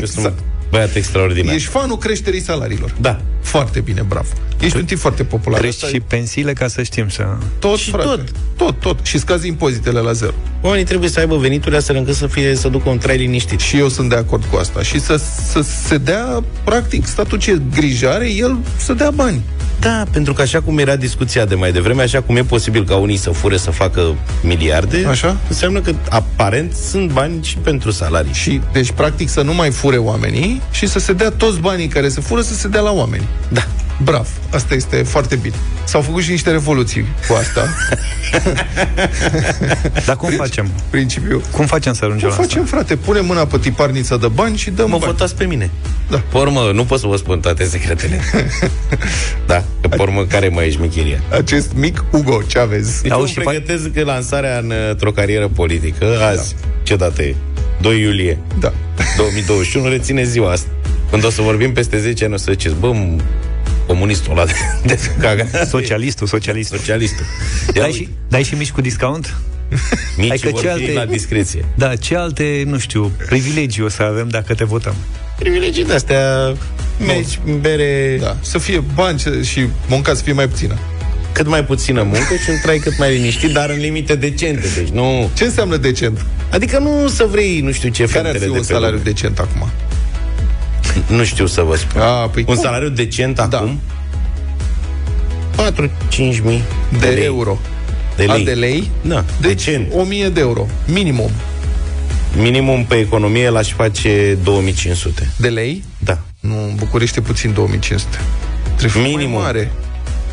Eu 0.00 0.04
sunt 0.04 0.24
un 0.24 0.32
băiat 0.74 0.94
extraordinar. 0.94 1.54
Ești 1.54 1.68
fanul 1.68 1.98
creșterii 1.98 2.40
salariilor. 2.40 2.94
Da. 3.00 3.20
Foarte 3.42 3.80
bine, 3.80 4.04
bravo. 4.08 4.28
Ești 4.60 4.76
un 4.76 4.84
tip 4.84 4.98
foarte 4.98 5.24
popular. 5.24 5.60
Crești 5.60 5.84
Asta 5.84 5.96
și 5.96 6.02
pensiile 6.02 6.52
ca 6.52 6.68
să 6.68 6.82
știm 6.82 7.08
să... 7.08 7.26
tot, 7.58 7.78
și 7.78 7.90
frate. 7.90 8.04
tot. 8.04 8.20
Tot, 8.56 8.80
tot. 8.80 8.98
Și 9.02 9.18
scazi 9.18 9.46
impozitele 9.46 10.00
la 10.00 10.12
zero. 10.12 10.32
Oamenii 10.62 10.84
trebuie 10.84 11.10
să 11.10 11.20
aibă 11.20 11.36
veniturile 11.36 11.76
astfel 11.76 11.96
încât 11.96 12.14
să 12.14 12.26
fie 12.26 12.54
să 12.54 12.68
ducă 12.68 12.88
un 12.88 12.98
trai 12.98 13.16
liniștit. 13.16 13.60
Și 13.60 13.78
eu 13.78 13.88
sunt 13.88 14.08
de 14.08 14.14
acord 14.14 14.44
cu 14.44 14.56
asta. 14.56 14.82
Și 14.82 15.00
să, 15.00 15.16
să 15.50 15.60
se 15.60 15.98
dea, 15.98 16.44
practic, 16.64 17.06
statul 17.06 17.38
ce 17.38 17.60
grijă 17.74 18.08
are, 18.10 18.32
el 18.32 18.58
să 18.76 18.92
dea 18.92 19.10
bani. 19.10 19.42
Da, 19.80 20.04
pentru 20.10 20.32
că 20.32 20.42
așa 20.42 20.60
cum 20.60 20.78
era 20.78 20.96
discuția 20.96 21.44
de 21.44 21.54
mai 21.54 21.72
devreme, 21.72 22.02
așa 22.02 22.20
cum 22.20 22.36
e 22.36 22.42
posibil 22.42 22.84
ca 22.84 22.96
unii 22.96 23.16
să 23.16 23.30
fure 23.30 23.56
să 23.56 23.70
facă 23.70 24.14
miliarde, 24.42 25.04
Așa. 25.08 25.36
înseamnă 25.48 25.80
că 25.80 25.92
aparent 26.08 26.72
sunt 26.72 27.10
bani 27.10 27.44
și 27.44 27.56
pentru 27.56 27.90
salarii. 27.90 28.32
Și, 28.32 28.60
deci, 28.72 28.90
practic, 28.90 29.28
să 29.28 29.42
nu 29.42 29.54
mai 29.54 29.70
fure 29.70 29.96
oamenii 29.96 30.62
și 30.70 30.86
să 30.86 30.98
se 30.98 31.12
dea 31.12 31.30
toți 31.30 31.58
banii 31.58 31.88
care 31.88 32.08
se 32.08 32.20
fură 32.20 32.40
să 32.40 32.54
se 32.54 32.68
dea 32.68 32.80
la 32.80 32.92
oameni. 32.92 33.28
Da. 33.48 33.66
Brav, 34.02 34.28
asta 34.50 34.74
este 34.74 34.96
foarte 35.02 35.36
bine. 35.36 35.54
S-au 35.84 36.00
făcut 36.00 36.22
și 36.22 36.30
niște 36.30 36.50
revoluții 36.50 37.04
cu 37.28 37.34
asta. 37.34 37.68
Dar 40.06 40.16
cum 40.16 40.30
facem? 40.30 40.70
Principiu. 40.90 41.42
Cum 41.50 41.66
facem 41.66 41.92
să 41.92 42.04
ajungem 42.04 42.28
Cum 42.28 42.38
la 42.38 42.44
facem, 42.44 42.64
frate? 42.64 42.96
Pune 42.96 43.20
mâna 43.20 43.46
pe 43.46 43.58
tiparnița 43.58 44.16
de 44.16 44.28
bani 44.28 44.56
și 44.56 44.70
dăm 44.70 44.90
Mă 44.90 44.98
bani. 44.98 45.12
votați 45.12 45.36
pe 45.36 45.44
mine. 45.44 45.70
Da. 46.10 46.22
Pe 46.32 46.38
urmă, 46.38 46.70
nu 46.74 46.84
pot 46.84 46.98
să 47.00 47.06
vă 47.06 47.16
spun 47.16 47.40
toate 47.40 47.64
secretele. 47.64 48.20
da, 49.46 49.64
că 49.80 49.88
pe 49.88 50.02
urmă, 50.02 50.24
care 50.24 50.48
mai 50.48 50.66
e 50.66 50.70
șmicheria? 50.70 51.20
Acest 51.30 51.72
mic 51.74 52.04
Ugo 52.10 52.38
Chavez. 52.52 53.00
Deci 53.00 53.10
eu 53.10 53.28
pregătesc 53.44 53.92
că 53.92 54.04
lansarea 54.04 54.58
în, 54.58 54.72
într-o 54.90 55.10
carieră 55.10 55.48
politică 55.48 56.18
azi. 56.22 56.54
Ce 56.82 56.96
dată 56.96 57.22
e? 57.22 57.34
2 57.80 58.00
iulie 58.00 58.38
Da. 58.60 58.72
2021, 59.16 59.88
reține 59.88 60.24
ziua 60.24 60.50
asta. 60.50 60.68
Când 61.10 61.24
o 61.24 61.30
să 61.30 61.42
vorbim 61.42 61.72
peste 61.72 61.98
10 61.98 62.24
ani, 62.24 62.34
o 62.34 62.36
să 62.36 62.46
ziceți, 62.50 62.74
bă, 62.80 62.92
m- 62.94 63.20
comunistul 63.86 64.32
ăla 64.32 64.44
de, 64.44 64.52
de 64.86 64.98
caga. 65.20 65.46
Socialistul, 65.68 66.26
socialistul. 66.26 66.78
Socialistul. 66.78 67.24
Dai 67.74 67.92
și, 67.92 68.08
dai 68.28 68.42
și 68.42 68.54
mici 68.54 68.70
cu 68.70 68.80
discount? 68.80 69.34
Mici 70.16 70.28
Hai 70.28 70.38
că 70.38 70.48
vor 70.48 70.60
ce 70.60 70.66
fi 70.66 70.72
alte- 70.72 70.92
la 70.92 71.04
discreție. 71.04 71.64
Da, 71.74 71.96
ce 71.96 72.16
alte, 72.16 72.62
nu 72.66 72.78
știu, 72.78 73.10
privilegii 73.26 73.82
o 73.82 73.88
să 73.88 74.02
avem 74.02 74.28
dacă 74.28 74.54
te 74.54 74.64
votăm? 74.64 74.94
Privilegii 75.38 75.84
de-astea, 75.84 76.54
meci, 77.06 77.38
bere, 77.60 78.18
Da. 78.20 78.36
Să 78.40 78.58
fie 78.58 78.82
bani 78.94 79.18
ce- 79.18 79.42
și 79.42 79.68
munca 79.88 80.14
să 80.14 80.22
fie 80.22 80.32
mai 80.32 80.48
puțină. 80.48 80.78
cât 81.32 81.46
mai 81.46 81.64
puțină 81.64 82.02
muncă 82.02 82.34
și 82.44 82.50
un 82.50 82.56
trai 82.62 82.78
cât 82.78 82.98
mai 82.98 83.12
liniștit, 83.14 83.52
dar 83.52 83.70
în 83.70 83.78
limite 83.78 84.14
decente. 84.14 84.66
Deci 84.76 84.88
nu... 84.88 85.30
Ce 85.36 85.44
înseamnă 85.44 85.76
decent? 85.76 86.26
Adică 86.50 86.78
nu 86.78 87.08
să 87.08 87.24
vrei, 87.30 87.60
nu 87.60 87.72
știu 87.72 87.88
ce 87.88 88.04
Care 88.04 88.18
ar 88.18 88.24
fetele 88.24 88.38
fi 88.44 88.50
de 88.52 88.58
un 88.58 88.64
pe 88.66 88.72
salariu 88.72 88.96
lume. 88.98 89.10
decent 89.10 89.38
acum? 89.38 89.70
Nu 91.16 91.24
știu 91.24 91.46
să 91.46 91.60
vă 91.62 91.76
spun. 91.76 92.00
A, 92.00 92.28
păi 92.28 92.44
Un 92.48 92.54
cum? 92.54 92.62
salariu 92.62 92.88
decent 92.88 93.34
Da. 93.48 93.56
acum? 93.56 93.80
4-5 95.56 96.40
mii 96.44 96.62
De, 97.00 97.06
lei. 97.06 97.24
euro. 97.24 97.58
De 98.16 98.26
A, 98.28 98.34
lei. 98.34 98.44
de 98.44 98.52
lei? 98.52 98.90
Da, 99.02 99.24
Deci 99.40 99.64
decent. 99.64 99.92
1000 99.92 100.28
de 100.28 100.40
euro. 100.40 100.66
Minimum. 100.86 101.30
Minimum 102.36 102.84
pe 102.84 102.94
economie 102.94 103.48
l-aș 103.48 103.72
face 103.72 104.38
2500. 104.42 105.32
De 105.36 105.48
lei? 105.48 105.84
Da. 105.98 106.18
Nu, 106.40 106.54
în 106.62 106.74
București 106.76 107.18
e 107.18 107.22
puțin 107.22 107.52
2500. 107.52 108.18
Trebuie 108.76 108.90
fi 108.90 108.98
Minimum. 109.10 109.32
mai 109.32 109.42
mare. 109.42 109.72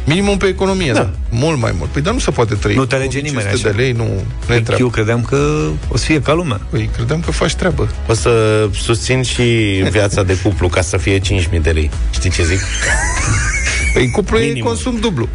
Minimum 0.05 0.37
pe 0.37 0.45
economie, 0.47 0.91
da. 0.91 0.99
da. 0.99 1.09
Mult 1.29 1.59
mai 1.59 1.73
mult. 1.77 1.89
Păi 1.89 2.01
dar 2.01 2.13
nu 2.13 2.19
se 2.19 2.31
poate 2.31 2.53
trăi. 2.55 2.73
Nu 2.75 2.79
cu 2.81 2.87
te 2.87 2.95
alege 2.95 3.19
nimeni 3.19 3.43
2500 3.43 3.67
așa. 3.67 3.77
de 3.77 3.81
lei, 3.83 3.91
nu, 3.91 4.23
nu 4.47 4.53
e 4.53 4.57
Eu 4.57 4.61
treabă. 4.63 4.89
credeam 4.89 5.21
că 5.23 5.67
o 5.87 5.97
să 5.97 6.05
fie 6.05 6.21
ca 6.21 6.33
lumea. 6.33 6.61
Păi 6.69 6.89
credeam 6.95 7.19
că 7.19 7.31
faci 7.31 7.53
treabă. 7.55 7.89
O 8.07 8.13
să 8.13 8.31
susțin 8.81 9.21
și 9.21 9.41
viața 9.91 10.23
de 10.23 10.37
cuplu 10.43 10.67
ca 10.67 10.81
să 10.81 10.97
fie 10.97 11.19
5.000 11.19 11.61
de 11.61 11.69
lei. 11.71 11.89
Știi 12.11 12.29
ce 12.29 12.43
zic? 12.43 12.59
Păi 13.93 14.09
cuplu 14.11 14.37
e 14.37 14.41
Minimum. 14.47 14.67
consum 14.67 14.97
dublu. 14.99 15.29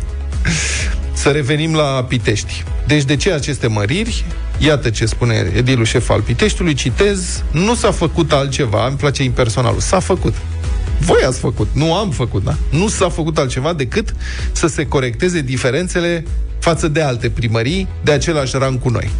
Să 1.12 1.28
revenim 1.28 1.74
la 1.74 2.04
Pitești. 2.08 2.64
Deci 2.86 3.02
de 3.04 3.16
ce 3.16 3.32
aceste 3.32 3.66
măriri? 3.66 4.24
Iată 4.58 4.90
ce 4.90 5.06
spune 5.06 5.52
edilul 5.56 5.84
șef 5.84 6.10
al 6.10 6.20
Piteștiului, 6.20 6.74
citez, 6.74 7.42
nu 7.50 7.74
s-a 7.74 7.90
făcut 7.90 8.32
altceva, 8.32 8.86
îmi 8.86 8.96
place 8.96 9.22
impersonalul, 9.22 9.80
s-a 9.80 10.00
făcut. 10.00 10.34
Voi 11.00 11.22
ați 11.26 11.38
făcut, 11.38 11.68
nu 11.72 11.94
am 11.94 12.10
făcut, 12.10 12.44
da? 12.44 12.56
Nu 12.70 12.88
s-a 12.88 13.08
făcut 13.08 13.38
altceva 13.38 13.72
decât 13.72 14.14
să 14.52 14.66
se 14.66 14.86
corecteze 14.86 15.40
diferențele 15.40 16.24
față 16.58 16.88
de 16.88 17.00
alte 17.00 17.30
primării 17.30 17.88
de 18.04 18.12
același 18.12 18.56
rang 18.56 18.80
cu 18.80 18.88
noi. 18.88 19.10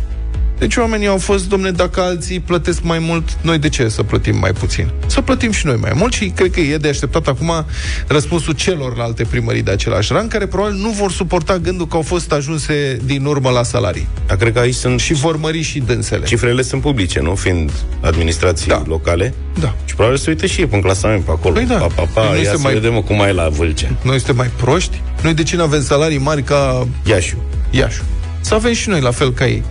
Deci 0.59 0.77
oamenii 0.77 1.07
au 1.07 1.19
fost, 1.19 1.49
domne, 1.49 1.71
dacă 1.71 2.01
alții 2.01 2.41
plătesc 2.41 2.83
mai 2.83 2.99
mult, 2.99 3.29
noi 3.41 3.59
de 3.59 3.69
ce 3.69 3.89
să 3.89 4.03
plătim 4.03 4.39
mai 4.39 4.53
puțin? 4.53 4.89
Să 5.07 5.21
plătim 5.21 5.51
și 5.51 5.67
noi 5.67 5.77
mai 5.81 5.93
mult 5.95 6.13
și 6.13 6.29
cred 6.29 6.51
că 6.51 6.61
e 6.61 6.77
de 6.77 6.89
așteptat 6.89 7.27
acum 7.27 7.65
răspunsul 8.07 8.53
celorlalte 8.53 9.25
primării 9.25 9.63
de 9.63 9.71
același 9.71 10.13
rang, 10.13 10.31
care 10.31 10.47
probabil 10.47 10.77
nu 10.77 10.91
vor 10.91 11.13
suporta 11.13 11.59
gândul 11.59 11.87
că 11.87 11.97
au 11.97 12.03
fost 12.03 12.33
ajunse 12.33 12.99
din 13.05 13.25
urmă 13.25 13.51
la 13.51 13.63
salarii. 13.63 14.09
Dar 14.27 14.37
cred 14.37 14.53
că 14.53 14.59
aici 14.59 14.75
sunt... 14.75 15.01
Și 15.01 15.13
vor 15.15 15.37
mări 15.37 15.63
și 15.63 15.79
dânsele. 15.79 16.25
Cifrele 16.25 16.63
sunt 16.63 16.81
publice, 16.81 17.21
nu? 17.21 17.35
Fiind 17.35 17.71
administrații 18.01 18.69
Da. 18.69 18.83
locale. 18.87 19.35
Da. 19.61 19.75
Și 19.85 19.95
probabil 19.95 20.19
se 20.19 20.31
uită 20.31 20.47
și 20.47 20.61
ei 20.61 20.67
pe 20.67 20.75
un 20.75 20.81
clasament 20.81 21.25
pe 21.25 21.31
acolo. 21.31 21.55
Păi 21.55 21.65
da. 21.65 21.75
Pa, 21.75 21.87
pa, 21.87 22.03
pa, 22.13 22.21
Păi 22.21 22.29
nu 22.29 22.35
ia 22.35 22.41
este 22.41 22.55
să 22.57 22.61
mai- 22.63 22.73
vedem 22.73 22.93
mă, 22.93 23.03
cum 23.03 23.21
ai 23.21 23.33
la 23.35 23.49
Vâlcea. 23.49 23.89
Noi 24.03 24.17
suntem 24.17 24.37
mai 24.37 24.51
proști? 24.57 25.01
Noi 25.23 25.35
de 25.35 25.43
ce 25.43 25.57
nu 25.57 25.63
avem 25.63 25.83
salarii 25.83 26.19
mari 26.19 26.43
ca 26.43 26.87
Iașiu. 27.05 27.39
Iașu? 27.71 28.03
Să 28.41 28.55
avem 28.55 28.73
și 28.73 28.89
noi 28.89 29.01
la 29.01 29.11
fel 29.11 29.33
ca 29.33 29.47
ei. 29.47 29.63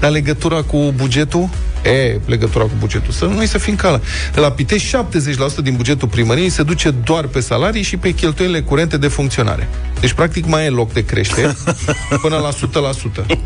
Dar 0.00 0.10
legătura 0.10 0.62
cu 0.62 0.92
bugetul? 0.96 1.48
E, 1.84 2.18
legătura 2.26 2.64
cu 2.64 2.72
bugetul. 2.78 3.12
Să 3.12 3.24
noi 3.24 3.46
să 3.46 3.58
fim 3.58 3.76
cala. 3.76 4.00
La 4.34 4.50
Pitești, 4.50 4.96
70% 4.96 5.62
din 5.62 5.76
bugetul 5.76 6.08
primăriei 6.08 6.48
se 6.48 6.62
duce 6.62 6.90
doar 6.90 7.26
pe 7.26 7.40
salarii 7.40 7.82
și 7.82 7.96
pe 7.96 8.10
cheltuielile 8.10 8.60
curente 8.60 8.96
de 8.96 9.08
funcționare. 9.08 9.68
Deci, 10.00 10.12
practic, 10.12 10.46
mai 10.46 10.64
e 10.64 10.68
loc 10.68 10.92
de 10.92 11.04
creștere 11.04 11.56
până 12.22 12.36
la 12.36 12.48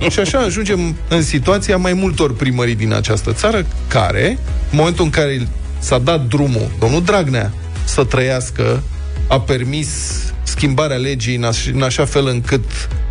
100%. 0.07 0.11
Și 0.11 0.20
așa 0.20 0.38
ajungem 0.38 0.96
în 1.09 1.22
situația 1.22 1.76
mai 1.76 1.92
multor 1.92 2.34
primării 2.34 2.74
din 2.74 2.92
această 2.92 3.32
țară, 3.32 3.66
care, 3.88 4.38
în 4.70 4.78
momentul 4.78 5.05
în 5.05 5.11
care 5.11 5.49
s-a 5.78 5.99
dat 5.99 6.26
drumul, 6.26 6.70
domnul 6.80 7.03
Dragnea, 7.03 7.53
să 7.84 8.05
trăiască, 8.05 8.82
a 9.28 9.40
permis 9.40 9.88
schimbarea 10.42 10.96
legii 10.96 11.36
în, 11.36 11.44
aș, 11.44 11.66
în 11.66 11.82
așa 11.82 12.05
fel 12.05 12.26
încât 12.26 12.64
uh, 12.64 13.07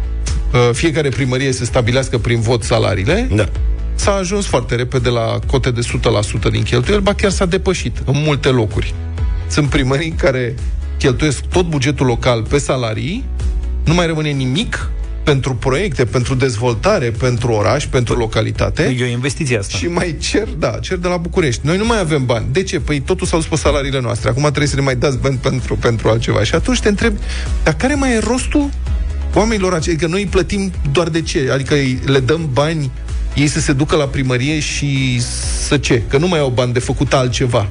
fiecare 0.73 1.09
primărie 1.09 1.51
să 1.51 1.65
stabilească 1.65 2.17
prin 2.17 2.39
vot 2.39 2.63
salariile, 2.63 3.27
Da. 3.35 3.49
s-a 3.95 4.11
ajuns 4.11 4.45
foarte 4.45 4.75
repede 4.75 5.09
la 5.09 5.39
cote 5.47 5.71
de 5.71 5.81
100% 5.81 6.49
din 6.51 6.63
cheltuieli, 6.63 7.01
ba 7.01 7.13
chiar 7.13 7.31
s-a 7.31 7.45
depășit 7.45 7.97
în 8.05 8.13
multe 8.25 8.49
locuri. 8.49 8.93
Sunt 9.47 9.69
primării 9.69 10.11
care 10.11 10.55
cheltuiesc 10.97 11.39
tot 11.41 11.65
bugetul 11.65 12.05
local 12.05 12.41
pe 12.43 12.57
salarii, 12.57 13.23
nu 13.83 13.93
mai 13.93 14.07
rămâne 14.07 14.29
nimic 14.29 14.89
pentru 15.23 15.55
proiecte, 15.55 16.05
pentru 16.05 16.35
dezvoltare, 16.35 17.05
pentru 17.11 17.51
oraș, 17.51 17.85
pentru 17.85 18.17
localitate. 18.17 18.95
E 18.99 19.03
o 19.03 19.07
investiție 19.07 19.57
asta. 19.57 19.77
Și 19.77 19.87
mai 19.87 20.15
cer, 20.19 20.47
da, 20.47 20.69
cer 20.81 20.97
de 20.97 21.07
la 21.07 21.17
București. 21.17 21.61
Noi 21.65 21.77
nu 21.77 21.85
mai 21.85 21.99
avem 21.99 22.25
bani. 22.25 22.45
De 22.51 22.63
ce? 22.63 22.79
Păi 22.79 22.99
totul 22.99 23.27
s-au 23.27 23.39
dus 23.39 23.47
pe 23.47 23.55
salariile 23.55 23.99
noastre. 24.01 24.29
Acum 24.29 24.41
trebuie 24.41 24.67
să 24.67 24.75
ne 24.75 24.81
mai 24.81 24.95
dați 24.95 25.17
bani 25.17 25.37
pentru, 25.37 25.75
pentru 25.75 26.09
altceva. 26.09 26.43
Și 26.43 26.55
atunci 26.55 26.79
te 26.79 26.87
întreb, 26.87 27.17
dar 27.63 27.73
care 27.73 27.95
mai 27.95 28.11
e 28.13 28.19
rostul 28.19 28.69
oamenilor 29.33 29.73
aceia? 29.73 29.95
Adică 29.95 30.11
noi 30.11 30.21
îi 30.21 30.27
plătim 30.27 30.71
doar 30.91 31.09
de 31.09 31.21
ce? 31.21 31.49
Adică 31.51 31.73
îi- 31.73 31.99
le 32.05 32.19
dăm 32.19 32.49
bani 32.53 32.91
ei 33.35 33.47
să 33.47 33.59
se 33.59 33.73
ducă 33.73 33.95
la 33.95 34.05
primărie 34.05 34.59
și 34.59 35.21
să 35.67 35.77
ce? 35.77 36.01
Că 36.07 36.17
nu 36.17 36.27
mai 36.27 36.39
au 36.39 36.49
bani 36.49 36.73
de 36.73 36.79
făcut 36.79 37.13
altceva. 37.13 37.69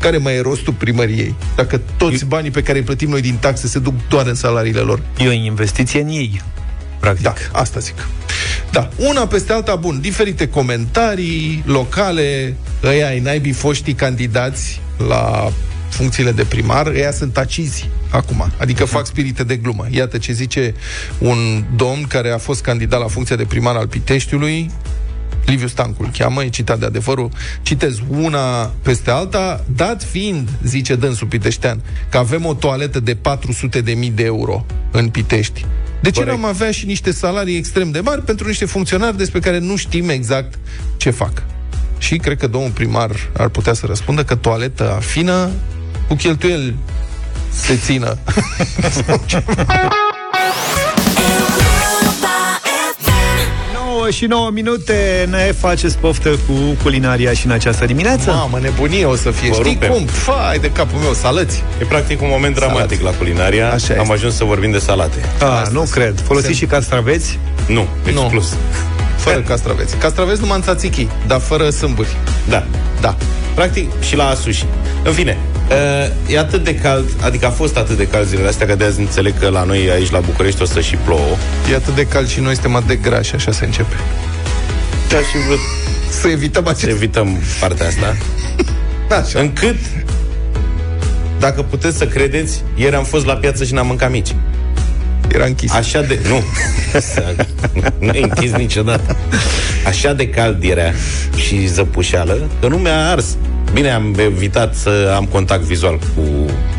Care 0.00 0.16
mai 0.16 0.34
e 0.34 0.40
rostul 0.40 0.72
primăriei? 0.72 1.34
Dacă 1.56 1.80
toți 1.96 2.24
banii 2.24 2.50
pe 2.50 2.62
care 2.62 2.78
îi 2.78 2.84
plătim 2.84 3.08
noi 3.10 3.20
din 3.20 3.34
taxe 3.40 3.66
se 3.66 3.78
duc 3.78 3.94
doar 4.08 4.26
în 4.26 4.34
salariile 4.34 4.80
lor. 4.80 5.00
E 5.18 5.28
o 5.28 5.32
investiție 5.32 6.00
în 6.00 6.08
ei, 6.08 6.42
practic. 7.00 7.22
Da, 7.24 7.34
asta 7.52 7.80
zic. 7.80 8.06
Da, 8.70 8.88
una 8.96 9.26
peste 9.26 9.52
alta, 9.52 9.74
bun, 9.76 10.00
diferite 10.00 10.48
comentarii 10.48 11.62
locale, 11.66 12.56
ăia 12.82 13.06
ai 13.06 13.20
naibii 13.20 13.52
foștii 13.52 13.94
candidați 13.94 14.80
la 15.08 15.52
funcțiile 15.94 16.32
de 16.32 16.44
primar, 16.44 16.86
ăia 16.86 17.12
sunt 17.12 17.36
acizi 17.36 17.88
acum, 18.10 18.52
adică 18.58 18.84
fac 18.84 19.06
spirite 19.06 19.44
de 19.44 19.56
glumă. 19.56 19.86
Iată 19.90 20.18
ce 20.18 20.32
zice 20.32 20.74
un 21.18 21.64
domn 21.76 22.02
care 22.08 22.30
a 22.30 22.38
fost 22.38 22.62
candidat 22.62 23.00
la 23.00 23.06
funcția 23.06 23.36
de 23.36 23.44
primar 23.44 23.76
al 23.76 23.86
Piteștiului, 23.86 24.70
Liviu 25.46 25.66
Stancu 25.66 26.02
îl 26.02 26.10
cheamă, 26.18 26.44
e 26.44 26.48
citat 26.48 26.78
de 26.78 26.86
adevărul, 26.86 27.30
citez 27.62 27.98
una 28.08 28.72
peste 28.82 29.10
alta, 29.10 29.64
dat 29.76 30.02
fiind, 30.02 30.48
zice 30.62 30.94
dânsul 30.94 31.26
piteștean, 31.26 31.80
că 32.08 32.18
avem 32.18 32.44
o 32.44 32.54
toaletă 32.54 33.00
de 33.00 33.14
400 33.14 33.80
de 33.80 33.92
mii 33.92 34.10
de 34.10 34.24
euro 34.24 34.66
în 34.90 35.08
Pitești. 35.08 35.66
De 36.00 36.10
ce 36.10 36.20
Corect. 36.20 36.36
n-am 36.36 36.48
avea 36.48 36.70
și 36.70 36.86
niște 36.86 37.10
salarii 37.10 37.56
extrem 37.56 37.90
de 37.90 38.00
mari 38.00 38.22
pentru 38.22 38.46
niște 38.46 38.64
funcționari 38.64 39.16
despre 39.16 39.40
care 39.40 39.58
nu 39.58 39.76
știm 39.76 40.08
exact 40.08 40.58
ce 40.96 41.10
fac? 41.10 41.42
Și 41.98 42.16
cred 42.16 42.38
că 42.38 42.46
domnul 42.46 42.70
primar 42.70 43.10
ar 43.36 43.48
putea 43.48 43.72
să 43.72 43.86
răspundă 43.86 44.24
că 44.24 44.34
toaleta 44.34 44.98
fină 45.00 45.50
cu 46.08 46.14
cheltuieli 46.14 46.74
se 47.50 47.76
țină. 47.76 48.16
9 53.74 54.10
și 54.10 54.24
9 54.26 54.50
minute 54.50 55.26
ne 55.30 55.54
faceți 55.58 55.98
poftă 55.98 56.28
cu 56.28 56.52
culinaria 56.82 57.32
și 57.32 57.46
în 57.46 57.52
această 57.52 57.84
dimineață? 57.84 58.30
Mamă, 58.30 58.58
nebunie 58.62 59.04
o 59.04 59.16
să 59.16 59.30
fie. 59.30 59.48
Vă 59.48 59.54
Știi 59.54 59.72
rupem. 59.72 59.90
cum? 59.90 60.04
Fai 60.06 60.58
de 60.58 60.70
capul 60.70 60.98
meu, 60.98 61.12
salăți. 61.12 61.62
E 61.80 61.84
practic 61.84 62.20
un 62.22 62.28
moment 62.30 62.54
dramatic 62.54 63.00
la 63.00 63.10
culinaria. 63.10 63.72
Așa 63.72 63.94
Am 63.94 64.00
este. 64.00 64.12
ajuns 64.12 64.34
să 64.34 64.44
vorbim 64.44 64.70
de 64.70 64.78
salate. 64.78 65.16
A, 65.40 65.62
nu 65.72 65.86
cred. 65.90 66.20
Folosiți 66.20 66.58
și 66.58 66.66
castraveți? 66.66 67.38
Nu, 67.66 67.86
exclus. 68.06 68.56
Fără 69.16 69.40
castraveți. 69.40 69.96
Castraveți 69.96 70.40
numai 70.40 70.56
în 70.56 70.62
tzatziki, 70.62 71.06
dar 71.26 71.40
fără 71.40 71.70
sâmburi. 71.70 72.16
Da. 72.48 72.66
Da. 73.00 73.16
Practic 73.54 74.02
și 74.02 74.16
la 74.16 74.34
sushi. 74.34 74.64
În 75.04 75.12
fine, 75.12 75.36
uh, 75.52 75.53
e 76.26 76.38
atât 76.38 76.64
de 76.64 76.74
cald, 76.74 77.08
adică 77.20 77.46
a 77.46 77.50
fost 77.50 77.76
atât 77.76 77.96
de 77.96 78.06
cald 78.06 78.26
zilele 78.26 78.48
astea, 78.48 78.66
că 78.66 78.74
de 78.74 78.84
azi 78.84 79.00
înțeleg 79.00 79.38
că 79.38 79.48
la 79.48 79.64
noi 79.64 79.90
aici 79.90 80.10
la 80.10 80.20
București 80.20 80.62
o 80.62 80.64
să 80.64 80.80
și 80.80 80.96
plouă. 80.96 81.36
E 81.70 81.74
atât 81.74 81.94
de 81.94 82.06
cald 82.06 82.28
și 82.28 82.40
noi 82.40 82.52
suntem 82.52 82.74
atât 82.74 82.88
de 82.88 82.94
grași, 82.94 83.34
așa 83.34 83.52
se 83.52 83.64
începe. 83.64 83.94
Da, 85.08 85.16
și 85.16 85.46
vrut 85.46 85.58
Să 86.20 86.28
evităm 86.28 86.64
să 86.64 86.70
acest... 86.70 86.86
evităm 86.90 87.38
partea 87.60 87.86
asta. 87.86 88.16
Așa. 89.20 89.40
Încât 89.40 89.76
Dacă 91.38 91.62
puteți 91.62 91.96
să 91.96 92.06
credeți, 92.06 92.62
ieri 92.74 92.94
am 92.94 93.04
fost 93.04 93.26
la 93.26 93.34
piață 93.34 93.64
și 93.64 93.72
n-am 93.72 93.86
mâncat 93.86 94.10
mici. 94.10 94.34
Era 95.28 95.44
închis. 95.44 95.72
Așa 95.72 96.00
de... 96.00 96.18
Nu. 96.28 96.42
nu 98.06 98.12
e 98.12 98.22
închis 98.22 98.50
niciodată. 98.50 99.16
Așa 99.86 100.12
de 100.12 100.28
cald 100.28 100.62
era 100.62 100.92
și 101.36 101.66
zăpușeală 101.66 102.48
că 102.60 102.68
nu 102.68 102.76
mi-a 102.76 103.10
ars. 103.10 103.36
Bine, 103.74 103.90
am 103.90 104.14
evitat 104.18 104.74
să 104.74 105.12
am 105.16 105.24
contact 105.24 105.62
vizual 105.62 105.98
cu 105.98 106.22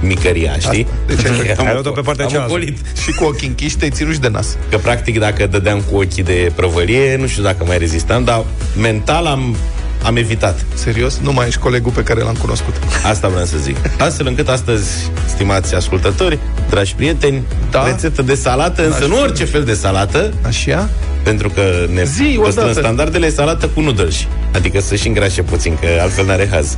micăria, 0.01 0.53
știi? 0.59 0.87
Deci 1.07 1.25
ai- 1.25 1.53
Am- 1.59 1.65
ai 1.65 1.73
luat-o 1.73 1.91
pe 1.91 2.01
partea 2.01 2.25
am 2.25 2.31
cealaltă. 2.31 2.53
ocolit. 2.53 2.77
Și 3.03 3.11
cu 3.11 3.23
ochii 3.23 3.47
închiși 3.47 3.77
te-ai 3.77 3.89
ținut 3.91 4.13
și 4.13 4.19
de 4.19 4.27
nas. 4.27 4.57
Că 4.69 4.77
practic 4.77 5.19
dacă 5.19 5.47
dădeam 5.47 5.81
cu 5.91 5.95
ochii 5.97 6.23
de 6.23 6.51
prăvălie, 6.55 7.17
nu 7.17 7.27
știu 7.27 7.43
dacă 7.43 7.63
mai 7.67 7.77
rezistam, 7.77 8.23
dar 8.23 8.43
mental 8.81 9.25
am, 9.25 9.55
am 10.03 10.15
evitat. 10.15 10.65
Serios? 10.73 11.17
Nu 11.23 11.33
mai 11.33 11.47
ești 11.47 11.59
colegul 11.59 11.91
pe 11.91 12.03
care 12.03 12.21
l-am 12.21 12.35
cunoscut. 12.41 12.73
Asta 13.05 13.27
vreau 13.27 13.45
să 13.45 13.57
zic. 13.57 13.75
Astfel 13.99 14.27
încât 14.27 14.47
astăzi, 14.47 14.89
stimați 15.25 15.75
ascultători, 15.75 16.39
dragi 16.69 16.95
prieteni, 16.95 17.41
da? 17.71 17.85
rețetă 17.85 18.21
de 18.21 18.35
salată, 18.35 18.85
însă 18.85 19.03
Aș 19.03 19.07
nu 19.09 19.15
fi. 19.15 19.21
orice 19.21 19.45
fel 19.45 19.63
de 19.63 19.73
salată. 19.73 20.33
Așa? 20.45 20.89
Pentru 21.25 21.49
că 21.49 21.85
ne 21.93 22.03
Zi, 22.03 22.37
păstrăm 22.43 22.63
odată. 22.63 22.79
standardele 22.79 23.29
salată 23.29 23.67
cu 23.67 23.81
noodles. 23.81 24.15
Adică 24.53 24.79
să 24.79 24.95
și 24.95 25.07
îngrașe 25.07 25.41
puțin, 25.41 25.77
că 25.81 25.87
altfel 26.01 26.25
n-are 26.25 26.47
haz. 26.51 26.77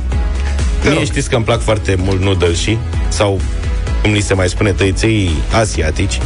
Mie 0.90 1.04
știți 1.04 1.28
că 1.28 1.36
îmi 1.36 1.44
plac 1.44 1.60
foarte 1.60 1.94
mult 1.98 2.20
noodles 2.20 2.58
sau, 3.08 3.40
cum 4.02 4.12
li 4.12 4.20
se 4.20 4.34
mai 4.34 4.48
spune, 4.48 4.72
tăiței 4.72 5.30
asiatici. 5.52 6.18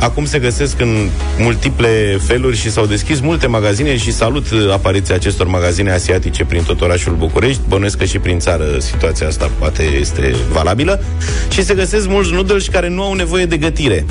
Acum 0.00 0.24
se 0.24 0.38
găsesc 0.38 0.80
în 0.80 1.08
multiple 1.38 2.18
feluri 2.26 2.56
și 2.56 2.70
s-au 2.70 2.86
deschis 2.86 3.20
multe 3.20 3.46
magazine 3.46 3.96
și 3.96 4.12
salut 4.12 4.50
uh, 4.50 4.72
apariția 4.72 5.14
acestor 5.14 5.46
magazine 5.46 5.92
asiatice 5.92 6.44
prin 6.44 6.62
tot 6.62 6.80
orașul 6.80 7.14
București. 7.14 7.60
Bănuiesc 7.68 7.98
că 7.98 8.04
și 8.04 8.18
prin 8.18 8.38
țară 8.38 8.64
situația 8.78 9.26
asta 9.26 9.50
poate 9.58 9.82
este 9.82 10.34
valabilă. 10.52 11.02
Și 11.50 11.64
se 11.64 11.74
găsesc 11.74 12.08
mulți 12.08 12.32
noodles 12.32 12.68
care 12.68 12.88
nu 12.88 13.02
au 13.02 13.14
nevoie 13.14 13.46
de 13.46 13.56
gătire. 13.56 14.06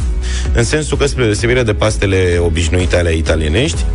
În 0.54 0.64
sensul 0.64 0.98
că, 0.98 1.06
spre 1.06 1.24
deosebire 1.24 1.64
de 1.64 1.74
pastele 1.74 2.38
obișnuite 2.40 2.98
ale 2.98 3.16
italienești, 3.16 3.86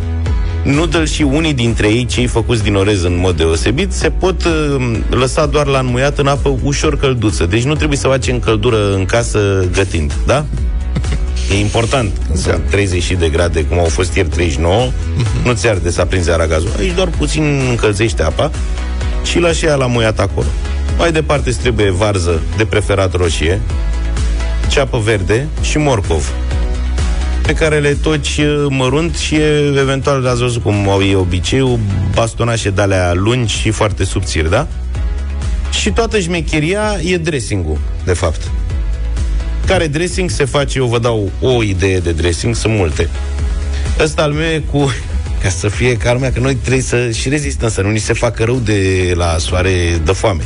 noodles 0.63 1.11
și 1.11 1.21
unii 1.21 1.53
dintre 1.53 1.87
ei, 1.87 2.05
cei 2.05 2.27
făcuți 2.27 2.63
din 2.63 2.75
orez 2.75 3.03
în 3.03 3.17
mod 3.19 3.37
deosebit, 3.37 3.91
se 3.91 4.09
pot 4.09 4.43
uh, 4.45 4.97
lăsa 5.09 5.45
doar 5.45 5.67
la 5.67 5.79
înmuiat 5.79 6.17
în 6.17 6.27
apă 6.27 6.57
ușor 6.63 6.97
călduță. 6.97 7.45
Deci 7.45 7.63
nu 7.63 7.75
trebuie 7.75 7.97
să 7.97 8.07
facem 8.07 8.39
căldură 8.39 8.95
în 8.95 9.05
casă 9.05 9.67
gătind, 9.73 10.13
da? 10.25 10.45
E 11.51 11.59
important. 11.59 12.11
Când 12.25 12.37
sunt 12.37 12.61
30 12.69 13.03
și 13.03 13.13
de 13.13 13.29
grade, 13.29 13.65
cum 13.65 13.79
au 13.79 13.85
fost 13.85 14.15
ieri 14.15 14.29
39, 14.29 14.91
nu 15.43 15.53
ți 15.53 15.67
arde 15.67 15.91
să 15.91 16.01
aprinzi 16.01 16.31
aragazul. 16.31 16.71
Aici 16.77 16.93
doar 16.95 17.07
puțin 17.07 17.61
încălzește 17.69 18.23
apa 18.23 18.51
și 19.23 19.39
lași 19.39 19.65
ea 19.65 19.75
la 19.75 19.87
muiat 19.87 20.19
acolo. 20.19 20.47
Mai 20.97 21.11
departe 21.11 21.49
îți 21.49 21.59
trebuie 21.59 21.91
varză, 21.91 22.41
de 22.57 22.65
preferat 22.65 23.13
roșie, 23.13 23.61
ceapă 24.69 24.97
verde 24.97 25.47
și 25.61 25.77
morcov 25.77 26.31
pe 27.41 27.53
care 27.53 27.79
le 27.79 27.93
toci 27.93 28.37
uh, 28.37 28.65
mărunt 28.69 29.15
și 29.15 29.35
e, 29.35 29.73
eventual 29.79 30.27
ați 30.27 30.41
văzut 30.41 30.61
cum 30.61 30.89
au 30.89 31.03
ei 31.03 31.15
obiceiul, 31.15 31.79
bastonașe 32.13 32.69
de 32.69 32.81
alea 32.81 33.13
lungi 33.13 33.55
și 33.55 33.71
foarte 33.71 34.03
subțiri, 34.03 34.49
da? 34.49 34.67
Și 35.71 35.91
toată 35.91 36.19
șmecheria 36.19 36.99
e 37.03 37.17
dressing-ul, 37.17 37.77
de 38.05 38.13
fapt. 38.13 38.51
Care 39.71 39.87
dressing 39.87 40.29
se 40.29 40.45
face, 40.45 40.79
eu 40.79 40.85
vă 40.85 40.99
dau 40.99 41.31
o 41.41 41.63
idee 41.63 41.99
de 41.99 42.11
dressing, 42.11 42.55
sunt 42.55 42.73
multe. 42.73 43.09
Ăsta 43.99 44.21
al 44.21 44.31
meu 44.31 44.45
e 44.45 44.63
cu 44.71 44.91
ca 45.41 45.49
să 45.49 45.67
fie 45.67 45.97
carmea, 45.97 46.31
că 46.31 46.39
noi 46.39 46.55
trebuie 46.55 46.81
să 46.81 47.11
și 47.11 47.29
rezistăm, 47.29 47.69
să 47.69 47.81
nu 47.81 47.89
ni 47.89 47.97
se 47.97 48.13
facă 48.13 48.43
rău 48.43 48.55
de 48.55 49.11
la 49.15 49.35
soare 49.37 50.01
de 50.03 50.11
foame. 50.11 50.43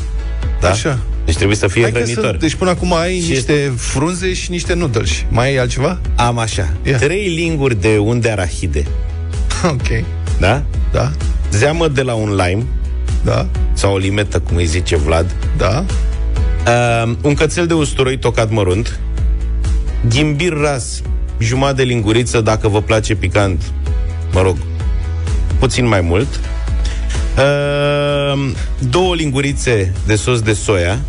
Da? 0.61 0.69
Așa. 0.69 0.99
Deci 1.25 1.35
trebuie 1.35 1.57
să 1.57 1.67
fie 1.67 1.81
Hai 1.81 1.91
că 1.91 1.97
hrănitor. 1.97 2.23
sunt, 2.23 2.39
deci 2.39 2.55
până 2.55 2.69
acum 2.69 2.93
ai 2.93 3.19
Și 3.19 3.29
niște 3.29 3.73
frunze 3.75 4.33
și 4.33 4.51
niște 4.51 4.73
noodles. 4.73 5.11
Mai 5.29 5.47
ai 5.47 5.57
altceva? 5.57 5.99
Am 6.15 6.37
așa. 6.37 6.73
Ia. 6.83 6.97
Trei 6.97 7.27
linguri 7.27 7.81
de 7.81 7.97
unde 7.97 8.29
arahide. 8.29 8.85
Ok. 9.71 10.03
Da? 10.39 10.63
Da. 10.91 11.11
Zeamă 11.51 11.87
de 11.87 12.01
la 12.01 12.13
un 12.13 12.29
lime. 12.29 12.63
Da. 13.23 13.47
Sau 13.73 13.93
o 13.93 13.97
limetă, 13.97 14.39
cum 14.39 14.55
îi 14.55 14.65
zice 14.65 14.95
Vlad. 14.95 15.35
Da. 15.57 15.85
Uh, 16.67 17.13
un 17.21 17.33
cățel 17.33 17.67
de 17.67 17.73
usturoi 17.73 18.17
tocat 18.17 18.49
mărunt. 18.51 18.99
Ghimbir 20.09 20.53
ras. 20.53 21.01
Jumătate 21.39 21.75
de 21.75 21.83
linguriță, 21.83 22.41
dacă 22.41 22.67
vă 22.67 22.81
place 22.81 23.15
picant. 23.15 23.61
Mă 24.33 24.41
rog, 24.41 24.57
puțin 25.59 25.87
mai 25.87 26.01
mult. 26.01 26.39
Uh, 27.37 28.51
două 28.89 29.15
lingurițe 29.15 29.93
de 30.05 30.15
sos 30.15 30.41
de 30.41 30.53
soia. 30.53 30.99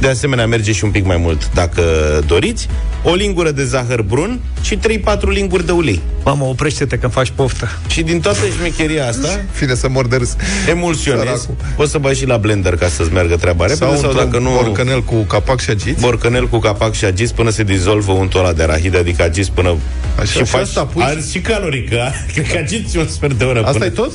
De 0.00 0.08
asemenea, 0.08 0.46
merge 0.46 0.72
și 0.72 0.84
un 0.84 0.90
pic 0.90 1.04
mai 1.04 1.16
mult 1.16 1.50
dacă 1.54 1.82
doriți. 2.26 2.68
O 3.02 3.14
lingură 3.14 3.50
de 3.50 3.64
zahăr 3.64 4.02
brun 4.02 4.40
și 4.62 4.76
3-4 4.76 4.80
linguri 5.28 5.66
de 5.66 5.72
ulei. 5.72 6.00
Mamă, 6.24 6.44
oprește-te 6.44 6.96
că 6.98 7.08
faci 7.08 7.32
poftă. 7.34 7.68
Și 7.88 8.02
din 8.02 8.20
toată 8.20 8.38
șmecheria 8.58 9.08
asta 9.08 9.40
Fine 9.52 9.74
să 9.74 9.88
mor 9.88 10.06
de 10.06 10.16
râs. 10.16 10.36
emulsionezi. 10.68 11.24
Săracul. 11.26 11.54
Poți 11.76 11.90
să 11.90 11.98
bagi 11.98 12.18
și 12.18 12.26
la 12.26 12.36
blender 12.36 12.76
ca 12.76 12.88
să-ți 12.88 13.12
meargă 13.12 13.36
treaba 13.36 13.66
repede 13.66 13.84
Sau, 13.84 13.96
sau, 13.96 14.12
dacă 14.12 14.38
nu... 14.38 14.50
borcanel 14.62 15.02
cu 15.02 15.14
capac 15.14 15.60
și 15.60 15.70
agiți. 15.70 16.00
borcanel 16.00 16.48
cu 16.48 16.58
capac 16.58 16.92
și 16.94 17.04
agiți 17.04 17.34
până 17.34 17.50
se 17.50 17.62
dizolvă 17.62 18.12
untul 18.12 18.40
ăla 18.40 18.52
de 18.52 18.62
arahide, 18.62 18.98
adică 18.98 19.22
agiți 19.22 19.50
până... 19.52 19.74
Așa, 20.18 20.30
și 20.30 20.36
și 20.38 20.44
faci, 20.44 20.60
asta 20.60 20.84
pui- 20.84 21.02
Arzi 21.04 21.30
și 21.32 21.38
calorii, 21.40 21.84
că 21.84 22.00
cred 22.32 22.46
că 22.52 22.58
agiți 22.58 22.96
un 22.96 23.08
sfert 23.08 23.34
de 23.38 23.44
oră 23.44 23.58
Asta 23.58 23.70
până... 23.72 23.84
e 23.84 23.88
tot? 23.88 24.12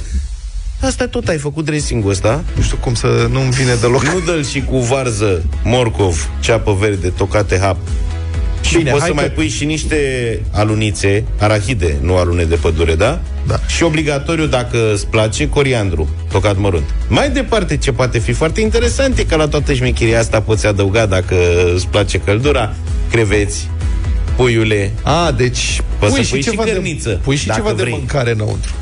Asta 0.81 1.03
e 1.03 1.07
tot, 1.07 1.27
ai 1.27 1.37
făcut 1.37 1.65
dressing-ul 1.65 2.09
ăsta. 2.11 2.43
Nu 2.55 2.61
știu 2.61 2.77
cum 2.77 2.93
să 2.93 3.27
nu-mi 3.31 3.51
vine 3.51 3.73
deloc. 3.81 4.03
Noodle 4.03 4.41
și 4.41 4.61
cu 4.61 4.77
varză, 4.77 5.43
morcov, 5.63 6.29
ceapă 6.39 6.73
verde, 6.79 7.07
tocate 7.07 7.57
hap. 7.59 7.77
Și 8.61 8.77
Bine, 8.77 8.89
poți 8.91 9.01
hai 9.01 9.09
să 9.09 9.15
că- 9.15 9.21
mai 9.21 9.31
pui 9.31 9.47
și 9.49 9.65
niște 9.65 9.97
alunițe, 10.51 11.23
arahide, 11.39 11.95
nu 12.01 12.15
alune 12.17 12.43
de 12.43 12.55
pădure, 12.55 12.95
da? 12.95 13.21
Da. 13.47 13.59
Și 13.67 13.83
obligatoriu, 13.83 14.45
dacă 14.45 14.93
îți 14.93 15.07
place, 15.07 15.49
coriandru, 15.49 16.09
tocat 16.31 16.57
mărunt. 16.57 16.83
Mai 17.07 17.29
departe, 17.29 17.77
ce 17.77 17.91
poate 17.91 18.19
fi 18.19 18.31
foarte 18.31 18.61
interesant 18.61 19.17
e 19.17 19.23
că 19.23 19.35
la 19.35 19.47
toată 19.47 19.73
șmechiria 19.73 20.19
asta 20.19 20.41
poți 20.41 20.65
adăuga, 20.67 21.05
dacă 21.05 21.35
îți 21.75 21.87
place 21.87 22.17
căldura, 22.19 22.73
creveți, 23.11 23.69
puiule. 24.35 24.91
A, 25.03 25.31
deci 25.31 25.81
Poți 25.99 26.13
pui 26.13 26.23
să 26.23 26.29
pui 26.29 26.41
și 26.41 26.49
ceva 26.49 26.63
cărniță, 26.63 27.09
de, 27.09 27.15
pui 27.23 27.35
și 27.35 27.47
dacă 27.47 27.59
ceva 27.61 27.73
vrei. 27.73 27.91
de 27.91 27.97
mâncare 27.97 28.31
înăuntru. 28.31 28.73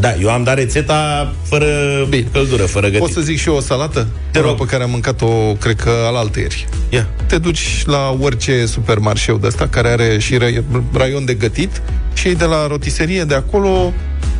Da, 0.00 0.14
eu 0.14 0.30
am 0.30 0.42
dat 0.44 0.54
rețeta 0.56 1.32
fără 1.42 1.66
Bine. 2.08 2.26
căldură, 2.32 2.62
fără 2.62 2.86
gătit. 2.86 3.00
Pot 3.00 3.10
să 3.10 3.20
zic 3.20 3.38
și 3.38 3.48
eu 3.48 3.54
o 3.54 3.60
salată? 3.60 4.06
Te 4.30 4.38
rog. 4.40 4.58
Pe 4.58 4.64
care 4.64 4.82
am 4.82 4.90
mâncat-o, 4.90 5.52
cred 5.52 5.76
că, 5.76 5.90
alaltă 6.06 6.38
ieri. 6.38 6.68
Ia. 6.88 7.08
Te 7.26 7.38
duci 7.38 7.82
la 7.86 8.16
orice 8.20 8.66
supermarșeu 8.66 9.36
de 9.36 9.46
ăsta 9.46 9.68
care 9.68 9.88
are 9.88 10.18
și 10.18 10.38
rai- 10.38 10.64
raion 10.92 11.24
de 11.24 11.34
gătit 11.34 11.82
și 12.14 12.26
iei 12.26 12.36
de 12.36 12.44
la 12.44 12.66
rotiserie 12.66 13.24
de 13.24 13.34
acolo 13.34 13.92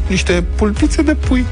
niște 0.07 0.45
pulpițe 0.55 1.03
de 1.03 1.15
pui. 1.15 1.45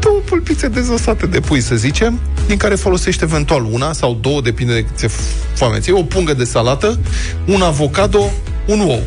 Două 0.00 0.20
pulpițe 0.24 0.68
dezosate 0.68 1.26
de 1.26 1.40
pui, 1.40 1.60
să 1.60 1.74
zicem, 1.74 2.20
din 2.46 2.56
care 2.56 2.74
folosești 2.74 3.22
eventual 3.22 3.66
una 3.70 3.92
sau 3.92 4.18
două, 4.20 4.40
depinde 4.40 4.74
de 4.74 4.82
cât 4.84 4.96
ți-e 4.96 5.08
foame. 5.54 5.78
Ți 5.78 5.90
o 5.90 6.02
pungă 6.02 6.34
de 6.34 6.44
salată, 6.44 6.98
un 7.46 7.62
avocado, 7.62 8.30
un 8.66 8.80
ou. 8.80 9.02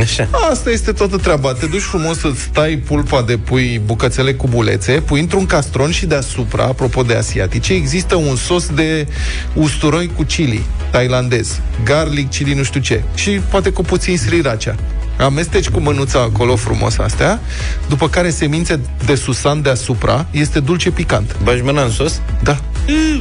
Așa. 0.00 0.28
Asta 0.50 0.70
este 0.70 0.92
toată 0.92 1.16
treaba. 1.16 1.52
Te 1.52 1.66
duci 1.66 1.80
frumos 1.80 2.18
să-ți 2.18 2.48
tai 2.52 2.76
pulpa 2.76 3.22
de 3.22 3.36
pui 3.36 3.80
bucățele 3.84 4.34
cu 4.34 4.48
bulețe, 4.48 4.92
pui 4.92 5.20
într-un 5.20 5.46
castron 5.46 5.90
și 5.90 6.06
deasupra, 6.06 6.64
apropo 6.64 7.02
de 7.02 7.14
asiatice, 7.14 7.72
există 7.72 8.14
un 8.14 8.36
sos 8.36 8.68
de 8.74 9.06
usturoi 9.54 10.10
cu 10.16 10.22
chili 10.22 10.64
tailandez, 10.90 11.60
garlic, 11.84 12.30
chili 12.30 12.54
nu 12.54 12.62
știu 12.62 12.80
ce, 12.80 13.02
și 13.14 13.30
poate 13.30 13.70
cu 13.70 13.82
puțin 13.82 14.18
sriracha. 14.18 14.74
Amesteci 15.18 15.68
cu 15.68 15.80
mânuța 15.80 16.20
acolo 16.20 16.56
frumos 16.56 16.98
astea, 16.98 17.40
după 17.88 18.08
care 18.08 18.30
semințe 18.30 18.80
de 19.04 19.14
susan 19.14 19.62
deasupra, 19.62 20.26
este 20.30 20.60
dulce 20.60 20.90
picant. 20.90 21.36
Bagi 21.42 21.62
mâna 21.62 21.82
în 21.82 21.90
sos? 21.90 22.20
Da. 22.42 22.60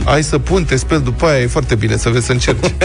Ai 0.04 0.24
să 0.24 0.38
pun, 0.38 0.64
te 0.64 0.76
speli 0.76 1.02
după 1.02 1.26
aia, 1.26 1.42
e 1.42 1.48
foarte 1.48 1.76
bine 1.76 1.98
să 1.98 2.10
vezi 2.10 2.26
să 2.26 2.32
încerci. 2.32 2.74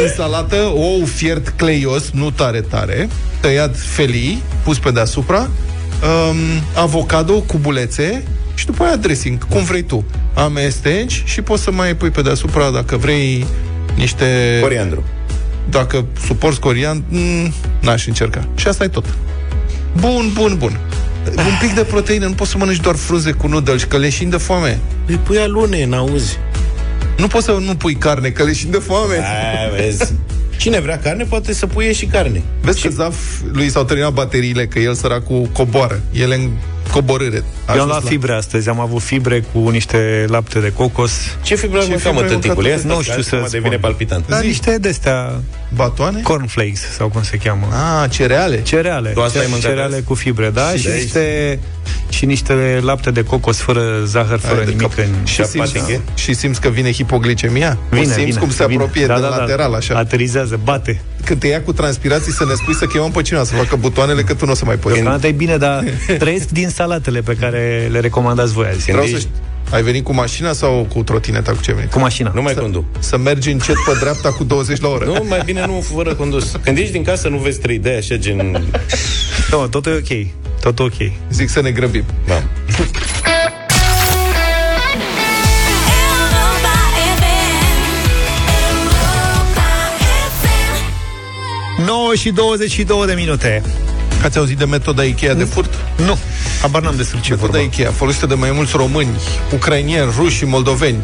în 0.00 0.08
salată, 0.16 0.56
ou 0.74 1.04
fiert 1.04 1.48
cleios, 1.48 2.10
nu 2.10 2.30
tare 2.30 2.60
tare, 2.60 3.08
tăiat 3.40 3.78
felii, 3.78 4.42
pus 4.62 4.78
pe 4.78 4.90
deasupra, 4.90 5.38
um, 5.38 6.36
avocado 6.74 7.40
cu 7.40 7.58
bulețe 7.58 8.22
și 8.54 8.66
după 8.66 8.84
aia 8.84 8.96
dressing, 8.96 9.48
cum 9.48 9.62
vrei 9.62 9.82
tu. 9.82 10.04
Amesteci 10.34 11.22
și 11.24 11.42
poți 11.42 11.62
să 11.62 11.70
mai 11.70 11.96
pui 11.96 12.10
pe 12.10 12.22
deasupra, 12.22 12.70
dacă 12.70 12.96
vrei, 12.96 13.46
niște... 13.94 14.58
Coriandru. 14.60 15.04
Dacă 15.68 16.04
suporți 16.26 16.60
coriand, 16.60 17.02
mm, 17.08 17.52
n-aș 17.80 18.06
încerca. 18.06 18.48
Și 18.54 18.68
asta 18.68 18.84
e 18.84 18.88
tot. 18.88 19.04
Bun, 20.00 20.30
bun, 20.32 20.54
bun. 20.58 20.80
Un 21.26 21.56
pic 21.60 21.74
de 21.74 21.82
proteină, 21.82 22.26
nu 22.26 22.32
poți 22.32 22.50
să 22.50 22.58
mănânci 22.58 22.80
doar 22.80 22.94
frunze 22.94 23.32
cu 23.32 23.46
noodles, 23.46 23.84
că 23.84 23.96
leșin 23.96 24.30
de 24.30 24.36
foame. 24.36 24.78
Îi 25.06 25.16
pui 25.16 25.38
alune, 25.38 25.86
n-auzi. 25.86 26.38
Nu 27.16 27.26
poți 27.26 27.44
să 27.44 27.52
nu 27.52 27.74
pui 27.74 27.94
carne, 27.94 28.28
că 28.28 28.42
leșin 28.42 28.70
de 28.70 28.78
foame. 28.78 29.14
Aia, 29.14 29.84
vezi. 29.84 30.12
Cine 30.56 30.80
vrea 30.80 30.98
carne, 30.98 31.24
poate 31.24 31.52
să 31.52 31.66
puie 31.66 31.92
și 31.92 32.06
carne. 32.06 32.42
Vezi 32.60 32.82
că 32.82 32.88
Zaf 32.88 33.16
lui 33.52 33.70
s-au 33.70 33.84
terminat 33.84 34.12
bateriile, 34.12 34.66
că 34.66 34.78
el 34.78 34.94
săracul 34.94 35.48
coboară. 35.52 36.00
El 36.12 36.30
în 36.30 36.50
coborâre. 36.90 37.36
Eu 37.36 37.42
am 37.66 37.72
Ajuns 37.74 37.86
luat 37.88 38.02
la- 38.02 38.08
fibre 38.08 38.32
astăzi, 38.32 38.68
am 38.68 38.80
avut 38.80 39.02
fibre 39.02 39.44
cu 39.52 39.68
niște 39.68 40.24
lapte 40.28 40.58
de 40.58 40.72
cocos. 40.72 41.12
Ce 41.42 41.54
fibre 41.54 41.78
ai 41.78 41.84
Ce 41.84 41.90
mâncat, 41.90 42.12
mă, 42.12 42.18
fibre 42.18 42.34
ai 42.34 42.40
tăticule? 42.40 42.68
mâncat? 42.68 42.84
Ia 42.88 42.94
Nu 42.96 43.02
stai, 43.02 43.12
știu 43.16 43.22
că 43.22 43.28
să 43.28 43.34
acum 43.36 43.48
devine 43.50 43.68
spun. 43.76 43.80
palpitant. 43.80 44.28
Da, 44.28 44.40
niște 44.40 44.76
de-astea 44.80 45.40
Batoane? 45.74 46.20
cornflakes 46.20 46.80
sau 46.96 47.08
cum 47.08 47.22
se 47.22 47.36
cheamă. 47.36 47.66
Ah, 48.02 48.10
cereale. 48.10 48.62
Cereale. 48.62 49.08
Tu 49.10 49.20
asta 49.20 49.38
ai 49.38 49.46
mâncat 49.50 49.70
cereale 49.70 49.94
azi? 49.94 50.04
cu 50.04 50.14
fibre, 50.14 50.50
da? 50.50 50.70
Și 50.70 50.76
Și, 50.78 50.84
de 50.84 50.90
aici- 50.92 51.00
niște, 51.02 51.58
și 52.08 52.26
niște 52.26 52.78
lapte 52.82 53.10
de 53.10 53.22
cocos 53.24 53.58
fără 53.58 53.82
zahăr, 54.04 54.38
fără 54.38 54.54
Hai 54.54 54.64
de 54.64 54.70
nimic 54.70 54.82
cap. 54.94 54.98
în... 54.98 55.24
și, 55.26 55.34
simți, 55.44 55.58
apatiche? 55.58 56.00
și 56.14 56.32
simți 56.34 56.60
că 56.60 56.68
vine 56.68 56.92
hipoglicemia? 56.92 57.78
Vine, 57.90 58.00
o 58.00 58.04
simți 58.04 58.24
vine, 58.24 58.38
cum 58.38 58.50
se 58.50 58.66
vine. 58.66 58.82
apropie 58.82 59.06
da, 59.06 59.14
de 59.14 59.20
da, 59.20 59.28
da. 59.28 59.36
lateral, 59.36 59.74
așa. 59.74 59.94
Aterizează, 59.98 60.60
bate. 60.64 61.00
Când 61.24 61.40
te 61.40 61.46
ia 61.46 61.62
cu 61.62 61.72
transpirații 61.72 62.32
să 62.32 62.44
ne 62.44 62.54
spui 62.54 62.74
să 62.74 62.84
chemăm 62.86 63.10
pe 63.10 63.22
cineva 63.22 63.44
să 63.44 63.54
facă 63.54 63.76
butoanele, 63.76 64.22
că 64.22 64.34
tu 64.34 64.44
nu 64.44 64.50
o 64.50 64.54
să 64.54 64.64
mai 64.64 64.76
poți. 64.76 64.94
Deocamdată 64.94 65.26
e 65.26 65.30
bine, 65.32 65.56
dar 65.56 65.84
trăiesc 66.18 66.48
din 66.48 66.68
salatele 66.80 67.20
pe 67.20 67.36
care 67.40 67.88
le 67.90 68.00
recomandați 68.00 68.52
voi 68.52 68.66
azi. 68.66 68.84
Vreau 68.84 69.00
Când 69.00 69.14
să 69.14 69.20
știu, 69.20 69.30
ai 69.70 69.82
venit 69.82 70.04
cu 70.04 70.12
mașina 70.14 70.52
sau 70.52 70.86
cu 70.94 71.02
trotineta? 71.02 71.52
Cu 71.52 71.60
ce 71.62 71.70
ai 71.70 71.76
venit? 71.76 71.90
Cu 71.92 71.98
mașina. 71.98 72.30
Nu 72.34 72.42
mai 72.42 72.52
Să- 72.52 72.60
conduc. 72.60 72.84
Să 72.98 73.18
mergi 73.18 73.50
încet 73.50 73.74
pe 73.86 73.92
dreapta 74.00 74.32
cu 74.32 74.44
20 74.44 74.80
la 74.80 74.88
oră. 74.88 75.04
Nu, 75.04 75.24
mai 75.28 75.42
bine 75.44 75.66
nu 75.66 75.84
fără 75.94 76.14
condus. 76.14 76.56
Când 76.64 76.78
ieși 76.78 76.90
din 76.92 77.02
casă, 77.04 77.28
nu 77.28 77.36
vezi 77.36 77.60
3D, 77.60 77.96
așa 77.98 78.16
gen... 78.16 78.64
Nu, 79.50 79.66
totul 79.66 79.92
e 79.92 79.94
ok. 79.94 80.26
Totul 80.60 80.84
ok. 80.84 81.10
Zic 81.30 81.48
să 81.48 81.60
ne 81.60 81.70
grăbim. 81.70 82.04
Da. 82.26 82.42
9 91.86 92.14
și 92.14 92.30
22 92.30 93.06
de 93.06 93.12
minute. 93.12 93.62
Ați 94.22 94.38
auzit 94.38 94.58
de 94.58 94.64
metoda 94.64 95.02
Ikea 95.02 95.34
de 95.34 95.44
furt? 95.44 95.74
Nu, 95.96 96.18
habar 96.60 96.82
n-am 96.82 96.96
despre 96.96 97.20
ce 97.20 97.30
Metoda 97.30 97.58
vorba. 97.58 97.74
Ikea, 97.74 97.90
folosită 97.90 98.26
de 98.26 98.34
mai 98.34 98.50
mulți 98.52 98.72
români, 98.76 99.08
ucrainieni, 99.54 100.12
ruși 100.18 100.36
și 100.36 100.44
moldoveni. 100.44 100.98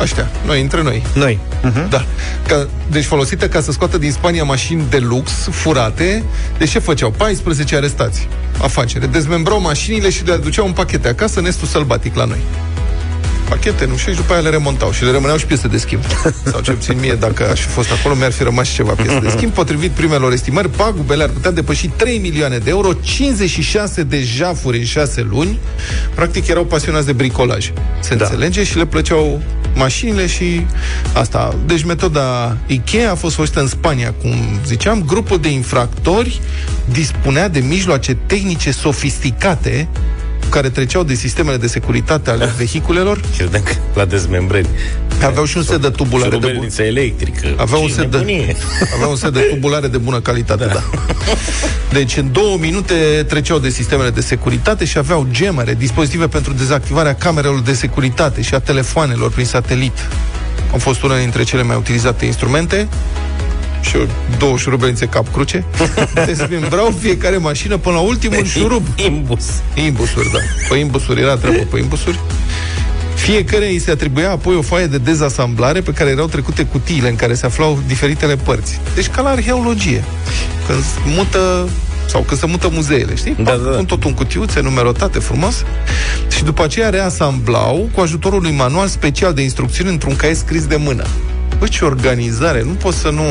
Ăștia, 0.00 0.30
noi, 0.46 0.60
între 0.60 0.82
noi. 0.82 1.02
Noi. 1.14 1.38
Uh-huh. 1.64 1.88
Da. 1.88 2.04
Ca, 2.46 2.66
deci 2.90 3.04
folosită 3.04 3.48
ca 3.48 3.60
să 3.60 3.72
scoată 3.72 3.98
din 3.98 4.12
Spania 4.12 4.44
mașini 4.44 4.82
de 4.90 4.98
lux, 4.98 5.30
furate. 5.50 6.24
Deci 6.58 6.70
ce 6.70 6.78
făceau? 6.78 7.10
14 7.10 7.76
arestați. 7.76 8.28
Afacere. 8.62 9.06
Dezmembrau 9.06 9.60
mașinile 9.60 10.10
și 10.10 10.24
le 10.24 10.32
aduceau 10.32 10.66
în 10.66 10.72
pachete 10.72 11.08
acasă 11.08 11.38
în 11.38 11.46
estul 11.46 11.68
sălbatic 11.68 12.14
la 12.14 12.24
noi. 12.24 12.38
Pachete, 13.50 13.86
nu 13.86 13.96
știu, 13.96 14.12
și 14.12 14.18
după 14.18 14.32
aia 14.32 14.42
le 14.42 14.48
remontau 14.48 14.92
și 14.92 15.04
le 15.04 15.10
rămâneau 15.10 15.38
și 15.38 15.46
piese 15.46 15.68
de 15.68 15.76
schimb. 15.76 16.02
Sau 16.50 16.60
ce 16.60 16.72
puțin 16.72 16.98
mie, 17.00 17.14
dacă 17.14 17.50
aș 17.50 17.60
fi 17.60 17.66
fost 17.66 17.90
acolo, 17.92 18.14
mi-ar 18.14 18.32
fi 18.32 18.42
rămas 18.42 18.66
și 18.66 18.74
ceva 18.74 18.92
piese 18.92 19.18
de 19.18 19.28
schimb. 19.28 19.52
Potrivit 19.52 19.90
primelor 19.90 20.32
estimări, 20.32 20.68
pagubele 20.68 21.22
ar 21.22 21.28
putea 21.28 21.50
depăși 21.50 21.88
3 21.88 22.18
milioane 22.18 22.58
de 22.58 22.70
euro, 22.70 22.92
56 22.92 24.02
de 24.02 24.22
jafuri 24.22 24.78
în 24.78 24.84
6 24.84 25.26
luni. 25.30 25.58
Practic 26.14 26.46
erau 26.46 26.64
pasionați 26.64 27.06
de 27.06 27.12
bricolaj. 27.12 27.72
Se 28.00 28.14
da. 28.14 28.24
înțelege 28.24 28.64
și 28.64 28.76
le 28.76 28.86
plăceau 28.86 29.42
mașinile 29.74 30.26
și 30.26 30.66
asta. 31.12 31.56
Deci 31.66 31.84
metoda 31.84 32.56
Ikea 32.66 33.10
a 33.10 33.14
fost 33.14 33.34
folosită 33.34 33.60
în 33.60 33.66
Spania, 33.66 34.14
cum 34.20 34.34
ziceam. 34.66 35.04
Grupul 35.06 35.38
de 35.38 35.50
infractori 35.50 36.40
dispunea 36.92 37.48
de 37.48 37.58
mijloace 37.58 38.14
tehnice 38.26 38.70
sofisticate 38.70 39.88
care 40.50 40.68
treceau 40.68 41.02
de 41.02 41.14
sistemele 41.14 41.56
de 41.56 41.66
securitate 41.66 42.30
ale 42.30 42.52
vehiculelor. 42.56 43.20
Credeam 43.36 43.62
că 43.62 43.72
la 43.94 44.04
dezmembrări. 44.04 44.68
Aveau 45.24 45.44
și 45.44 45.56
un 45.56 45.62
set 45.62 45.80
de 45.80 45.88
tubulare 45.90 46.30
de 46.30 46.36
bun... 46.36 46.46
Șurubelniță 46.46 46.82
electrică. 46.82 47.54
Aveau 47.56 47.82
un, 47.82 47.88
Ce 47.88 47.94
set 47.94 48.10
de, 48.10 48.16
nebunie. 48.16 48.56
aveau 48.94 49.10
un 49.10 49.16
set 49.16 49.32
de 49.32 49.40
tubulare 49.40 49.88
de 49.88 49.98
bună 49.98 50.20
calitate, 50.20 50.64
da. 50.64 50.72
da. 50.72 50.82
Deci 51.92 52.16
în 52.16 52.32
două 52.32 52.56
minute 52.56 53.24
treceau 53.28 53.58
de 53.58 53.68
sistemele 53.68 54.10
de 54.10 54.20
securitate 54.20 54.84
și 54.84 54.98
aveau 54.98 55.26
gemere, 55.30 55.74
dispozitive 55.74 56.26
pentru 56.28 56.52
dezactivarea 56.52 57.14
camerelor 57.14 57.60
de 57.60 57.72
securitate 57.72 58.42
și 58.42 58.54
a 58.54 58.58
telefoanelor 58.58 59.30
prin 59.30 59.44
satelit. 59.44 60.08
Au 60.72 60.78
fost 60.78 61.02
una 61.02 61.18
dintre 61.18 61.42
cele 61.42 61.62
mai 61.62 61.76
utilizate 61.76 62.24
instrumente 62.24 62.88
și 63.80 63.96
o- 63.96 64.00
două 64.38 64.56
șurubelnițe 64.56 65.06
cap-cruce. 65.06 65.64
Dezmembrau 66.26 66.94
fiecare 67.00 67.36
mașină 67.36 67.76
până 67.76 67.94
la 67.94 68.00
ultimul 68.00 68.44
șurub. 68.44 68.86
Imbus. 69.06 69.44
Imbusuri, 69.74 70.30
da. 70.32 70.38
Pe 70.68 70.76
imbusuri 70.76 71.20
era 71.20 71.36
treabă 71.36 71.58
pe 71.70 71.78
imbusuri. 71.78 72.18
Fiecare 73.14 73.66
îi 73.68 73.78
se 73.78 73.90
atribuia 73.90 74.30
apoi 74.30 74.54
o 74.56 74.62
foaie 74.62 74.86
de 74.86 74.98
dezasamblare 74.98 75.80
pe 75.80 75.92
care 75.92 76.10
erau 76.10 76.26
trecute 76.26 76.62
cutiile 76.64 77.08
în 77.08 77.16
care 77.16 77.34
se 77.34 77.46
aflau 77.46 77.78
diferitele 77.86 78.36
părți. 78.36 78.80
Deci 78.94 79.08
ca 79.08 79.22
la 79.22 79.28
arheologie. 79.30 80.04
Când 80.66 80.82
se 80.82 80.98
mută 81.16 81.68
sau 82.06 82.20
când 82.20 82.40
se 82.40 82.46
mută 82.46 82.68
muzeele, 82.72 83.14
știi? 83.16 83.36
Da, 83.42 83.50
da, 83.56 83.70
da. 83.70 83.76
Pun 83.76 83.84
tot 83.84 84.04
în 84.04 84.14
cutiuțe, 84.14 84.60
numerotate 84.60 85.18
frumos. 85.18 85.64
Și 86.36 86.44
după 86.44 86.62
aceea 86.64 86.88
reasamblau 86.90 87.88
cu 87.94 88.00
ajutorul 88.00 88.38
unui 88.38 88.52
manual 88.56 88.86
special 88.88 89.32
de 89.32 89.42
instrucțiuni 89.42 89.90
într-un 89.90 90.16
caiet 90.16 90.36
scris 90.36 90.66
de 90.66 90.76
mână. 90.76 91.06
Bă, 91.60 91.66
ce 91.66 91.84
organizare! 91.84 92.62
Nu 92.62 92.72
poți 92.72 92.98
să 92.98 93.10
nu... 93.10 93.22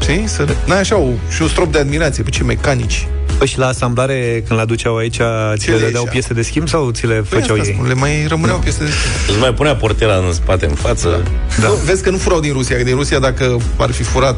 Știi? 0.00 0.24
Să... 0.26 0.46
N-ai 0.66 0.78
așa 0.78 0.96
o, 0.96 1.08
și 1.30 1.42
un 1.42 1.48
strop 1.48 1.72
de 1.72 1.78
admirație. 1.78 2.22
Pe 2.22 2.30
ce 2.30 2.42
mecanici. 2.42 3.06
Păi 3.38 3.46
și 3.46 3.58
la 3.58 3.66
asamblare, 3.66 4.42
când 4.46 4.58
le 4.58 4.60
aduceau 4.60 4.96
aici, 4.96 5.20
ți 5.54 5.68
le 5.68 5.74
le 5.74 5.80
dădeau 5.80 5.88
ieșea? 5.88 6.10
piese 6.10 6.34
de 6.34 6.42
schimb 6.42 6.68
sau 6.68 6.90
ți 6.90 7.06
le 7.06 7.14
Păi 7.14 7.40
făceau 7.40 7.56
asta 7.56 7.68
ei? 7.68 7.74
spun, 7.74 7.86
le 7.86 7.94
mai 7.94 8.26
rămâneau 8.28 8.58
piese 8.58 8.84
de 8.84 8.90
Îți 9.28 9.38
mai 9.38 9.54
punea 9.54 9.76
portela 9.76 10.14
în 10.16 10.32
spate, 10.32 10.66
în 10.66 10.74
față. 10.74 11.22
Da. 11.60 11.66
Nu, 11.66 11.74
vezi 11.74 12.02
că 12.02 12.10
nu 12.10 12.16
furau 12.16 12.40
din 12.40 12.52
Rusia, 12.52 12.76
că 12.76 12.82
din 12.82 12.94
Rusia 12.94 13.18
dacă 13.18 13.56
ar 13.76 13.90
fi 13.90 14.02
furat 14.02 14.36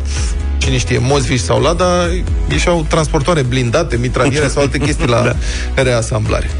cine 0.59 0.79
știe, 0.79 0.99
Mozviș 0.99 1.41
sau 1.41 1.61
Lada, 1.61 1.87
ieșeau 2.51 2.87
transportoare 2.89 3.43
blindate, 3.43 3.97
mitraliere 3.97 4.49
sau 4.49 4.63
alte 4.63 4.79
chestii 4.79 5.07
la 5.07 5.23
da. 5.75 5.83
reasamblare. 5.83 6.51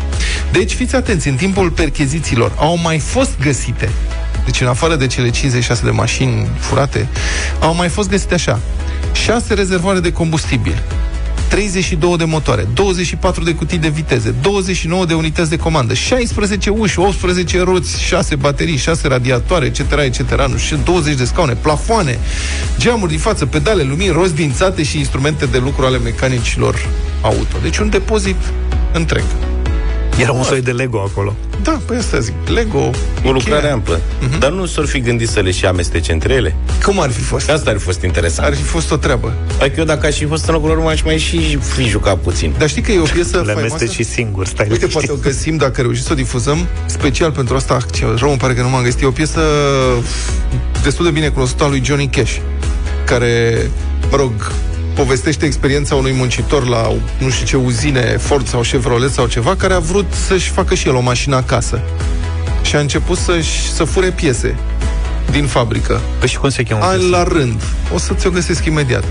Deci 0.53 0.73
fiți 0.73 0.95
atenți, 0.95 1.29
în 1.29 1.35
timpul 1.35 1.71
perchezițiilor 1.71 2.53
au 2.57 2.79
mai 2.83 2.99
fost 2.99 3.31
găsite 3.43 3.89
deci 4.45 4.61
în 4.61 4.67
afară 4.67 4.97
de 4.97 5.07
cele 5.07 5.31
56 5.31 5.85
de 5.85 5.91
mașini 5.91 6.49
furate, 6.59 7.09
au 7.61 7.75
mai 7.75 7.89
fost 7.89 8.09
găsite 8.09 8.35
așa 8.35 8.61
6 9.13 9.55
rezervoare 9.55 10.01
de 10.01 10.13
combustibil 10.13 10.83
32 11.51 12.17
de 12.17 12.25
motoare, 12.25 12.69
24 12.75 13.45
de 13.45 13.55
cutii 13.55 13.79
de 13.79 13.89
viteze, 13.89 14.35
29 14.43 15.07
de 15.07 15.15
unități 15.15 15.51
de 15.51 15.57
comandă, 15.57 15.95
16 15.95 16.71
uși, 16.71 16.99
18 16.99 17.63
roți, 17.63 18.03
6 18.03 18.37
baterii, 18.37 18.77
6 18.77 19.09
radiatoare, 19.09 19.67
etc., 19.67 19.79
etc., 19.79 20.49
nu 20.49 20.57
știu, 20.57 20.79
20 20.85 21.15
de 21.15 21.25
scaune, 21.25 21.53
plafoane, 21.55 22.19
geamuri 22.79 23.11
din 23.11 23.21
față, 23.21 23.47
pedale, 23.47 23.83
lumini, 23.83 24.13
roți 24.13 24.35
dințate 24.35 24.83
și 24.83 24.99
instrumente 24.99 25.47
de 25.47 25.59
lucru 25.59 25.85
ale 25.85 25.99
mecanicilor 25.99 26.89
auto. 27.21 27.57
Deci 27.63 27.79
un 27.79 27.91
depozit 27.91 28.53
întreg. 28.93 29.25
Era 30.19 30.33
un 30.33 30.43
soi 30.43 30.61
de 30.63 30.71
Lego 30.71 30.99
acolo. 31.11 31.35
Da, 31.63 31.81
păi 31.87 31.97
asta 31.97 32.19
zic. 32.19 32.35
Lego, 32.55 32.91
O 33.25 33.31
lucrare 33.33 33.61
Ikea. 33.63 33.73
amplă. 33.73 34.01
Mhm. 34.21 34.39
Dar 34.39 34.51
nu 34.51 34.67
s-ar 34.67 34.85
fi 34.87 35.01
gândit 35.01 35.29
să 35.29 35.41
le 35.41 35.51
și 35.51 35.67
amestece 35.67 36.13
între 36.13 36.35
ele? 36.35 36.55
Cum 36.85 37.01
ar 37.01 37.11
fi 37.11 37.21
fost? 37.21 37.51
Asta 37.51 37.71
ar 37.71 37.77
fi 37.77 37.83
fost 37.83 38.03
interesant. 38.03 38.49
Ar 38.49 38.55
fi 38.55 38.63
fost 38.63 38.91
o 38.93 38.97
treabă. 38.97 39.33
Adică 39.61 39.75
eu 39.79 39.85
dacă 39.85 40.07
aș 40.07 40.17
fi 40.17 40.25
fost 40.25 40.47
în 40.49 40.55
locul 40.55 40.69
lor, 40.69 40.79
m-aș 40.79 41.03
mai 41.03 41.19
și 41.19 41.57
fi 41.57 41.85
jucat 41.89 42.17
puțin. 42.19 42.55
Dar 42.59 42.69
știi 42.69 42.83
că 42.83 42.93
e 42.93 42.99
o 42.99 43.03
piesă 43.03 43.37
Le 43.37 43.43
faimoasă? 43.53 43.59
amesteci 43.75 43.91
și 43.93 44.03
singur, 44.03 44.47
stai 44.47 44.67
Uite, 44.71 44.85
liniștit. 44.87 45.07
poate 45.07 45.21
o 45.21 45.29
găsim 45.31 45.57
dacă 45.57 45.81
reușim 45.81 46.03
să 46.03 46.13
o 46.13 46.15
difuzăm 46.15 46.67
special 46.87 47.31
pentru 47.33 47.57
asta. 47.57 47.77
Ce 47.95 48.05
rău, 48.19 48.29
îmi 48.29 48.39
pare 48.39 48.55
că 48.55 48.63
nu 48.63 48.69
m-am 48.69 48.83
găsit. 48.83 49.03
E 49.03 49.07
o 49.07 49.11
piesă 49.11 49.41
destul 50.83 51.05
de 51.05 51.11
bine 51.11 51.29
cunoscută 51.29 51.65
a 51.65 51.69
lui 51.69 51.83
Johnny 51.85 52.09
Cash, 52.09 52.37
care, 53.05 53.57
mă 54.11 54.17
rog, 54.17 54.33
povestește 54.95 55.47
experiența 55.47 55.95
unui 55.95 56.13
muncitor 56.13 56.67
la 56.69 56.93
nu 57.19 57.31
știu 57.31 57.47
ce 57.47 57.57
uzine, 57.57 58.17
Ford 58.21 58.49
sau 58.49 58.61
Chevrolet 58.61 59.11
sau 59.13 59.27
ceva, 59.27 59.57
care 59.57 59.75
a 59.75 59.79
vrut 59.79 60.13
să-și 60.29 60.51
facă 60.51 60.75
și 60.75 60.89
el 60.89 60.95
o 60.95 61.01
mașină 61.01 61.37
acasă. 61.37 61.81
Și 62.63 62.77
a 62.77 62.79
început 62.79 63.19
să-și, 63.19 63.73
să 63.73 63.85
fure 63.85 64.11
piese 64.11 64.55
din 65.31 65.47
fabrică. 65.47 66.01
Păi 66.19 66.29
și 66.29 66.37
cum 66.39 66.49
se 66.49 66.63
cheamă? 66.63 66.85
An 66.85 66.99
piesa? 66.99 67.17
la 67.17 67.23
rând. 67.23 67.63
O 67.95 67.99
să 67.99 68.13
ți-o 68.15 68.31
găsesc 68.31 68.65
imediat. 68.65 69.05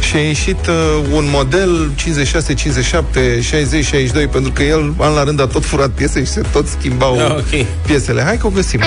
Și 0.00 0.16
a 0.16 0.20
ieșit 0.20 0.66
uh, 0.66 0.74
un 1.12 1.24
model 1.30 1.90
56, 1.94 2.54
57, 2.54 3.40
60, 3.40 3.84
62, 3.84 4.26
pentru 4.26 4.52
că 4.52 4.62
el 4.62 4.94
an 4.98 5.14
la 5.14 5.24
rând 5.24 5.40
a 5.40 5.46
tot 5.46 5.64
furat 5.64 5.88
piese 5.90 6.20
și 6.24 6.30
se 6.30 6.40
tot 6.52 6.66
schimbau 6.66 7.18
Ah, 7.18 7.30
ok. 7.36 7.66
piesele. 7.86 8.22
Hai 8.22 8.36
că 8.36 8.46
o 8.46 8.50
găsim. 8.50 8.80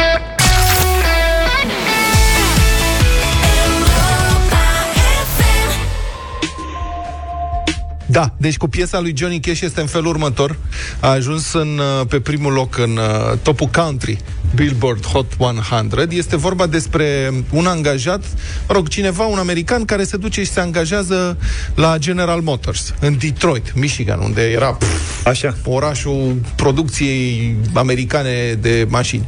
Da, 8.11 8.33
deci 8.37 8.57
cu 8.57 8.67
piesa 8.67 8.99
lui 8.99 9.13
Johnny 9.17 9.39
Cash 9.39 9.61
este 9.61 9.81
în 9.81 9.87
felul 9.87 10.07
următor. 10.07 10.57
A 10.99 11.09
ajuns 11.09 11.53
în, 11.53 11.79
uh, 11.99 12.07
pe 12.07 12.19
primul 12.19 12.53
loc 12.53 12.77
în 12.77 12.97
uh, 12.97 13.37
topul 13.41 13.67
country, 13.67 14.17
Billboard 14.55 15.05
Hot 15.05 15.33
100. 15.37 16.05
Este 16.09 16.37
vorba 16.37 16.67
despre 16.67 17.31
un 17.51 17.65
angajat, 17.65 18.23
mă 18.67 18.73
rog, 18.73 18.87
cineva, 18.87 19.25
un 19.25 19.37
american 19.37 19.85
care 19.85 20.03
se 20.03 20.17
duce 20.17 20.43
și 20.43 20.51
se 20.51 20.59
angajează 20.59 21.37
la 21.75 21.97
General 21.97 22.41
Motors, 22.41 22.93
în 22.99 23.17
Detroit, 23.17 23.73
Michigan, 23.75 24.19
unde 24.19 24.41
era 24.41 24.73
pf, 24.73 25.25
Așa. 25.27 25.55
orașul 25.65 26.35
producției 26.55 27.55
americane 27.73 28.57
de 28.61 28.87
mașini. 28.89 29.27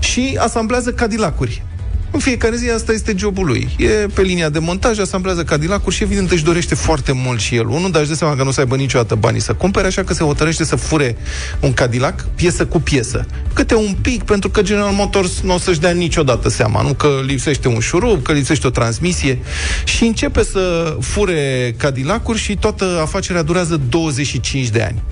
Și 0.00 0.38
asamblează 0.40 0.92
Cadillac-uri. 0.92 1.62
În 2.10 2.20
fiecare 2.20 2.56
zi 2.56 2.70
asta 2.70 2.92
este 2.92 3.14
jobul 3.16 3.46
lui. 3.46 3.68
E 3.78 3.88
pe 3.88 4.22
linia 4.22 4.48
de 4.48 4.58
montaj, 4.58 4.98
asamblează 4.98 5.44
Cadillac-uri 5.44 5.94
și 5.94 6.02
evident 6.02 6.30
își 6.30 6.44
dorește 6.44 6.74
foarte 6.74 7.12
mult 7.12 7.40
și 7.40 7.54
el. 7.54 7.68
Unul, 7.68 7.90
dar 7.90 8.00
își 8.00 8.10
dă 8.10 8.16
seama 8.16 8.36
că 8.36 8.42
nu 8.42 8.48
o 8.48 8.52
să 8.52 8.60
aibă 8.60 8.76
niciodată 8.76 9.14
banii 9.14 9.40
să 9.40 9.54
cumpere, 9.54 9.86
așa 9.86 10.04
că 10.04 10.14
se 10.14 10.24
hotărăște 10.24 10.64
să 10.64 10.76
fure 10.76 11.16
un 11.60 11.72
Cadillac 11.72 12.26
piesă 12.34 12.66
cu 12.66 12.80
piesă. 12.80 13.26
Câte 13.52 13.74
un 13.74 13.96
pic, 14.00 14.22
pentru 14.22 14.50
că 14.50 14.62
General 14.62 14.92
Motors 14.92 15.40
nu 15.40 15.54
o 15.54 15.58
să-și 15.58 15.80
dea 15.80 15.90
niciodată 15.90 16.48
seama. 16.48 16.82
Nu 16.82 16.94
că 16.94 17.20
lipsește 17.26 17.68
un 17.68 17.80
șurub, 17.80 18.22
că 18.22 18.32
lipsește 18.32 18.66
o 18.66 18.70
transmisie. 18.70 19.38
Și 19.84 20.04
începe 20.04 20.42
să 20.42 20.96
fure 21.00 21.74
Cadillac-uri 21.76 22.38
și 22.38 22.56
toată 22.56 22.98
afacerea 23.00 23.42
durează 23.42 23.80
25 23.88 24.68
de 24.68 24.82
ani. 24.82 25.02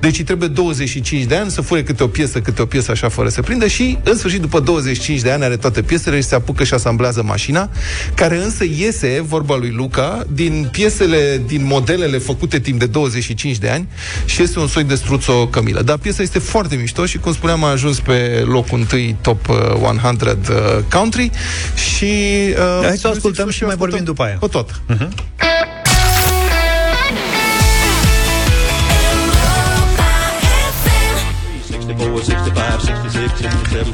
Deci 0.00 0.18
îi 0.18 0.24
trebuie 0.24 0.48
25 0.48 1.24
de 1.24 1.36
ani 1.36 1.50
să 1.50 1.60
fure 1.60 1.82
câte 1.82 2.02
o 2.02 2.06
piesă, 2.06 2.40
câte 2.40 2.62
o 2.62 2.66
piesă 2.66 2.90
așa 2.90 3.08
fără 3.08 3.28
să 3.28 3.42
prindă 3.42 3.66
și 3.66 3.98
în 4.04 4.16
sfârșit 4.16 4.40
după 4.40 4.60
25 4.60 5.20
de 5.20 5.30
ani 5.30 5.44
are 5.44 5.56
toate 5.56 5.82
piesele 5.82 6.16
și 6.16 6.22
se 6.22 6.34
apucă 6.34 6.64
și 6.64 6.74
asamblează 6.74 7.22
mașina, 7.22 7.70
care 8.14 8.36
însă 8.42 8.64
iese, 8.76 9.22
vorba 9.26 9.56
lui 9.56 9.70
Luca, 9.70 10.24
din 10.32 10.68
piesele, 10.70 11.42
din 11.46 11.64
modelele 11.64 12.18
făcute 12.18 12.58
timp 12.58 12.78
de 12.78 12.86
25 12.86 13.58
de 13.58 13.68
ani 13.68 13.88
și 14.24 14.42
este 14.42 14.58
un 14.58 14.66
soi 14.66 14.84
de 14.84 14.94
struțo 14.94 15.46
cămilă. 15.46 15.82
Dar 15.82 15.96
piesa 15.96 16.22
este 16.22 16.38
foarte 16.38 16.76
mișto 16.76 17.06
și 17.06 17.18
cum 17.18 17.32
spuneam 17.32 17.64
a 17.64 17.70
ajuns 17.70 18.00
pe 18.00 18.42
locul 18.46 18.78
întâi 18.78 19.16
top 19.20 19.48
uh, 19.48 19.56
100 20.02 20.38
uh, 20.48 20.84
country 20.90 21.30
și 21.74 22.04
uh, 22.50 22.86
Hai 22.86 22.96
să 22.96 23.08
o 23.08 23.10
ascultăm 23.10 23.50
și 23.50 23.64
mai 23.64 23.76
vorbim 23.76 24.04
după 24.04 24.22
aia. 24.22 24.36
Cu 24.36 24.48
tot. 24.48 24.80
Mhm. 24.86 25.14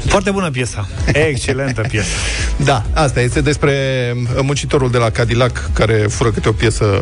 Foarte 0.07 0.31
bună 0.31 0.49
piesa. 0.49 0.87
Excelentă 1.29 1.81
piesă. 1.81 2.07
Da, 2.55 2.85
asta 2.93 3.21
este 3.21 3.41
despre 3.41 3.73
muncitorul 4.41 4.91
de 4.91 4.97
la 4.97 5.09
Cadillac 5.09 5.69
care 5.73 5.93
fură 5.93 6.31
câte 6.31 6.49
o 6.49 6.51
piesă 6.51 7.01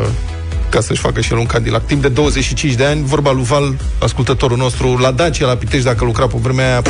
ca 0.69 0.82
să-și 0.82 1.01
facă 1.01 1.21
și 1.21 1.32
el 1.32 1.38
un 1.38 1.45
Cadillac. 1.45 1.86
Timp 1.86 2.01
de 2.01 2.07
25 2.07 2.73
de 2.73 2.86
ani, 2.86 3.03
vorba 3.03 3.32
lui 3.32 3.43
Val, 3.43 3.75
ascultătorul 3.99 4.57
nostru, 4.57 4.97
la 4.97 5.11
Dacia, 5.11 5.45
la 5.45 5.55
Pitești, 5.55 5.86
dacă 5.86 6.05
lucra 6.05 6.27
pe 6.27 6.38
vremea 6.41 6.65
aia, 6.65 6.82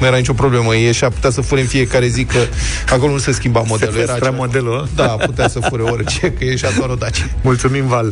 nu 0.00 0.06
era 0.06 0.16
nicio 0.16 0.32
problemă. 0.32 0.74
E 0.76 0.92
și 0.92 1.04
a 1.04 1.08
putea 1.08 1.30
să 1.30 1.40
fure 1.40 1.60
în 1.60 1.66
fiecare 1.66 2.06
zi, 2.06 2.24
că 2.24 2.38
acolo 2.90 3.12
nu 3.12 3.18
se 3.18 3.32
schimba 3.32 3.60
modelul. 3.66 3.94
Se 3.94 4.00
Era 4.00 4.10
păstra 4.12 4.28
acela- 4.30 4.36
modelul. 4.36 4.88
Da, 4.94 5.04
putea 5.06 5.48
să 5.48 5.60
fure 5.68 5.82
orice, 5.82 6.32
că 6.32 6.44
e 6.44 6.56
și 6.56 6.64
doar 6.78 6.88
o 6.90 6.94
Dacia. 6.94 7.24
Mulțumim, 7.42 7.86
Val. 7.86 8.06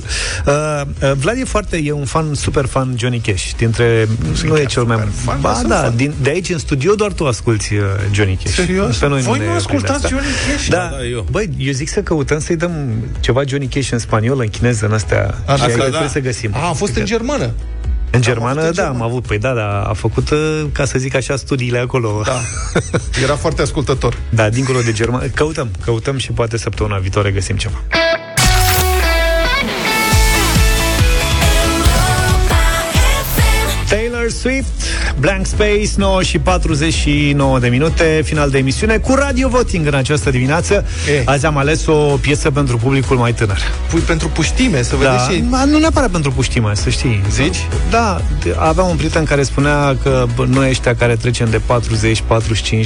Uh, 0.46 0.80
uh, 1.02 1.12
Vlad 1.16 1.36
e 1.38 1.44
foarte, 1.44 1.80
e 1.84 1.92
un 1.92 2.04
fan, 2.04 2.34
super 2.34 2.66
fan 2.66 2.94
Johnny 2.98 3.18
Cash. 3.20 3.50
Dintre, 3.56 4.08
nu, 4.44 4.56
e 4.58 4.64
cel 4.64 4.82
mai... 4.82 4.96
fan, 4.96 5.08
dar 5.26 5.36
ba, 5.40 5.54
sunt 5.54 5.68
da, 5.68 5.76
fan. 5.76 5.96
din, 5.96 6.14
de 6.22 6.30
aici 6.30 6.48
în 6.50 6.58
studio 6.58 6.94
doar 6.94 7.12
tu 7.12 7.26
asculti 7.26 7.74
uh, 7.74 7.80
Johnny 8.12 8.38
Cash. 8.42 8.54
Serios? 8.54 8.96
Pe 8.96 9.08
noi 9.08 9.20
Voi 9.20 9.38
ne 9.38 9.44
nu 9.44 9.52
ascultați 9.52 10.06
prinde 10.06 10.06
asta. 10.06 10.08
Johnny 10.08 10.56
Cash? 10.56 10.68
Da, 10.68 10.88
Da, 10.96 11.04
eu. 11.06 11.26
băi, 11.30 11.48
eu 11.58 11.72
zic 11.72 11.88
să 11.88 12.00
căutăm 12.00 12.38
să-i 12.40 12.56
dăm 12.56 12.72
ceva 13.20 13.42
Johnny 13.46 13.66
Cash 13.66 13.90
în 13.90 13.98
spaniolă, 13.98 14.42
în 14.42 14.48
chineză, 14.48 14.86
în 14.86 14.92
astea. 14.92 15.34
Așa, 15.46 15.56
și 15.56 15.62
aici 15.62 15.76
da. 15.76 15.82
trebuie 15.84 16.08
să 16.08 16.18
găsim. 16.20 16.50
A, 16.54 16.68
a 16.68 16.72
fost 16.72 16.96
în 16.96 17.04
germană. 17.04 17.50
În 18.14 18.20
germană, 18.20 18.60
avut 18.60 18.62
în 18.62 18.74
da, 18.74 18.82
germană. 18.82 19.02
am 19.04 19.10
avut, 19.10 19.26
păi 19.26 19.38
da, 19.38 19.52
da, 19.52 19.82
a 19.82 19.92
făcut, 19.92 20.30
uh, 20.30 20.62
ca 20.72 20.84
să 20.84 20.98
zic 20.98 21.14
așa, 21.14 21.36
studiile 21.36 21.78
acolo. 21.78 22.22
Da. 22.24 22.40
Era 23.22 23.36
foarte 23.36 23.62
ascultător. 23.62 24.16
Da, 24.28 24.48
dincolo 24.48 24.80
de 24.80 24.92
germană. 24.92 25.26
Căutăm, 25.26 25.68
căutăm 25.84 26.16
și 26.16 26.32
poate 26.32 26.56
săptămâna 26.56 26.98
viitoare 26.98 27.30
găsim 27.30 27.56
ceva. 27.56 27.82
Taylor 33.88 34.28
Swift, 34.30 34.82
Blank 35.20 35.46
Space, 35.46 35.88
9 35.96 36.22
și 36.22 36.38
49 36.38 37.58
de 37.58 37.68
minute, 37.68 38.20
final 38.24 38.50
de 38.50 38.58
emisiune, 38.58 38.96
cu 38.96 39.14
radio 39.14 39.48
voting 39.48 39.86
în 39.86 39.94
această 39.94 40.30
dimineață. 40.30 40.84
E. 41.16 41.22
Azi 41.24 41.46
am 41.46 41.56
ales 41.56 41.86
o 41.86 41.92
piesă 41.92 42.50
pentru 42.50 42.76
publicul 42.76 43.16
mai 43.16 43.32
tânăr. 43.32 43.58
Pui 43.90 44.00
pentru 44.00 44.28
puștime, 44.28 44.82
să 44.82 44.96
Da, 45.02 45.10
vedeți 45.10 45.30
și... 45.38 45.44
ma, 45.48 45.64
nu 45.64 45.78
neapărat 45.78 46.10
pentru 46.10 46.30
puștime, 46.32 46.70
să 46.74 46.90
știi. 46.90 47.22
Zici? 47.30 47.56
Da, 47.90 48.20
de- 48.42 48.54
aveam 48.58 48.88
un 48.88 48.96
prieten 48.96 49.24
care 49.24 49.42
spunea 49.42 49.96
că 50.02 50.24
bă, 50.34 50.44
noi 50.48 50.68
ăștia 50.68 50.94
care 50.94 51.16
trecem 51.16 51.50
de 51.50 51.60
40-45 51.60 51.60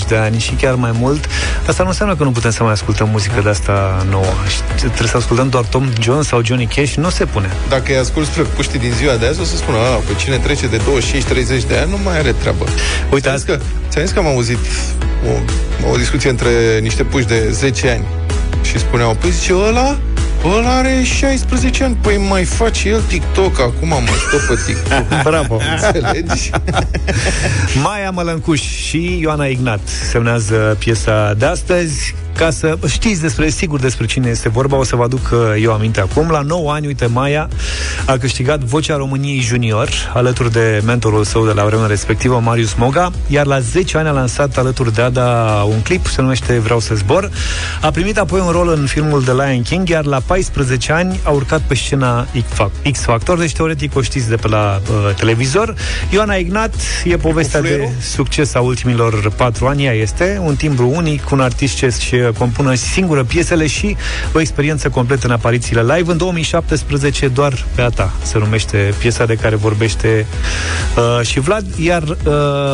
de 0.09 0.16
ani 0.16 0.39
și 0.39 0.51
chiar 0.51 0.74
mai 0.74 0.91
mult, 1.01 1.24
asta 1.66 1.83
nu 1.83 1.89
înseamnă 1.89 2.14
că 2.16 2.24
nu 2.24 2.31
putem 2.31 2.51
să 2.51 2.62
mai 2.62 2.72
ascultăm 2.72 3.09
muzică 3.12 3.41
de 3.43 3.49
asta 3.49 4.07
nouă. 4.11 4.24
Și 4.49 4.81
trebuie 4.81 5.09
să 5.09 5.16
ascultăm 5.16 5.49
doar 5.49 5.64
Tom 5.64 5.89
Jones 6.03 6.27
sau 6.27 6.45
Johnny 6.45 6.66
Cash, 6.74 6.95
nu 6.95 7.11
se 7.11 7.24
pune. 7.24 7.51
Dacă 7.68 7.85
îi 7.93 7.97
ascult 7.99 8.27
spre 8.27 8.43
puștii 8.43 8.79
din 8.79 8.93
ziua 8.97 9.14
de 9.16 9.27
azi, 9.27 9.41
o 9.41 9.45
să 9.45 9.57
spună, 9.57 9.77
a, 9.77 9.81
pe 9.81 10.12
cine 10.16 10.37
trece 10.37 10.66
de 10.66 10.77
25-30 10.77 10.81
de 11.68 11.77
ani, 11.77 11.91
nu 11.91 11.99
mai 12.05 12.16
are 12.17 12.33
treabă. 12.33 12.64
Uite, 13.12 13.27
ți-am 13.27 13.37
zis 13.37 13.45
că, 13.47 13.59
ți-am 13.89 14.05
zis 14.05 14.14
că 14.14 14.19
am 14.19 14.27
auzit 14.27 14.59
o, 15.27 15.91
o 15.91 15.97
discuție 15.97 16.31
între 16.31 16.51
niște 16.81 17.03
puși 17.03 17.27
de 17.27 17.51
10 17.51 17.91
ani 17.91 18.05
și 18.62 18.79
spuneau, 18.79 19.17
păi 19.21 19.31
zice, 19.31 19.55
ăla, 19.55 19.99
ăla 20.45 20.76
are 20.76 21.03
16 21.03 21.84
ani, 21.84 21.97
păi 22.01 22.16
mai 22.28 22.45
face 22.45 22.89
el 22.89 23.01
TikTok, 23.01 23.61
acum 23.61 23.89
mă 23.89 24.01
stă 24.26 24.37
pe 24.49 24.61
TikTok. 24.66 25.22
Bravo. 25.30 25.61
Înțelegi? 25.72 26.51
Maia 27.82 28.11
Mălâncuș 28.11 28.61
și 28.61 29.18
Ioana 29.20 29.45
Ignat 29.45 29.80
semnează 30.11 30.76
piesa 30.78 31.34
de 31.39 31.45
astăzi. 31.45 32.14
Ca 32.37 32.51
să 32.51 32.78
știți 32.87 33.20
despre, 33.20 33.49
sigur 33.49 33.80
despre 33.80 34.07
cine 34.07 34.28
este 34.28 34.49
vorba, 34.49 34.76
o 34.76 34.84
să 34.84 34.97
vă 34.97 35.03
aduc 35.03 35.30
uh, 35.32 35.39
eu 35.62 35.72
aminte 35.72 36.01
acum. 36.01 36.30
La 36.30 36.41
9 36.41 36.72
ani, 36.72 36.87
uite, 36.87 37.07
Maia 37.07 37.49
a 38.07 38.16
câștigat 38.16 38.61
Vocea 38.61 38.97
României 38.97 39.41
Junior, 39.41 39.89
alături 40.14 40.53
de 40.53 40.82
mentorul 40.84 41.24
său 41.24 41.47
de 41.47 41.53
la 41.53 41.64
vremea 41.64 41.87
respectivă, 41.87 42.41
Marius 42.45 42.74
Moga, 42.74 43.11
iar 43.26 43.47
la 43.47 43.61
10 43.61 43.99
ani 43.99 44.09
a 44.09 44.11
lansat 44.11 44.57
alături 44.57 44.95
de 44.95 45.03
Ada 45.03 45.62
un 45.68 45.82
clip, 45.82 46.07
se 46.07 46.20
numește 46.20 46.59
Vreau 46.59 46.80
să 46.80 46.95
zbor. 46.95 47.30
A 47.80 47.91
primit 47.91 48.18
apoi 48.18 48.41
un 48.41 48.51
rol 48.51 48.68
în 48.68 48.87
filmul 48.87 49.22
The 49.22 49.32
Lion 49.32 49.62
King, 49.62 49.89
iar 49.89 50.05
la 50.05 50.20
14 50.27 50.93
ani 50.93 51.20
a 51.22 51.31
urcat 51.31 51.61
pe 51.61 51.74
scena 51.74 52.27
X 52.93 53.01
Factor, 53.01 53.39
deci 53.39 53.53
teoretic 53.53 53.97
o 53.97 54.03
știți 54.03 54.29
de 54.29 54.37
pe 54.37 54.49
la 54.49 54.81
uh, 54.91 55.14
televizor. 55.14 55.74
Ioana 56.11 56.35
Ignat 56.35 56.74
e 57.05 57.16
povestea 57.16 57.61
de 57.61 57.66
fluierul? 57.66 57.95
succes 58.01 58.55
a 58.55 58.61
ultimilor 58.61 59.33
patru 59.33 59.66
ani. 59.66 59.85
Ea 59.85 59.93
este 59.93 60.41
un 60.45 60.57
timbru 60.57 60.89
unic, 60.89 61.31
un 61.31 61.41
artist 61.41 61.77
ce 61.77 61.85
își 61.87 62.14
compună 62.39 62.74
singură 62.74 63.24
piesele 63.24 63.66
și 63.66 63.97
o 64.33 64.41
experiență 64.41 64.89
completă 64.89 65.27
în 65.27 65.33
aparițiile 65.33 65.83
live. 65.83 66.11
În 66.11 66.16
2017 66.16 67.29
doar 67.29 67.64
pe 67.74 67.83
a 67.83 67.89
ta 67.89 68.12
se 68.22 68.39
numește 68.39 68.95
piesa 68.99 69.24
de 69.24 69.35
care 69.35 69.57
vorbește 69.57 70.27
uh, 70.97 71.27
și 71.27 71.41
Vlad, 71.41 71.66
iar 71.79 72.03
uh, 72.03 72.16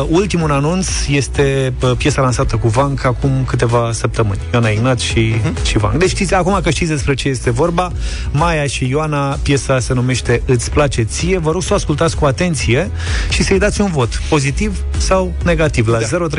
ultimul 0.09 0.51
anunț 0.51 0.87
este 1.09 1.73
uh, 1.81 1.91
piesa 1.97 2.21
lansată 2.21 2.55
cu 2.55 2.67
Vanc 2.67 3.03
acum 3.03 3.45
câteva 3.47 3.89
săptămâni. 3.93 4.39
Ioana 4.51 4.69
Ignat 4.69 4.99
și, 4.99 5.33
uh-huh. 5.35 5.65
și 5.65 5.77
Vanc. 5.77 5.95
Deci 5.95 6.09
știți, 6.09 6.33
acum 6.33 6.59
că 6.63 6.69
știți 6.69 6.91
despre 6.91 7.13
ce 7.13 7.27
este 7.27 7.42
vorba, 7.49 7.91
Maia 8.31 8.65
și 8.65 8.89
Ioana, 8.89 9.39
piesa 9.41 9.79
se 9.79 9.93
numește 9.93 10.41
Îți 10.45 10.71
place 10.71 11.01
ție. 11.01 11.37
Vă 11.37 11.51
rog 11.51 11.63
să 11.63 11.69
o 11.71 11.75
ascultați 11.75 12.15
cu 12.15 12.25
atenție 12.25 12.91
și 13.29 13.43
să-i 13.43 13.59
dați 13.59 13.81
un 13.81 13.91
vot, 13.91 14.21
pozitiv 14.29 14.83
sau 14.97 15.33
negativ, 15.43 15.87
la 15.87 15.99
da. 15.99 16.27
0372069599. 16.27 16.29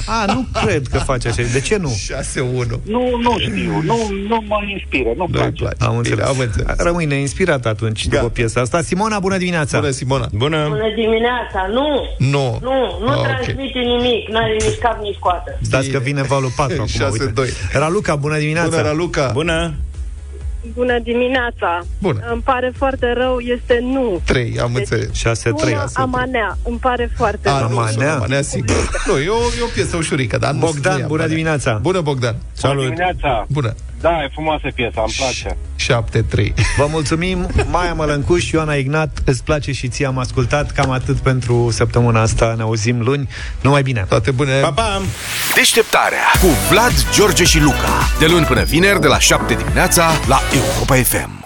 a, 0.05 0.25
nu 0.33 0.45
cred 0.63 0.87
că 0.87 0.97
face 0.97 1.27
așa. 1.27 1.41
De 1.53 1.59
ce 1.59 1.77
nu? 1.77 1.89
6-1. 1.89 2.41
Nu, 2.83 3.17
nu 3.21 3.39
știu, 3.39 3.81
nu, 3.83 3.97
nu 4.27 4.43
mă 4.47 4.55
inspiră, 4.73 5.09
nu 5.15 5.25
Nu-i 5.27 5.27
place. 5.31 5.51
place. 5.63 5.83
Am 5.83 5.97
înțeles. 5.97 6.17
Bine, 6.19 6.29
am 6.29 6.39
înțeles. 6.39 6.75
Rămâi 6.77 7.05
neinspirat 7.05 7.65
atunci 7.65 8.07
Gata. 8.07 8.21
după 8.21 8.33
piesa 8.33 8.61
asta. 8.61 8.81
Simona, 8.81 9.19
bună 9.19 9.37
dimineața! 9.37 9.79
Bună, 9.79 9.91
Simona. 9.91 10.27
Bună! 10.31 10.65
Bună 10.67 10.91
dimineața, 10.95 11.67
nu, 11.71 11.87
Nu. 12.17 12.59
nu, 12.61 12.99
nu 13.05 13.09
Ah, 13.11 13.17
ok. 13.17 13.23
transmite 13.23 13.79
nimic, 13.79 14.29
n-are 14.29 14.51
nici 14.53 14.77
cap, 14.79 15.01
nici 15.01 15.17
coată. 15.19 15.57
Stați 15.61 15.89
că 15.89 15.97
vine 15.99 16.21
valul 16.21 16.51
4 16.55 16.73
acum, 16.75 16.85
6-2. 16.87 17.09
uite. 17.11 17.51
Raluca, 17.77 18.15
bună 18.15 18.37
dimineața! 18.37 18.69
Bună, 18.69 18.81
Raluca. 18.81 19.29
Bună! 19.33 19.73
Bună 20.73 20.99
dimineața! 20.99 21.85
Bună. 22.01 22.19
Îmi 22.31 22.41
pare 22.41 22.71
foarte 22.77 23.13
rău, 23.17 23.39
este 23.39 23.79
nu. 23.81 24.21
3, 24.25 24.59
am 24.61 24.75
înțeles. 24.75 25.09
6-3. 25.09 25.11
Sună 25.43 25.85
Amanea, 25.93 26.57
îmi 26.63 26.77
pare 26.77 27.11
foarte 27.15 27.49
A, 27.49 27.59
rău. 27.59 27.69
nu, 27.69 27.77
Amanea? 27.77 28.15
Amanea, 28.15 28.41
sigur. 28.41 28.89
Nu, 29.07 29.17
e 29.17 29.27
o, 29.29 29.35
e 29.59 29.63
o 29.63 29.67
piesă 29.73 29.97
ușurică, 29.97 30.37
dar 30.37 30.51
nu 30.51 30.59
Bogdan, 30.59 30.93
nu 30.93 30.99
e 30.99 31.05
bună 31.05 31.21
Amanea. 31.21 31.27
dimineața! 31.27 31.79
Bună, 31.81 32.01
Bogdan. 32.01 32.35
Bună 32.61 32.81
dimineața! 32.83 33.45
Bună. 33.49 33.73
Da, 34.05 34.23
e 34.23 34.29
frumoasă 34.33 34.67
piesa, 34.75 35.03
îmi 35.05 35.15
place. 35.17 35.57
7-3. 36.49 36.53
Vă 36.77 36.87
mulțumim, 36.89 37.47
Maia 37.69 37.93
Mălâncuș, 37.93 38.51
Ioana 38.51 38.73
Ignat, 38.73 39.17
îți 39.25 39.43
place 39.43 39.71
și 39.71 39.87
ție, 39.87 40.05
am 40.05 40.17
ascultat, 40.17 40.71
cam 40.71 40.91
atât 40.91 41.17
pentru 41.17 41.69
săptămâna 41.71 42.21
asta, 42.21 42.53
ne 42.57 42.61
auzim 42.61 43.01
luni, 43.01 43.29
numai 43.61 43.81
bine! 43.81 44.05
Toate 44.09 44.31
bune. 44.31 44.59
Pa, 44.59 44.71
pa! 44.71 45.01
Deșteptarea 45.55 46.25
cu 46.41 46.47
Vlad, 46.69 46.93
George 47.13 47.43
și 47.43 47.59
Luca. 47.59 47.89
De 48.19 48.25
luni 48.25 48.45
până 48.45 48.63
vineri, 48.63 49.01
de 49.01 49.07
la 49.07 49.19
7 49.19 49.53
dimineața, 49.53 50.11
la 50.27 50.39
Europa 50.53 50.95
FM. 50.95 51.43